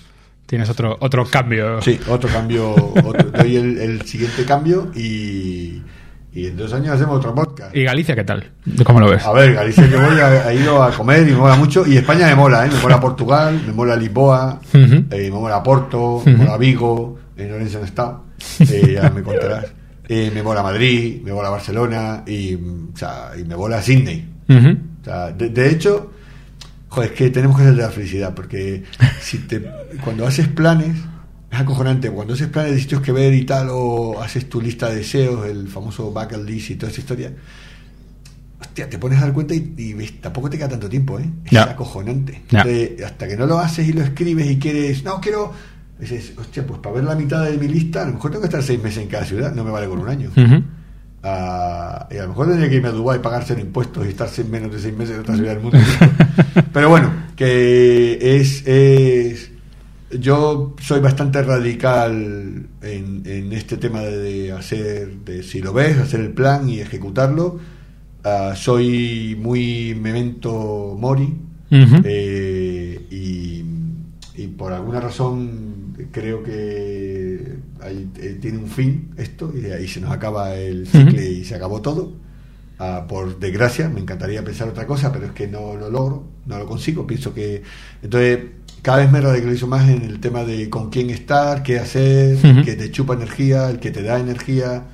Tienes 0.46 0.68
otro 0.68 0.96
otro 1.00 1.24
cambio. 1.24 1.80
Sí, 1.80 1.98
otro 2.08 2.28
cambio, 2.28 2.74
otro, 2.74 3.30
doy 3.30 3.54
el, 3.56 3.78
el 3.78 4.02
siguiente 4.02 4.44
cambio 4.44 4.90
y, 4.96 5.80
y 6.32 6.46
en 6.46 6.56
dos 6.56 6.72
años 6.72 6.90
hacemos 6.90 7.16
otro 7.16 7.34
podcast. 7.34 7.74
¿Y 7.74 7.82
Galicia 7.82 8.14
qué 8.14 8.24
tal? 8.24 8.50
¿Cómo 8.84 9.00
lo 9.00 9.10
ves? 9.10 9.24
A 9.24 9.32
ver, 9.32 9.54
Galicia 9.54 9.86
yo 9.86 10.00
voy, 10.00 10.18
a, 10.20 10.52
he 10.52 10.56
ido 10.56 10.82
a 10.82 10.90
comer 10.92 11.28
y 11.28 11.32
me 11.32 11.38
mola 11.38 11.56
mucho. 11.56 11.86
Y 11.86 11.96
España 11.96 12.26
me 12.28 12.34
mola, 12.34 12.66
¿eh? 12.66 12.70
Me 12.72 12.80
mola 12.80 13.00
Portugal, 13.00 13.60
me 13.66 13.72
mola 13.72 13.96
Lisboa, 13.96 14.60
eh, 14.72 15.06
me 15.10 15.30
mola 15.30 15.62
Porto, 15.62 16.22
me 16.24 16.36
mola 16.36 16.56
Vigo, 16.56 17.18
en 17.36 17.52
Orense 17.52 17.78
no 17.78 17.84
he 17.84 17.86
estado, 17.86 18.24
eh, 18.60 18.92
ya 18.94 19.10
me 19.10 19.22
contarás. 19.22 19.66
Eh, 20.12 20.28
me 20.34 20.42
mola 20.42 20.60
Madrid, 20.60 21.22
me 21.22 21.32
mola 21.32 21.50
Barcelona 21.50 22.24
y, 22.26 22.56
o 22.56 22.96
sea, 22.96 23.30
y 23.38 23.44
me 23.44 23.54
mola 23.54 23.80
Sydney. 23.80 24.28
Ujú. 24.48 24.76
O 25.02 25.04
sea, 25.04 25.30
de, 25.30 25.50
de 25.50 25.70
hecho, 25.70 26.10
joder, 26.88 27.12
es 27.12 27.16
que 27.16 27.30
tenemos 27.30 27.56
que 27.56 27.62
hacer 27.62 27.76
de 27.76 27.82
la 27.82 27.90
felicidad, 27.90 28.34
porque 28.34 28.82
si 29.20 29.38
te, 29.38 29.62
cuando 30.02 30.26
haces 30.26 30.48
planes, 30.48 30.96
es 31.50 31.58
acojonante. 31.60 32.10
Cuando 32.10 32.34
haces 32.34 32.48
planes 32.48 32.72
de 32.74 32.80
sitios 32.80 33.02
que 33.02 33.12
ver 33.12 33.34
y 33.34 33.44
tal, 33.44 33.68
o 33.70 34.20
haces 34.22 34.48
tu 34.48 34.60
lista 34.60 34.88
de 34.88 34.96
deseos, 34.96 35.46
el 35.46 35.68
famoso 35.68 36.10
bucket 36.10 36.44
list 36.44 36.70
y 36.70 36.74
toda 36.76 36.92
esa 36.92 37.00
historia, 37.00 37.32
hostia, 38.60 38.88
te 38.88 38.98
pones 38.98 39.18
a 39.18 39.22
dar 39.22 39.32
cuenta 39.32 39.54
y, 39.54 39.74
y 39.76 39.94
ves, 39.94 40.20
tampoco 40.20 40.48
te 40.50 40.56
queda 40.58 40.68
tanto 40.68 40.88
tiempo, 40.88 41.18
¿eh? 41.18 41.28
Es 41.44 41.52
acojonante. 41.70 42.42
Entonces, 42.64 43.04
hasta 43.04 43.26
que 43.28 43.36
no 43.36 43.46
lo 43.46 43.58
haces 43.58 43.88
y 43.88 43.92
lo 43.92 44.02
escribes 44.02 44.50
y 44.50 44.58
quieres, 44.58 45.02
no, 45.04 45.20
quiero. 45.20 45.52
Dices, 45.98 46.32
hostia, 46.38 46.66
pues 46.66 46.80
para 46.80 46.94
ver 46.94 47.04
la 47.04 47.14
mitad 47.14 47.44
de 47.44 47.58
mi 47.58 47.68
lista, 47.68 48.02
a 48.02 48.06
lo 48.06 48.14
mejor 48.14 48.30
tengo 48.30 48.40
que 48.42 48.46
estar 48.46 48.62
seis 48.62 48.82
meses 48.82 49.02
en 49.02 49.08
cada 49.08 49.24
ciudad, 49.26 49.54
no 49.54 49.64
me 49.64 49.70
vale 49.70 49.86
con 49.86 49.98
un 49.98 50.08
año. 50.08 50.30
Ah, 51.22 52.08
y 52.10 52.16
a 52.16 52.22
lo 52.22 52.28
mejor 52.28 52.46
tendría 52.46 52.70
que 52.70 52.76
irme 52.76 52.88
a 52.88 52.92
Dubái, 52.92 53.18
pagar 53.20 53.44
cero 53.46 53.60
impuestos 53.60 54.06
y 54.06 54.08
estar 54.08 54.26
seis- 54.30 54.48
menos 54.48 54.72
de 54.72 54.78
seis 54.78 54.96
meses 54.96 55.16
en 55.16 55.20
otra 55.20 55.34
ciudad 55.36 55.52
del 55.52 55.60
mundo. 55.62 55.78
Pero 56.72 56.88
bueno, 56.88 57.12
que 57.36 58.36
es, 58.40 58.66
es. 58.66 59.50
Yo 60.18 60.74
soy 60.80 61.00
bastante 61.00 61.42
radical 61.42 62.66
en, 62.82 63.22
en 63.24 63.52
este 63.52 63.76
tema 63.76 64.00
de, 64.00 64.50
hacer, 64.52 65.18
de 65.24 65.42
si 65.42 65.60
lo 65.60 65.72
ves, 65.72 65.98
hacer 65.98 66.20
el 66.20 66.32
plan 66.32 66.68
y 66.68 66.80
ejecutarlo. 66.80 67.60
Ah, 68.24 68.54
soy 68.56 69.36
muy 69.40 69.94
memento 69.94 70.96
mori 70.98 71.32
eh, 71.70 73.06
y, 73.10 73.64
y 74.34 74.46
por 74.48 74.72
alguna 74.72 75.00
razón 75.00 75.96
creo 76.10 76.42
que 76.42 77.58
ahí, 77.80 78.10
eh, 78.18 78.38
tiene 78.40 78.58
un 78.58 78.66
fin 78.66 79.10
esto 79.16 79.52
y 79.56 79.66
ahí 79.66 79.88
se 79.88 80.00
nos 80.00 80.10
acaba 80.10 80.54
el 80.54 80.86
cicle 80.86 81.30
y 81.30 81.44
se 81.44 81.54
acabó 81.54 81.80
todo. 81.80 82.12
Ah, 82.78 83.04
por 83.06 83.38
desgracia, 83.38 83.90
me 83.90 84.00
encantaría 84.00 84.42
pensar 84.42 84.66
otra 84.66 84.86
cosa, 84.86 85.12
pero 85.12 85.26
es 85.26 85.32
que 85.32 85.46
no 85.46 85.76
lo 85.76 85.90
logro, 85.90 86.24
no 86.46 86.58
lo 86.58 86.66
consigo. 86.66 87.06
Pienso 87.06 87.34
que. 87.34 87.62
Entonces, 88.02 88.40
cada 88.82 88.98
vez 88.98 89.10
me 89.10 89.20
radicalizo 89.20 89.66
más 89.66 89.88
en 89.88 90.02
el 90.02 90.20
tema 90.20 90.44
de 90.44 90.68
con 90.70 90.90
quién 90.90 91.10
estar, 91.10 91.62
qué 91.62 91.78
hacer, 91.78 92.36
Ujú. 92.36 92.64
que 92.64 92.74
te 92.74 92.90
chupa 92.90 93.14
energía, 93.14 93.68
el 93.70 93.78
que 93.78 93.90
te 93.90 94.02
da 94.02 94.18
energía, 94.18 94.84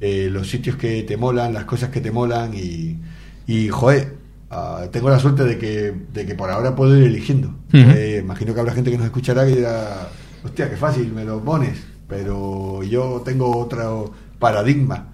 eh, 0.00 0.28
los 0.30 0.48
sitios 0.48 0.76
que 0.76 1.02
te 1.02 1.16
molan, 1.16 1.52
las 1.54 1.64
cosas 1.64 1.90
que 1.90 2.00
te 2.00 2.10
molan 2.10 2.52
y, 2.54 2.98
y 3.46 3.68
joder, 3.68 4.14
ah, 4.50 4.86
tengo 4.90 5.10
la 5.10 5.18
suerte 5.18 5.44
de 5.44 5.58
que, 5.58 5.92
de 6.12 6.26
que 6.26 6.34
por 6.34 6.50
ahora 6.50 6.74
puedo 6.74 6.96
ir 6.96 7.04
eligiendo. 7.04 7.54
Eh, 7.72 8.20
imagino 8.22 8.54
que 8.54 8.60
habrá 8.60 8.72
gente 8.72 8.90
que 8.90 8.96
nos 8.98 9.06
escuchará 9.06 9.48
y 9.48 9.56
dirá, 9.56 10.08
hostia, 10.44 10.68
qué 10.70 10.76
fácil, 10.76 11.12
me 11.12 11.24
lo 11.24 11.42
pones, 11.42 11.78
pero 12.08 12.82
yo 12.82 13.22
tengo 13.24 13.56
otro 13.56 14.12
paradigma. 14.38 15.08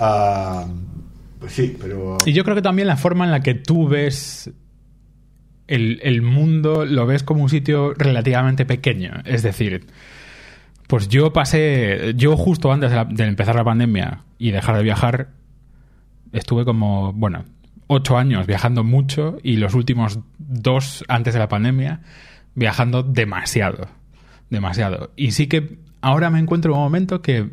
Ah, 0.00 0.64
pues 1.40 1.52
sí, 1.52 1.76
pero... 1.80 2.18
Y 2.26 2.32
yo 2.32 2.44
creo 2.44 2.56
que 2.56 2.62
también 2.62 2.88
la 2.88 2.96
forma 2.96 3.24
en 3.24 3.30
la 3.30 3.40
que 3.40 3.54
tú 3.54 3.88
ves 3.88 4.50
el, 5.68 6.00
el 6.02 6.22
mundo 6.22 6.84
lo 6.84 7.06
ves 7.06 7.22
como 7.22 7.42
un 7.44 7.48
sitio 7.48 7.94
relativamente 7.94 8.64
pequeño. 8.66 9.12
Es 9.24 9.42
decir, 9.42 9.86
pues 10.86 11.08
yo 11.08 11.32
pasé, 11.32 12.14
yo 12.16 12.36
justo 12.36 12.72
antes 12.72 12.90
de, 12.90 12.96
la- 12.96 13.04
de 13.04 13.24
empezar 13.26 13.54
la 13.54 13.64
pandemia 13.64 14.22
y 14.38 14.50
dejar 14.50 14.76
de 14.76 14.82
viajar, 14.82 15.28
estuve 16.32 16.64
como, 16.64 17.12
bueno, 17.12 17.44
ocho 17.86 18.18
años 18.18 18.46
viajando 18.46 18.84
mucho 18.84 19.38
y 19.42 19.56
los 19.56 19.74
últimos 19.74 20.18
dos 20.38 21.04
antes 21.08 21.34
de 21.34 21.40
la 21.40 21.48
pandemia 21.48 22.00
viajando 22.54 23.02
demasiado, 23.02 23.88
demasiado. 24.50 25.10
Y 25.16 25.30
sí 25.32 25.46
que 25.46 25.78
ahora 26.00 26.30
me 26.30 26.38
encuentro 26.38 26.72
en 26.72 26.78
un 26.78 26.84
momento 26.84 27.22
que 27.22 27.48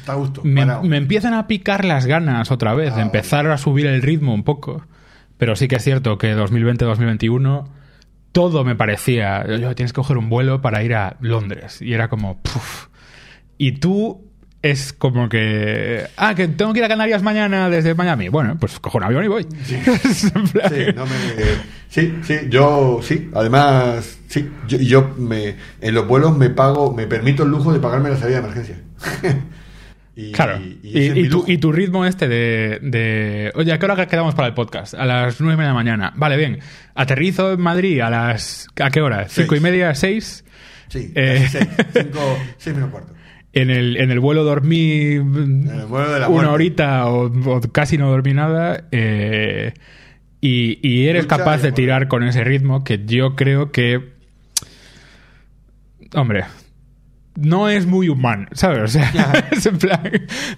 Está 0.00 0.12
a 0.12 0.16
gusto. 0.16 0.42
me, 0.44 0.62
parado. 0.62 0.82
me 0.84 0.96
empiezan 0.96 1.34
a 1.34 1.46
picar 1.46 1.84
las 1.84 2.06
ganas 2.06 2.50
otra 2.50 2.74
vez 2.74 2.94
de 2.94 3.02
Ah, 3.02 3.04
empezar 3.04 3.46
a 3.48 3.58
subir 3.58 3.86
el 3.86 4.00
ritmo 4.02 4.32
un 4.34 4.42
poco. 4.44 4.82
Pero 5.38 5.56
sí 5.56 5.68
que 5.68 5.76
es 5.76 5.84
cierto 5.84 6.18
que 6.18 6.34
2020-2021 6.36 7.68
todo 8.32 8.64
me 8.64 8.74
parecía, 8.76 9.44
"Oye, 9.48 9.74
tienes 9.74 9.92
que 9.92 9.96
coger 9.96 10.18
un 10.18 10.28
vuelo 10.28 10.60
para 10.60 10.82
ir 10.82 10.94
a 10.94 11.16
Londres. 11.20 11.80
Y 11.80 11.94
era 11.94 12.08
como, 12.08 12.40
puf. 12.42 12.86
Y 13.56 13.72
tú 13.80 14.24
es 14.60 14.92
como 14.92 15.28
que, 15.28 16.06
ah, 16.16 16.34
que 16.34 16.48
tengo 16.48 16.72
que 16.72 16.80
ir 16.80 16.84
a 16.84 16.88
Canarias 16.88 17.22
mañana 17.22 17.70
desde 17.70 17.94
Miami. 17.94 18.28
Bueno, 18.28 18.56
pues 18.58 18.78
cojo 18.80 18.98
un 18.98 19.04
avión 19.04 19.24
y 19.24 19.28
voy. 19.28 19.46
Sí, 19.64 19.76
no 20.96 21.06
me- 21.06 21.12
sí, 21.88 22.14
sí, 22.22 22.34
yo 22.50 23.00
sí. 23.02 23.30
Además, 23.34 24.18
sí, 24.28 24.50
yo, 24.66 24.78
yo 24.78 25.14
me, 25.16 25.54
en 25.80 25.94
los 25.94 26.06
vuelos 26.08 26.36
me 26.36 26.50
pago, 26.50 26.92
me 26.92 27.06
permito 27.06 27.44
el 27.44 27.50
lujo 27.50 27.72
de 27.72 27.78
pagarme 27.80 28.10
la 28.10 28.16
salida 28.16 28.40
de 28.40 28.44
emergencia. 28.44 28.76
y, 30.20 30.32
Claro. 30.32 30.60
y 30.82 31.28
tu, 31.28 31.36
lujo. 31.38 31.44
y 31.52 31.58
tu 31.58 31.70
ritmo 31.70 32.04
este 32.04 32.26
de, 32.26 32.80
de, 32.82 33.52
Oye, 33.54 33.72
¿a 33.72 33.78
qué 33.78 33.84
hora 33.86 34.06
quedamos 34.06 34.34
para 34.34 34.48
el 34.48 34.54
podcast? 34.54 34.94
A 34.94 35.04
las 35.06 35.40
nueve 35.40 35.54
y 35.54 35.56
media 35.58 35.68
de 35.68 35.74
la 35.74 35.74
mañana. 35.74 36.12
Vale, 36.16 36.36
bien. 36.36 36.58
Aterrizo 36.96 37.52
en 37.52 37.60
Madrid 37.60 38.00
a 38.00 38.10
las... 38.10 38.66
¿A 38.82 38.90
qué 38.90 39.00
hora? 39.00 39.28
¿Cinco 39.28 39.54
y 39.54 39.60
media? 39.60 39.94
¿Seis? 39.94 40.44
Sí, 40.88 41.12
eh, 41.14 41.46
seis, 41.48 41.68
cinco, 41.94 42.38
seis 42.56 42.74
menos 42.74 42.90
cuarto. 42.90 43.12
En 43.52 43.70
el, 43.70 43.96
en 43.96 44.10
el 44.10 44.18
vuelo 44.20 44.42
dormí 44.42 45.12
el 45.12 45.22
vuelo 45.88 46.12
de 46.12 46.18
la 46.20 46.28
una 46.28 46.34
muerte. 46.48 46.50
horita 46.52 47.06
o, 47.06 47.26
o 47.56 47.60
casi 47.72 47.96
no 47.96 48.10
dormí 48.10 48.34
nada. 48.34 48.84
eh, 48.90 49.72
y, 50.40 51.06
eres 51.06 51.26
capaz 51.26 51.62
de 51.62 51.72
tirar 51.72 52.08
con 52.08 52.22
ese 52.24 52.42
ritmo 52.44 52.82
que 52.84 53.04
yo 53.06 53.36
creo 53.36 53.70
que... 53.72 54.00
Hombre, 56.14 56.44
no 57.40 57.68
es 57.68 57.86
muy 57.86 58.08
humano, 58.08 58.46
¿sabes? 58.52 58.82
O 58.82 58.88
sea, 58.88 59.46
es 59.52 59.64
en 59.66 59.78
plan, 59.78 60.00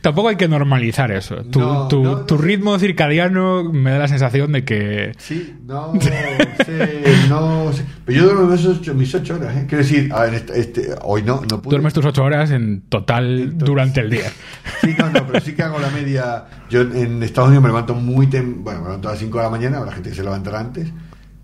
tampoco 0.00 0.28
hay 0.28 0.36
que 0.36 0.48
normalizar 0.48 1.10
eso. 1.12 1.36
Tu, 1.44 1.60
No, 1.60 1.88
tu- 1.88 2.02
no, 2.02 2.16
tu 2.24 2.36
no. 2.36 2.40
ritmo 2.42 2.78
circadiano 2.78 3.64
me 3.72 3.90
da 3.90 3.98
la 3.98 4.08
sensación 4.08 4.52
de 4.52 4.64
que... 4.64 5.12
Sí, 5.18 5.56
no 5.66 5.92
sé, 6.00 6.38
no 7.28 7.72
sé. 7.72 7.84
Pero 8.04 8.18
yo 8.18 8.24
duermo 8.24 8.46
mis 8.50 8.64
ocho, 8.66 8.94
mis 8.94 9.14
ocho 9.14 9.34
horas, 9.34 9.56
¿eh? 9.56 9.66
Quiero 9.68 9.84
decir, 9.84 10.12
a 10.12 10.22
ver, 10.22 10.34
este, 10.34 10.58
este, 10.60 10.94
hoy 11.02 11.22
no, 11.22 11.42
no 11.50 11.60
pude. 11.60 11.70
Duermes 11.70 11.92
tus 11.94 12.04
ocho 12.04 12.24
horas 12.24 12.50
en 12.50 12.82
total 12.88 13.40
Entonces- 13.40 13.58
durante 13.66 14.00
el 14.00 14.10
día. 14.10 14.30
Sí, 14.80 14.94
no, 14.98 15.10
no, 15.10 15.26
pero 15.26 15.40
sí 15.40 15.52
que 15.54 15.62
hago 15.62 15.78
la 15.78 15.90
media. 15.90 16.46
Yo 16.70 16.80
en 16.82 17.22
Estados 17.22 17.48
Unidos 17.48 17.62
me 17.62 17.68
levanto 17.68 17.94
muy 17.94 18.26
tem 18.28 18.64
bueno, 18.64 18.80
me 18.80 18.86
levanto 18.86 19.08
a 19.08 19.12
las 19.12 19.20
5 19.20 19.36
de 19.38 19.44
la 19.44 19.50
mañana, 19.50 19.78
habrá 19.78 19.92
gente 19.92 20.10
que 20.10 20.16
se 20.16 20.22
levantará 20.22 20.60
antes, 20.60 20.88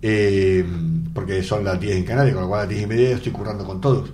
eh, 0.01 0.65
porque 1.13 1.43
son 1.43 1.63
las 1.63 1.79
10 1.79 1.97
en 1.97 2.03
Canarias, 2.05 2.33
con 2.33 2.43
lo 2.43 2.49
cual 2.49 2.61
a 2.61 2.63
las 2.63 2.69
10 2.69 2.83
y 2.83 2.87
media 2.87 3.09
estoy 3.11 3.31
currando 3.31 3.65
con 3.65 3.79
todos. 3.81 4.11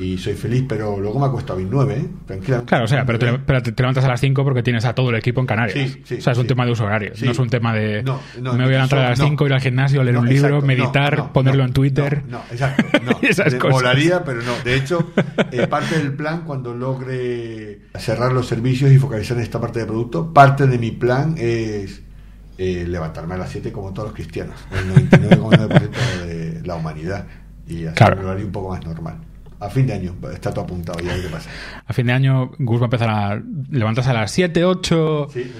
Y 0.00 0.16
soy 0.16 0.32
feliz, 0.32 0.64
pero 0.66 0.98
luego 0.98 1.20
me 1.20 1.26
acuesto 1.26 1.52
a 1.52 1.56
mis 1.56 1.66
9, 1.68 1.94
¿eh? 1.94 2.06
Tranquila. 2.26 2.62
Claro, 2.64 2.86
o 2.86 2.88
sea, 2.88 3.04
pero 3.04 3.18
te, 3.18 3.38
pero 3.38 3.62
te- 3.62 3.72
te 3.72 3.82
levantas 3.82 4.02
a 4.02 4.08
las 4.08 4.18
5 4.18 4.42
porque 4.42 4.62
tienes 4.62 4.86
a 4.86 4.94
todo 4.94 5.10
el 5.10 5.16
equipo 5.16 5.40
en 5.42 5.46
Canarias. 5.46 5.74
Sí, 5.78 6.00
sí, 6.04 6.14
o 6.14 6.20
sea, 6.22 6.32
es 6.32 6.38
un 6.38 6.44
sí. 6.44 6.48
tema 6.48 6.64
de 6.64 6.72
uso 6.72 6.84
horario. 6.86 7.12
No 7.22 7.30
es 7.32 7.38
un 7.38 7.50
tema 7.50 7.74
de 7.74 8.02
No, 8.02 8.18
no, 8.40 8.52
me 8.54 8.64
voy 8.64 8.68
a 8.68 8.76
levantar 8.76 8.98
a 9.00 9.10
las 9.10 9.18
no. 9.18 9.26
5, 9.26 9.46
ir 9.46 9.52
al 9.52 9.60
gimnasio, 9.60 10.02
leer 10.02 10.14
No, 10.14 10.22
un 10.22 10.28
libro, 10.30 10.48
exacto, 10.48 10.66
meditar, 10.66 11.16
no, 11.18 11.24
no, 11.24 11.32
ponerlo 11.34 11.62
no, 11.64 11.66
en 11.68 11.72
Twitter. 11.74 12.22
No, 12.28 12.38
no, 12.38 12.44
exacto. 12.50 12.98
No. 13.04 13.18
Esas 13.20 13.54
cosas. 13.56 13.70
Molaría, 13.72 14.24
pero 14.24 14.40
no. 14.42 14.54
De 14.64 14.74
hecho, 14.74 15.12
eh, 15.52 15.66
parte 15.66 15.98
del 15.98 16.14
plan, 16.14 16.44
cuando 16.46 16.74
logre 16.74 17.80
cerrar 17.98 18.32
los 18.32 18.46
servicios 18.46 18.90
y 18.90 18.98
focalizar 18.98 19.36
en 19.36 19.42
esta 19.42 19.60
parte 19.60 19.80
de 19.80 19.84
producto, 19.86 20.32
parte 20.32 20.66
de 20.66 20.78
mi 20.78 20.92
plan 20.92 21.34
es 21.36 22.00
eh, 22.56 22.86
levantarme 22.88 23.34
a 23.34 23.38
las 23.38 23.50
7 23.50 23.70
como 23.70 23.92
todos 23.92 24.08
los 24.08 24.14
cristianos, 24.14 24.56
el 24.72 25.08
99,9% 25.10 26.24
de 26.26 26.62
la 26.64 26.74
humanidad, 26.76 27.26
y 27.66 27.82
hacer 27.84 27.94
Claro. 27.94 28.20
un 28.20 28.26
horario 28.26 28.46
un 28.46 28.52
poco 28.52 28.70
más 28.70 28.84
normal. 28.84 29.16
A 29.60 29.68
fin 29.68 29.86
de 29.86 29.92
año, 29.92 30.14
está 30.32 30.50
todo 30.52 30.64
apuntado, 30.64 30.98
ya 31.00 31.14
qué 31.20 31.28
pasa. 31.28 31.50
A 31.86 31.92
fin 31.92 32.06
de 32.06 32.12
año, 32.14 32.50
Gus 32.58 32.78
va 32.80 32.84
a 32.84 32.86
empezar 32.86 33.10
a 33.10 33.42
levantarse 33.70 34.08
a 34.10 34.14
las 34.14 34.30
7, 34.30 34.64
8, 34.64 35.28
Sí, 35.32 35.52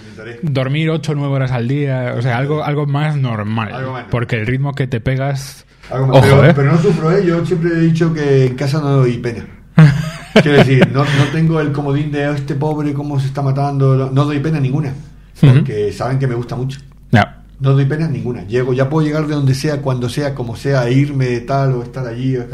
dormir 0.42 0.88
8 0.88 1.12
o 1.12 1.14
9 1.14 1.34
horas 1.34 1.52
al 1.52 1.68
día. 1.68 2.14
O 2.16 2.22
sea, 2.22 2.38
algo, 2.38 2.64
algo 2.64 2.86
más 2.86 3.16
normal. 3.16 3.74
Algo 3.74 3.92
más. 3.92 4.06
Porque 4.10 4.36
el 4.36 4.46
ritmo 4.46 4.72
que 4.72 4.86
te 4.86 5.00
pegas. 5.00 5.66
Algo 5.90 6.06
más. 6.06 6.16
Ojo, 6.16 6.26
pero, 6.30 6.44
¿eh? 6.46 6.52
pero 6.54 6.72
no 6.72 6.78
sufro, 6.78 7.12
¿eh? 7.12 7.26
Yo 7.26 7.44
siempre 7.44 7.70
he 7.72 7.80
dicho 7.80 8.12
que 8.14 8.46
en 8.46 8.54
casa 8.54 8.80
no 8.80 8.90
doy 8.92 9.18
pena. 9.18 9.44
Quiero 10.42 10.58
decir, 10.58 10.88
no, 10.92 11.00
no 11.04 11.24
tengo 11.32 11.60
el 11.60 11.72
comodín 11.72 12.10
de 12.10 12.26
"Oh, 12.28 12.32
este 12.32 12.54
pobre, 12.54 12.94
cómo 12.94 13.20
se 13.20 13.26
está 13.26 13.42
matando. 13.42 14.10
No, 14.10 14.24
doy 14.24 14.38
pena 14.40 14.60
ninguna. 14.60 14.94
Porque 15.40 15.92
saben 15.92 16.18
que 16.18 16.26
me 16.26 16.34
gusta 16.34 16.56
mucho. 16.56 16.80
Ya. 17.10 17.42
No 17.60 17.72
doy 17.72 17.84
pena 17.84 18.08
ninguna. 18.08 18.44
Llego, 18.44 18.72
ya 18.72 18.88
puedo 18.88 19.06
llegar 19.06 19.26
de 19.26 19.34
donde 19.34 19.54
sea, 19.54 19.82
cuando 19.82 20.08
sea, 20.08 20.34
como 20.34 20.56
sea, 20.56 20.86
e 20.88 20.92
irme 20.94 21.40
tal 21.40 21.74
o 21.74 21.82
estar 21.82 22.06
allí, 22.06 22.36
o. 22.36 22.44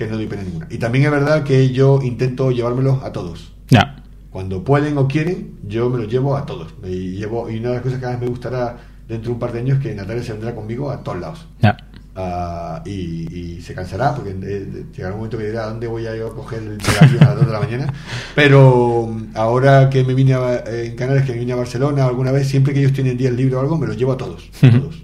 que 0.00 0.10
no 0.10 0.16
doy 0.16 0.26
pena 0.26 0.42
ninguna. 0.42 0.66
Y 0.70 0.78
también 0.78 1.04
es 1.04 1.10
verdad 1.10 1.44
que 1.44 1.70
yo 1.72 2.00
intento 2.02 2.50
llevármelos 2.50 3.02
a 3.02 3.12
todos. 3.12 3.52
Ya. 3.68 4.02
Cuando 4.30 4.64
pueden 4.64 4.96
o 4.96 5.06
quieren, 5.06 5.58
yo 5.66 5.90
me 5.90 5.98
los 5.98 6.08
llevo 6.10 6.36
a 6.36 6.46
todos. 6.46 6.72
Y, 6.84 7.16
llevo, 7.16 7.50
y 7.50 7.58
una 7.58 7.68
de 7.68 7.74
las 7.74 7.82
cosas 7.82 8.00
que 8.00 8.06
más 8.06 8.18
me 8.18 8.26
gustará 8.26 8.78
dentro 9.06 9.28
de 9.28 9.34
un 9.34 9.38
par 9.38 9.52
de 9.52 9.58
años 9.58 9.76
es 9.76 9.82
que 9.82 9.94
Natalia 9.94 10.22
se 10.22 10.32
vendrá 10.32 10.54
conmigo 10.54 10.90
a 10.90 11.02
todos 11.02 11.20
lados. 11.20 11.46
Ya. 11.60 11.76
Ah, 12.16 12.82
y, 12.86 13.58
y 13.58 13.60
se 13.60 13.74
cansará 13.74 14.14
porque 14.14 14.30
eh, 14.30 14.84
llegará 14.96 15.12
un 15.14 15.20
momento 15.20 15.36
que 15.36 15.46
dirá 15.46 15.66
dónde 15.66 15.86
voy 15.86 16.06
a 16.06 16.16
yo 16.16 16.28
a 16.28 16.34
coger 16.34 16.60
el 16.62 16.78
avión 17.00 17.22
a 17.22 17.26
las 17.26 17.36
2 17.36 17.46
de 17.46 17.52
la 17.52 17.60
mañana 17.60 17.94
pero 18.34 19.06
mm, 19.06 19.36
ahora 19.36 19.88
que 19.88 20.02
me 20.02 20.12
vine 20.12 20.34
a, 20.34 20.56
eh, 20.56 20.86
en 20.86 20.96
Canarias 20.96 21.24
que 21.24 21.32
me 21.32 21.38
vine 21.38 21.52
a 21.52 21.56
Barcelona 21.56 22.04
alguna 22.04 22.32
vez 22.32 22.48
siempre 22.48 22.74
que 22.74 22.80
ellos 22.80 22.92
tienen 22.92 23.16
días 23.16 23.32
libres 23.32 23.54
o 23.54 23.60
algo 23.60 23.78
me 23.78 23.86
los 23.86 23.96
llevo 23.96 24.10
a 24.10 24.16
todos, 24.16 24.50
a 24.60 24.70
todos. 24.70 25.02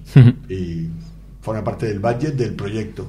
Y 0.50 0.88
forma 1.40 1.62
parte 1.62 1.86
del 1.86 2.00
budget 2.00 2.34
del 2.34 2.54
proyecto. 2.54 3.06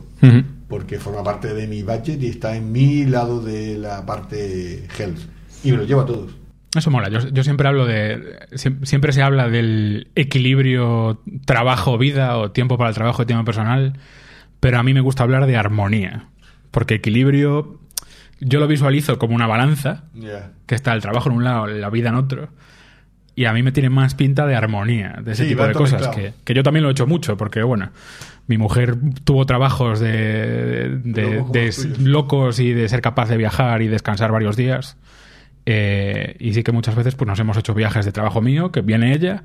Porque 0.67 0.99
forma 0.99 1.23
parte 1.23 1.53
de 1.53 1.67
mi 1.67 1.81
budget 1.83 2.21
y 2.21 2.27
está 2.27 2.55
en 2.55 2.71
mi 2.71 3.05
lado 3.05 3.41
de 3.41 3.77
la 3.77 4.05
parte 4.05 4.85
health 4.97 5.19
y 5.63 5.71
me 5.71 5.77
los 5.77 5.87
llevo 5.87 6.01
a 6.01 6.05
todos 6.05 6.35
Eso 6.75 6.91
mola. 6.91 7.09
Yo, 7.09 7.19
yo 7.29 7.43
siempre 7.43 7.67
hablo 7.67 7.85
de. 7.85 8.37
siem- 8.51 8.83
Siempre 8.85 9.11
se 9.13 9.21
habla 9.23 9.49
del 9.49 10.09
equilibrio 10.15 11.21
trabajo-vida 11.45 12.37
o 12.37 12.51
tiempo 12.51 12.77
para 12.77 12.89
el 12.89 12.95
trabajo 12.95 13.23
y 13.23 13.25
tiempo 13.25 13.45
personal. 13.45 13.93
Pero 14.59 14.77
a 14.79 14.83
mí 14.83 14.93
me 14.93 15.01
gusta 15.01 15.23
hablar 15.23 15.45
de 15.47 15.55
armonía. 15.55 16.27
Porque 16.71 16.95
equilibrio 16.95 17.79
yo 18.39 18.59
lo 18.59 18.67
visualizo 18.67 19.17
como 19.17 19.33
una 19.35 19.47
balanza, 19.47 20.03
Ya. 20.13 20.51
que 20.67 20.75
está 20.75 20.93
el 20.93 21.01
trabajo 21.01 21.29
en 21.29 21.35
un 21.37 21.43
lado, 21.43 21.65
la 21.67 21.89
vida 21.89 22.09
en 22.09 22.15
otro. 22.15 22.49
Y 23.35 23.45
a 23.45 23.53
mí 23.53 23.63
me 23.63 23.71
tiene 23.71 23.89
más 23.89 24.13
pinta 24.15 24.45
de 24.45 24.55
armonía, 24.55 25.19
de 25.23 25.31
ese 25.31 25.43
Sí, 25.43 25.49
tipo 25.49 25.65
de 25.65 25.73
cosas. 25.73 26.07
Que, 26.09 26.33
que 26.43 26.53
yo 26.53 26.63
también 26.63 26.83
lo 26.83 26.89
he 26.89 26.91
hecho 26.91 27.07
mucho, 27.07 27.37
porque 27.37 27.63
bueno, 27.63 27.91
mi 28.47 28.57
mujer 28.57 28.95
tuvo 29.23 29.45
trabajos 29.45 29.99
de, 29.99 30.99
de- 31.03 31.71
Locos 31.99 32.57
de 32.57 32.63
y 32.63 32.73
de 32.73 32.87
ser 32.89 33.01
capaz 33.01 33.29
de 33.29 33.37
viajar 33.37 33.81
y 33.81 33.87
descansar 33.87 34.31
varios 34.31 34.55
días. 34.55 34.97
Eh, 35.65 36.35
y 36.39 36.53
sí 36.53 36.63
que 36.63 36.71
muchas 36.71 36.95
veces 36.95 37.15
pues, 37.15 37.27
nos 37.27 37.39
hemos 37.39 37.57
hecho 37.57 37.73
viajes 37.73 38.05
de 38.05 38.11
trabajo 38.11 38.41
mío, 38.41 38.71
que 38.71 38.81
viene 38.81 39.13
ella. 39.13 39.43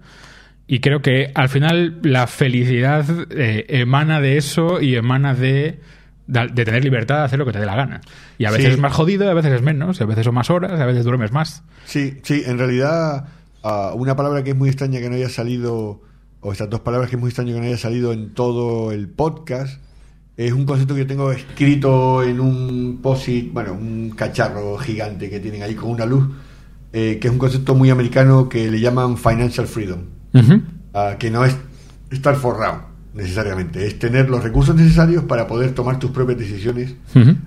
Y 0.68 0.78
creo 0.78 1.02
que 1.02 1.32
al 1.34 1.48
final 1.48 1.98
la 2.02 2.26
felicidad 2.28 3.04
eh, 3.30 3.66
emana 3.68 4.20
de 4.20 4.36
eso 4.36 4.80
y 4.80 4.94
emana 4.94 5.34
de, 5.34 5.80
de, 6.28 6.46
de 6.52 6.64
tener 6.64 6.84
libertad 6.84 7.18
de 7.18 7.24
hacer 7.24 7.38
lo 7.40 7.44
que 7.44 7.52
te 7.52 7.58
dé 7.58 7.66
la 7.66 7.74
gana. 7.74 8.00
Y 8.38 8.44
a 8.44 8.50
veces 8.50 8.66
Sí. 8.66 8.72
es 8.74 8.78
más 8.78 8.92
jodido, 8.92 9.28
a 9.28 9.34
veces 9.34 9.52
es 9.52 9.62
menos, 9.62 10.00
a 10.00 10.04
veces 10.06 10.24
son 10.24 10.34
más 10.34 10.48
horas, 10.50 10.80
a 10.80 10.86
veces 10.86 11.04
duermes 11.04 11.32
más. 11.32 11.64
Sí, 11.84 12.20
sí, 12.22 12.44
en 12.46 12.58
realidad 12.58 13.26
ah, 13.64 13.92
una 13.96 14.14
palabra 14.14 14.44
que 14.44 14.50
es 14.50 14.56
muy 14.56 14.68
extraña 14.68 15.00
que 15.00 15.10
no 15.10 15.16
haya 15.16 15.28
salido, 15.28 16.00
o 16.42 16.52
estas 16.52 16.68
dos 16.68 16.80
palabras 16.80 17.08
que 17.08 17.16
es 17.16 17.20
muy 17.20 17.28
extraño 17.28 17.54
que 17.54 17.60
no 17.60 17.66
haya 17.66 17.78
salido 17.78 18.12
en 18.12 18.34
todo 18.34 18.92
el 18.92 19.08
podcast, 19.08 19.80
es 20.36 20.52
un 20.52 20.66
concepto 20.66 20.94
que 20.94 21.02
yo 21.02 21.06
tengo 21.06 21.30
escrito 21.30 22.22
en 22.22 22.40
un 22.40 22.98
posit, 23.00 23.52
bueno, 23.52 23.74
un 23.74 24.10
cacharro 24.10 24.76
gigante 24.76 25.30
que 25.30 25.38
tienen 25.38 25.62
ahí 25.62 25.74
con 25.74 25.90
una 25.90 26.04
luz, 26.04 26.28
eh, 26.92 27.18
que 27.20 27.28
es 27.28 27.32
un 27.32 27.38
concepto 27.38 27.76
muy 27.76 27.90
americano 27.90 28.48
que 28.48 28.70
le 28.70 28.80
llaman 28.80 29.16
financial 29.16 29.68
freedom, 29.68 30.00
ah, 30.94 31.14
que 31.18 31.30
no 31.30 31.44
es 31.44 31.56
estar 32.10 32.34
forrado 32.34 32.90
necesariamente, 33.14 33.86
es 33.86 33.98
tener 34.00 34.28
los 34.28 34.42
recursos 34.42 34.74
necesarios 34.74 35.24
para 35.24 35.46
poder 35.46 35.74
tomar 35.74 36.00
tus 36.00 36.10
propias 36.10 36.38
decisiones 36.38 36.96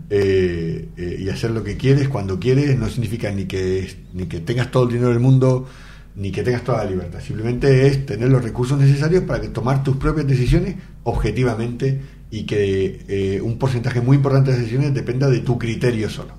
eh, 0.09 0.89
eh, 0.95 1.17
y 1.19 1.29
hacer 1.29 1.51
lo 1.51 1.63
que 1.63 1.75
quieres 1.75 2.07
cuando 2.07 2.39
quieres 2.39 2.77
no 2.77 2.87
significa 2.87 3.29
ni 3.31 3.45
que 3.45 4.05
ni 4.13 4.27
que 4.27 4.39
tengas 4.39 4.71
todo 4.71 4.83
el 4.83 4.89
dinero 4.89 5.09
del 5.09 5.19
mundo 5.19 5.67
ni 6.16 6.32
que 6.32 6.43
tengas 6.43 6.63
toda 6.63 6.84
la 6.84 6.89
libertad. 6.89 7.20
Simplemente 7.20 7.88
es 7.88 8.05
tener 8.05 8.30
los 8.30 8.43
recursos 8.43 8.80
necesarios 8.80 9.24
para 9.24 9.41
que 9.41 9.49
tomar 9.49 9.84
tus 9.84 9.97
propias 9.97 10.26
decisiones 10.28 10.76
objetivamente 11.03 12.01
y 12.32 12.43
que 12.43 13.03
eh, 13.07 13.41
un 13.41 13.57
porcentaje 13.57 14.01
muy 14.01 14.18
importante 14.18 14.51
de 14.51 14.57
decisiones 14.59 14.93
dependa 14.93 15.30
de 15.30 15.39
tu 15.39 15.57
criterio 15.59 16.09
solo. 16.09 16.34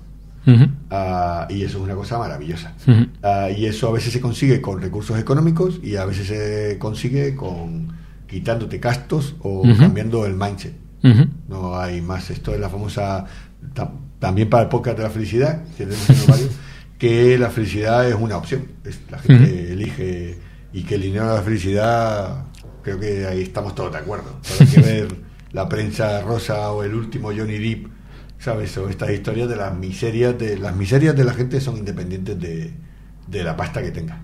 Ah, 0.89 1.45
y 1.49 1.63
eso 1.63 1.77
es 1.79 1.83
una 1.83 1.95
cosa 1.95 2.17
maravillosa. 2.17 2.73
Ah, 3.21 3.49
y 3.55 3.65
eso 3.65 3.89
a 3.89 3.91
veces 3.91 4.13
se 4.13 4.21
consigue 4.21 4.61
con 4.61 4.81
recursos 4.81 5.19
económicos 5.19 5.79
y 5.83 5.95
a 5.97 6.05
veces 6.05 6.27
se 6.27 6.77
consigue 6.79 7.35
con 7.35 7.89
quitándote 8.27 8.77
gastos 8.79 9.35
o 9.41 9.63
cambiando 9.77 10.25
el 10.25 10.35
mindset. 10.35 10.73
No 11.49 11.77
hay 11.79 12.01
más. 12.01 12.29
Esto 12.29 12.53
es 12.53 12.59
la 12.59 12.69
famosa, 12.69 13.25
ta- 13.73 13.91
también 14.19 14.49
para 14.49 14.63
el 14.63 14.69
podcast 14.69 14.97
de 14.97 15.03
la 15.03 15.09
felicidad, 15.09 15.63
que 15.77 15.85
tenemos 15.85 16.27
varios, 16.27 16.49
que 16.97 17.37
la 17.37 17.49
felicidad 17.49 18.07
es 18.07 18.15
una 18.15 18.37
opción. 18.37 18.67
Es- 18.83 18.99
la 19.09 19.19
gente 19.19 19.71
elige 19.73 20.37
y 20.73 20.83
que 20.83 20.95
el 20.95 21.01
dinero 21.03 21.33
la 21.33 21.41
felicidad, 21.41 22.45
creo 22.83 22.99
que 22.99 23.25
ahí 23.25 23.41
estamos 23.41 23.75
todos 23.75 23.91
de 23.91 23.99
acuerdo. 23.99 24.39
Hay 24.59 24.67
que 24.67 24.81
ver 24.81 25.07
la 25.51 25.67
prensa 25.69 26.21
rosa 26.21 26.71
o 26.71 26.83
el 26.83 26.93
último 26.93 27.29
Johnny 27.29 27.57
Depp, 27.57 27.87
¿sabes? 28.39 28.77
O 28.77 28.89
estas 28.89 29.09
historias 29.11 29.47
de 29.49 29.55
las 29.55 29.73
miserias 29.75 30.37
de 30.37 30.57
las 30.57 30.75
miserias 30.75 31.15
de 31.15 31.23
la 31.23 31.33
gente 31.33 31.61
son 31.61 31.77
independientes 31.77 32.39
de, 32.39 32.73
de 33.27 33.43
la 33.43 33.55
pasta 33.55 33.81
que 33.81 33.91
tenga. 33.91 34.19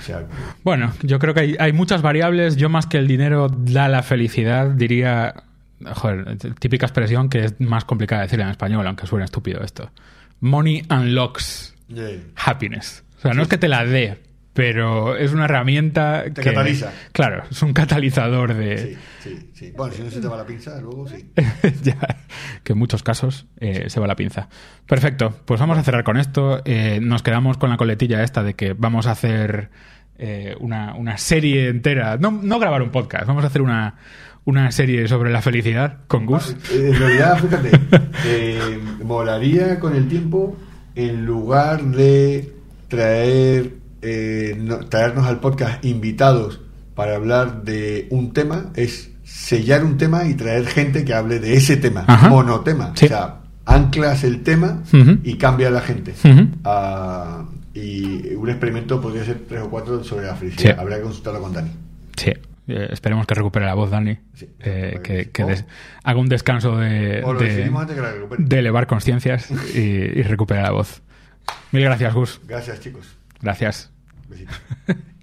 O 0.00 0.04
sea, 0.06 0.20
que- 0.20 0.26
Bueno, 0.62 0.92
yo 1.02 1.18
creo 1.18 1.34
que 1.34 1.40
hay, 1.40 1.56
hay 1.58 1.72
muchas 1.72 2.00
variables. 2.00 2.56
Yo 2.56 2.68
más 2.68 2.86
que 2.86 2.98
el 2.98 3.08
dinero 3.08 3.48
da 3.48 3.88
la 3.88 4.02
felicidad, 4.02 4.68
diría... 4.70 5.34
Joder, 5.94 6.38
típica 6.58 6.86
expresión 6.86 7.28
que 7.28 7.44
es 7.44 7.60
más 7.60 7.84
complicada 7.84 8.22
de 8.22 8.28
decir 8.28 8.40
en 8.40 8.48
español, 8.48 8.86
aunque 8.86 9.06
suene 9.06 9.26
estúpido 9.26 9.60
esto. 9.62 9.90
Money 10.40 10.82
unlocks 10.90 11.74
yeah. 11.88 12.18
happiness. 12.36 13.04
O 13.18 13.20
sea, 13.20 13.34
no 13.34 13.42
es 13.42 13.48
que 13.48 13.58
te 13.58 13.68
la 13.68 13.84
dé, 13.84 14.18
pero 14.52 15.16
es 15.16 15.32
una 15.32 15.44
herramienta 15.44 16.24
Te 16.24 16.32
que... 16.32 16.42
cataliza. 16.42 16.92
Claro, 17.12 17.44
es 17.50 17.62
un 17.62 17.72
catalizador 17.72 18.54
de... 18.54 18.78
Sí, 18.78 18.96
sí, 19.20 19.50
sí. 19.52 19.72
Bueno, 19.76 19.94
si 19.94 20.02
no 20.02 20.10
se 20.10 20.20
te 20.20 20.28
va 20.28 20.36
la 20.36 20.46
pinza, 20.46 20.80
luego 20.80 21.06
sí. 21.06 21.30
ya, 21.82 21.98
que 22.62 22.72
en 22.72 22.78
muchos 22.78 23.02
casos 23.02 23.46
eh, 23.60 23.88
se 23.88 24.00
va 24.00 24.06
la 24.06 24.16
pinza. 24.16 24.48
Perfecto, 24.86 25.34
pues 25.44 25.60
vamos 25.60 25.78
a 25.78 25.82
cerrar 25.82 26.04
con 26.04 26.16
esto. 26.16 26.62
Eh, 26.64 27.00
nos 27.02 27.22
quedamos 27.22 27.58
con 27.58 27.70
la 27.70 27.76
coletilla 27.76 28.22
esta 28.22 28.42
de 28.42 28.54
que 28.54 28.72
vamos 28.72 29.06
a 29.06 29.12
hacer 29.12 29.70
eh, 30.18 30.56
una, 30.60 30.94
una 30.94 31.18
serie 31.18 31.68
entera, 31.68 32.16
no, 32.16 32.30
no 32.30 32.58
grabar 32.58 32.80
un 32.80 32.90
podcast, 32.90 33.26
vamos 33.26 33.44
a 33.44 33.48
hacer 33.48 33.60
una, 33.60 33.96
una 34.46 34.72
serie 34.72 35.06
sobre 35.08 35.30
la 35.30 35.42
felicidad 35.42 35.98
con 36.08 36.24
Gus. 36.24 36.56
Eh, 36.72 36.90
En 36.94 36.98
realidad, 36.98 37.38
fíjate, 37.38 37.70
eh, 38.24 38.78
molaría 39.04 39.78
con 39.78 39.94
el 39.94 40.08
tiempo, 40.08 40.56
en 40.94 41.26
lugar 41.26 41.84
de 41.84 42.54
traer 42.88 43.74
eh, 44.02 44.56
no- 44.58 44.78
traernos 44.88 45.26
al 45.26 45.40
podcast 45.40 45.84
invitados 45.84 46.60
para 46.94 47.16
hablar 47.16 47.62
de 47.64 48.06
un 48.10 48.32
tema, 48.32 48.70
es 48.74 49.10
sellar 49.24 49.84
un 49.84 49.98
tema 49.98 50.24
y 50.26 50.34
traer 50.34 50.66
gente 50.66 51.04
que 51.04 51.12
hable 51.12 51.40
de 51.40 51.54
ese 51.54 51.76
tema, 51.76 52.04
Ajá. 52.06 52.28
monotema. 52.28 52.92
Sí. 52.94 53.04
O 53.06 53.08
sea, 53.08 53.40
anclas 53.66 54.22
el 54.24 54.42
tema 54.42 54.82
y 55.24 55.34
cambia 55.34 55.68
la 55.70 55.80
gente. 55.80 56.14
Ah, 56.64 57.44
y 57.74 58.32
un 58.34 58.48
experimento 58.48 59.00
podría 59.00 59.24
ser 59.24 59.40
tres 59.48 59.60
o 59.62 59.68
cuatro 59.68 60.02
sobre 60.04 60.26
la 60.26 60.34
felicidad. 60.36 60.74
Sí. 60.74 60.80
Habría 60.80 60.96
que 60.98 61.02
consultarlo 61.02 61.42
con 61.42 61.52
Dani. 61.52 61.70
Sí, 62.16 62.32
eh, 62.68 62.88
esperemos 62.90 63.26
que 63.26 63.34
recupere 63.34 63.66
la 63.66 63.74
voz, 63.74 63.90
Dani. 63.90 64.18
Sí. 64.34 64.48
Eh, 64.60 65.00
que 65.02 65.30
que 65.30 65.44
O- 65.44 65.46
des- 65.46 65.64
haga 66.04 66.18
un 66.20 66.28
descanso 66.28 66.76
de 66.76 67.22
elevar 68.58 68.86
conciencias 68.86 69.50
y, 69.74 69.80
y 69.80 70.22
recupere 70.22 70.62
la 70.62 70.70
voz. 70.72 71.02
Mil 71.72 71.82
gracias, 71.84 72.12
Gus. 72.14 72.40
Gracias, 72.46 72.80
chicos. 72.80 73.18
Gracias. 73.40 73.92
Besitos. 74.28 74.60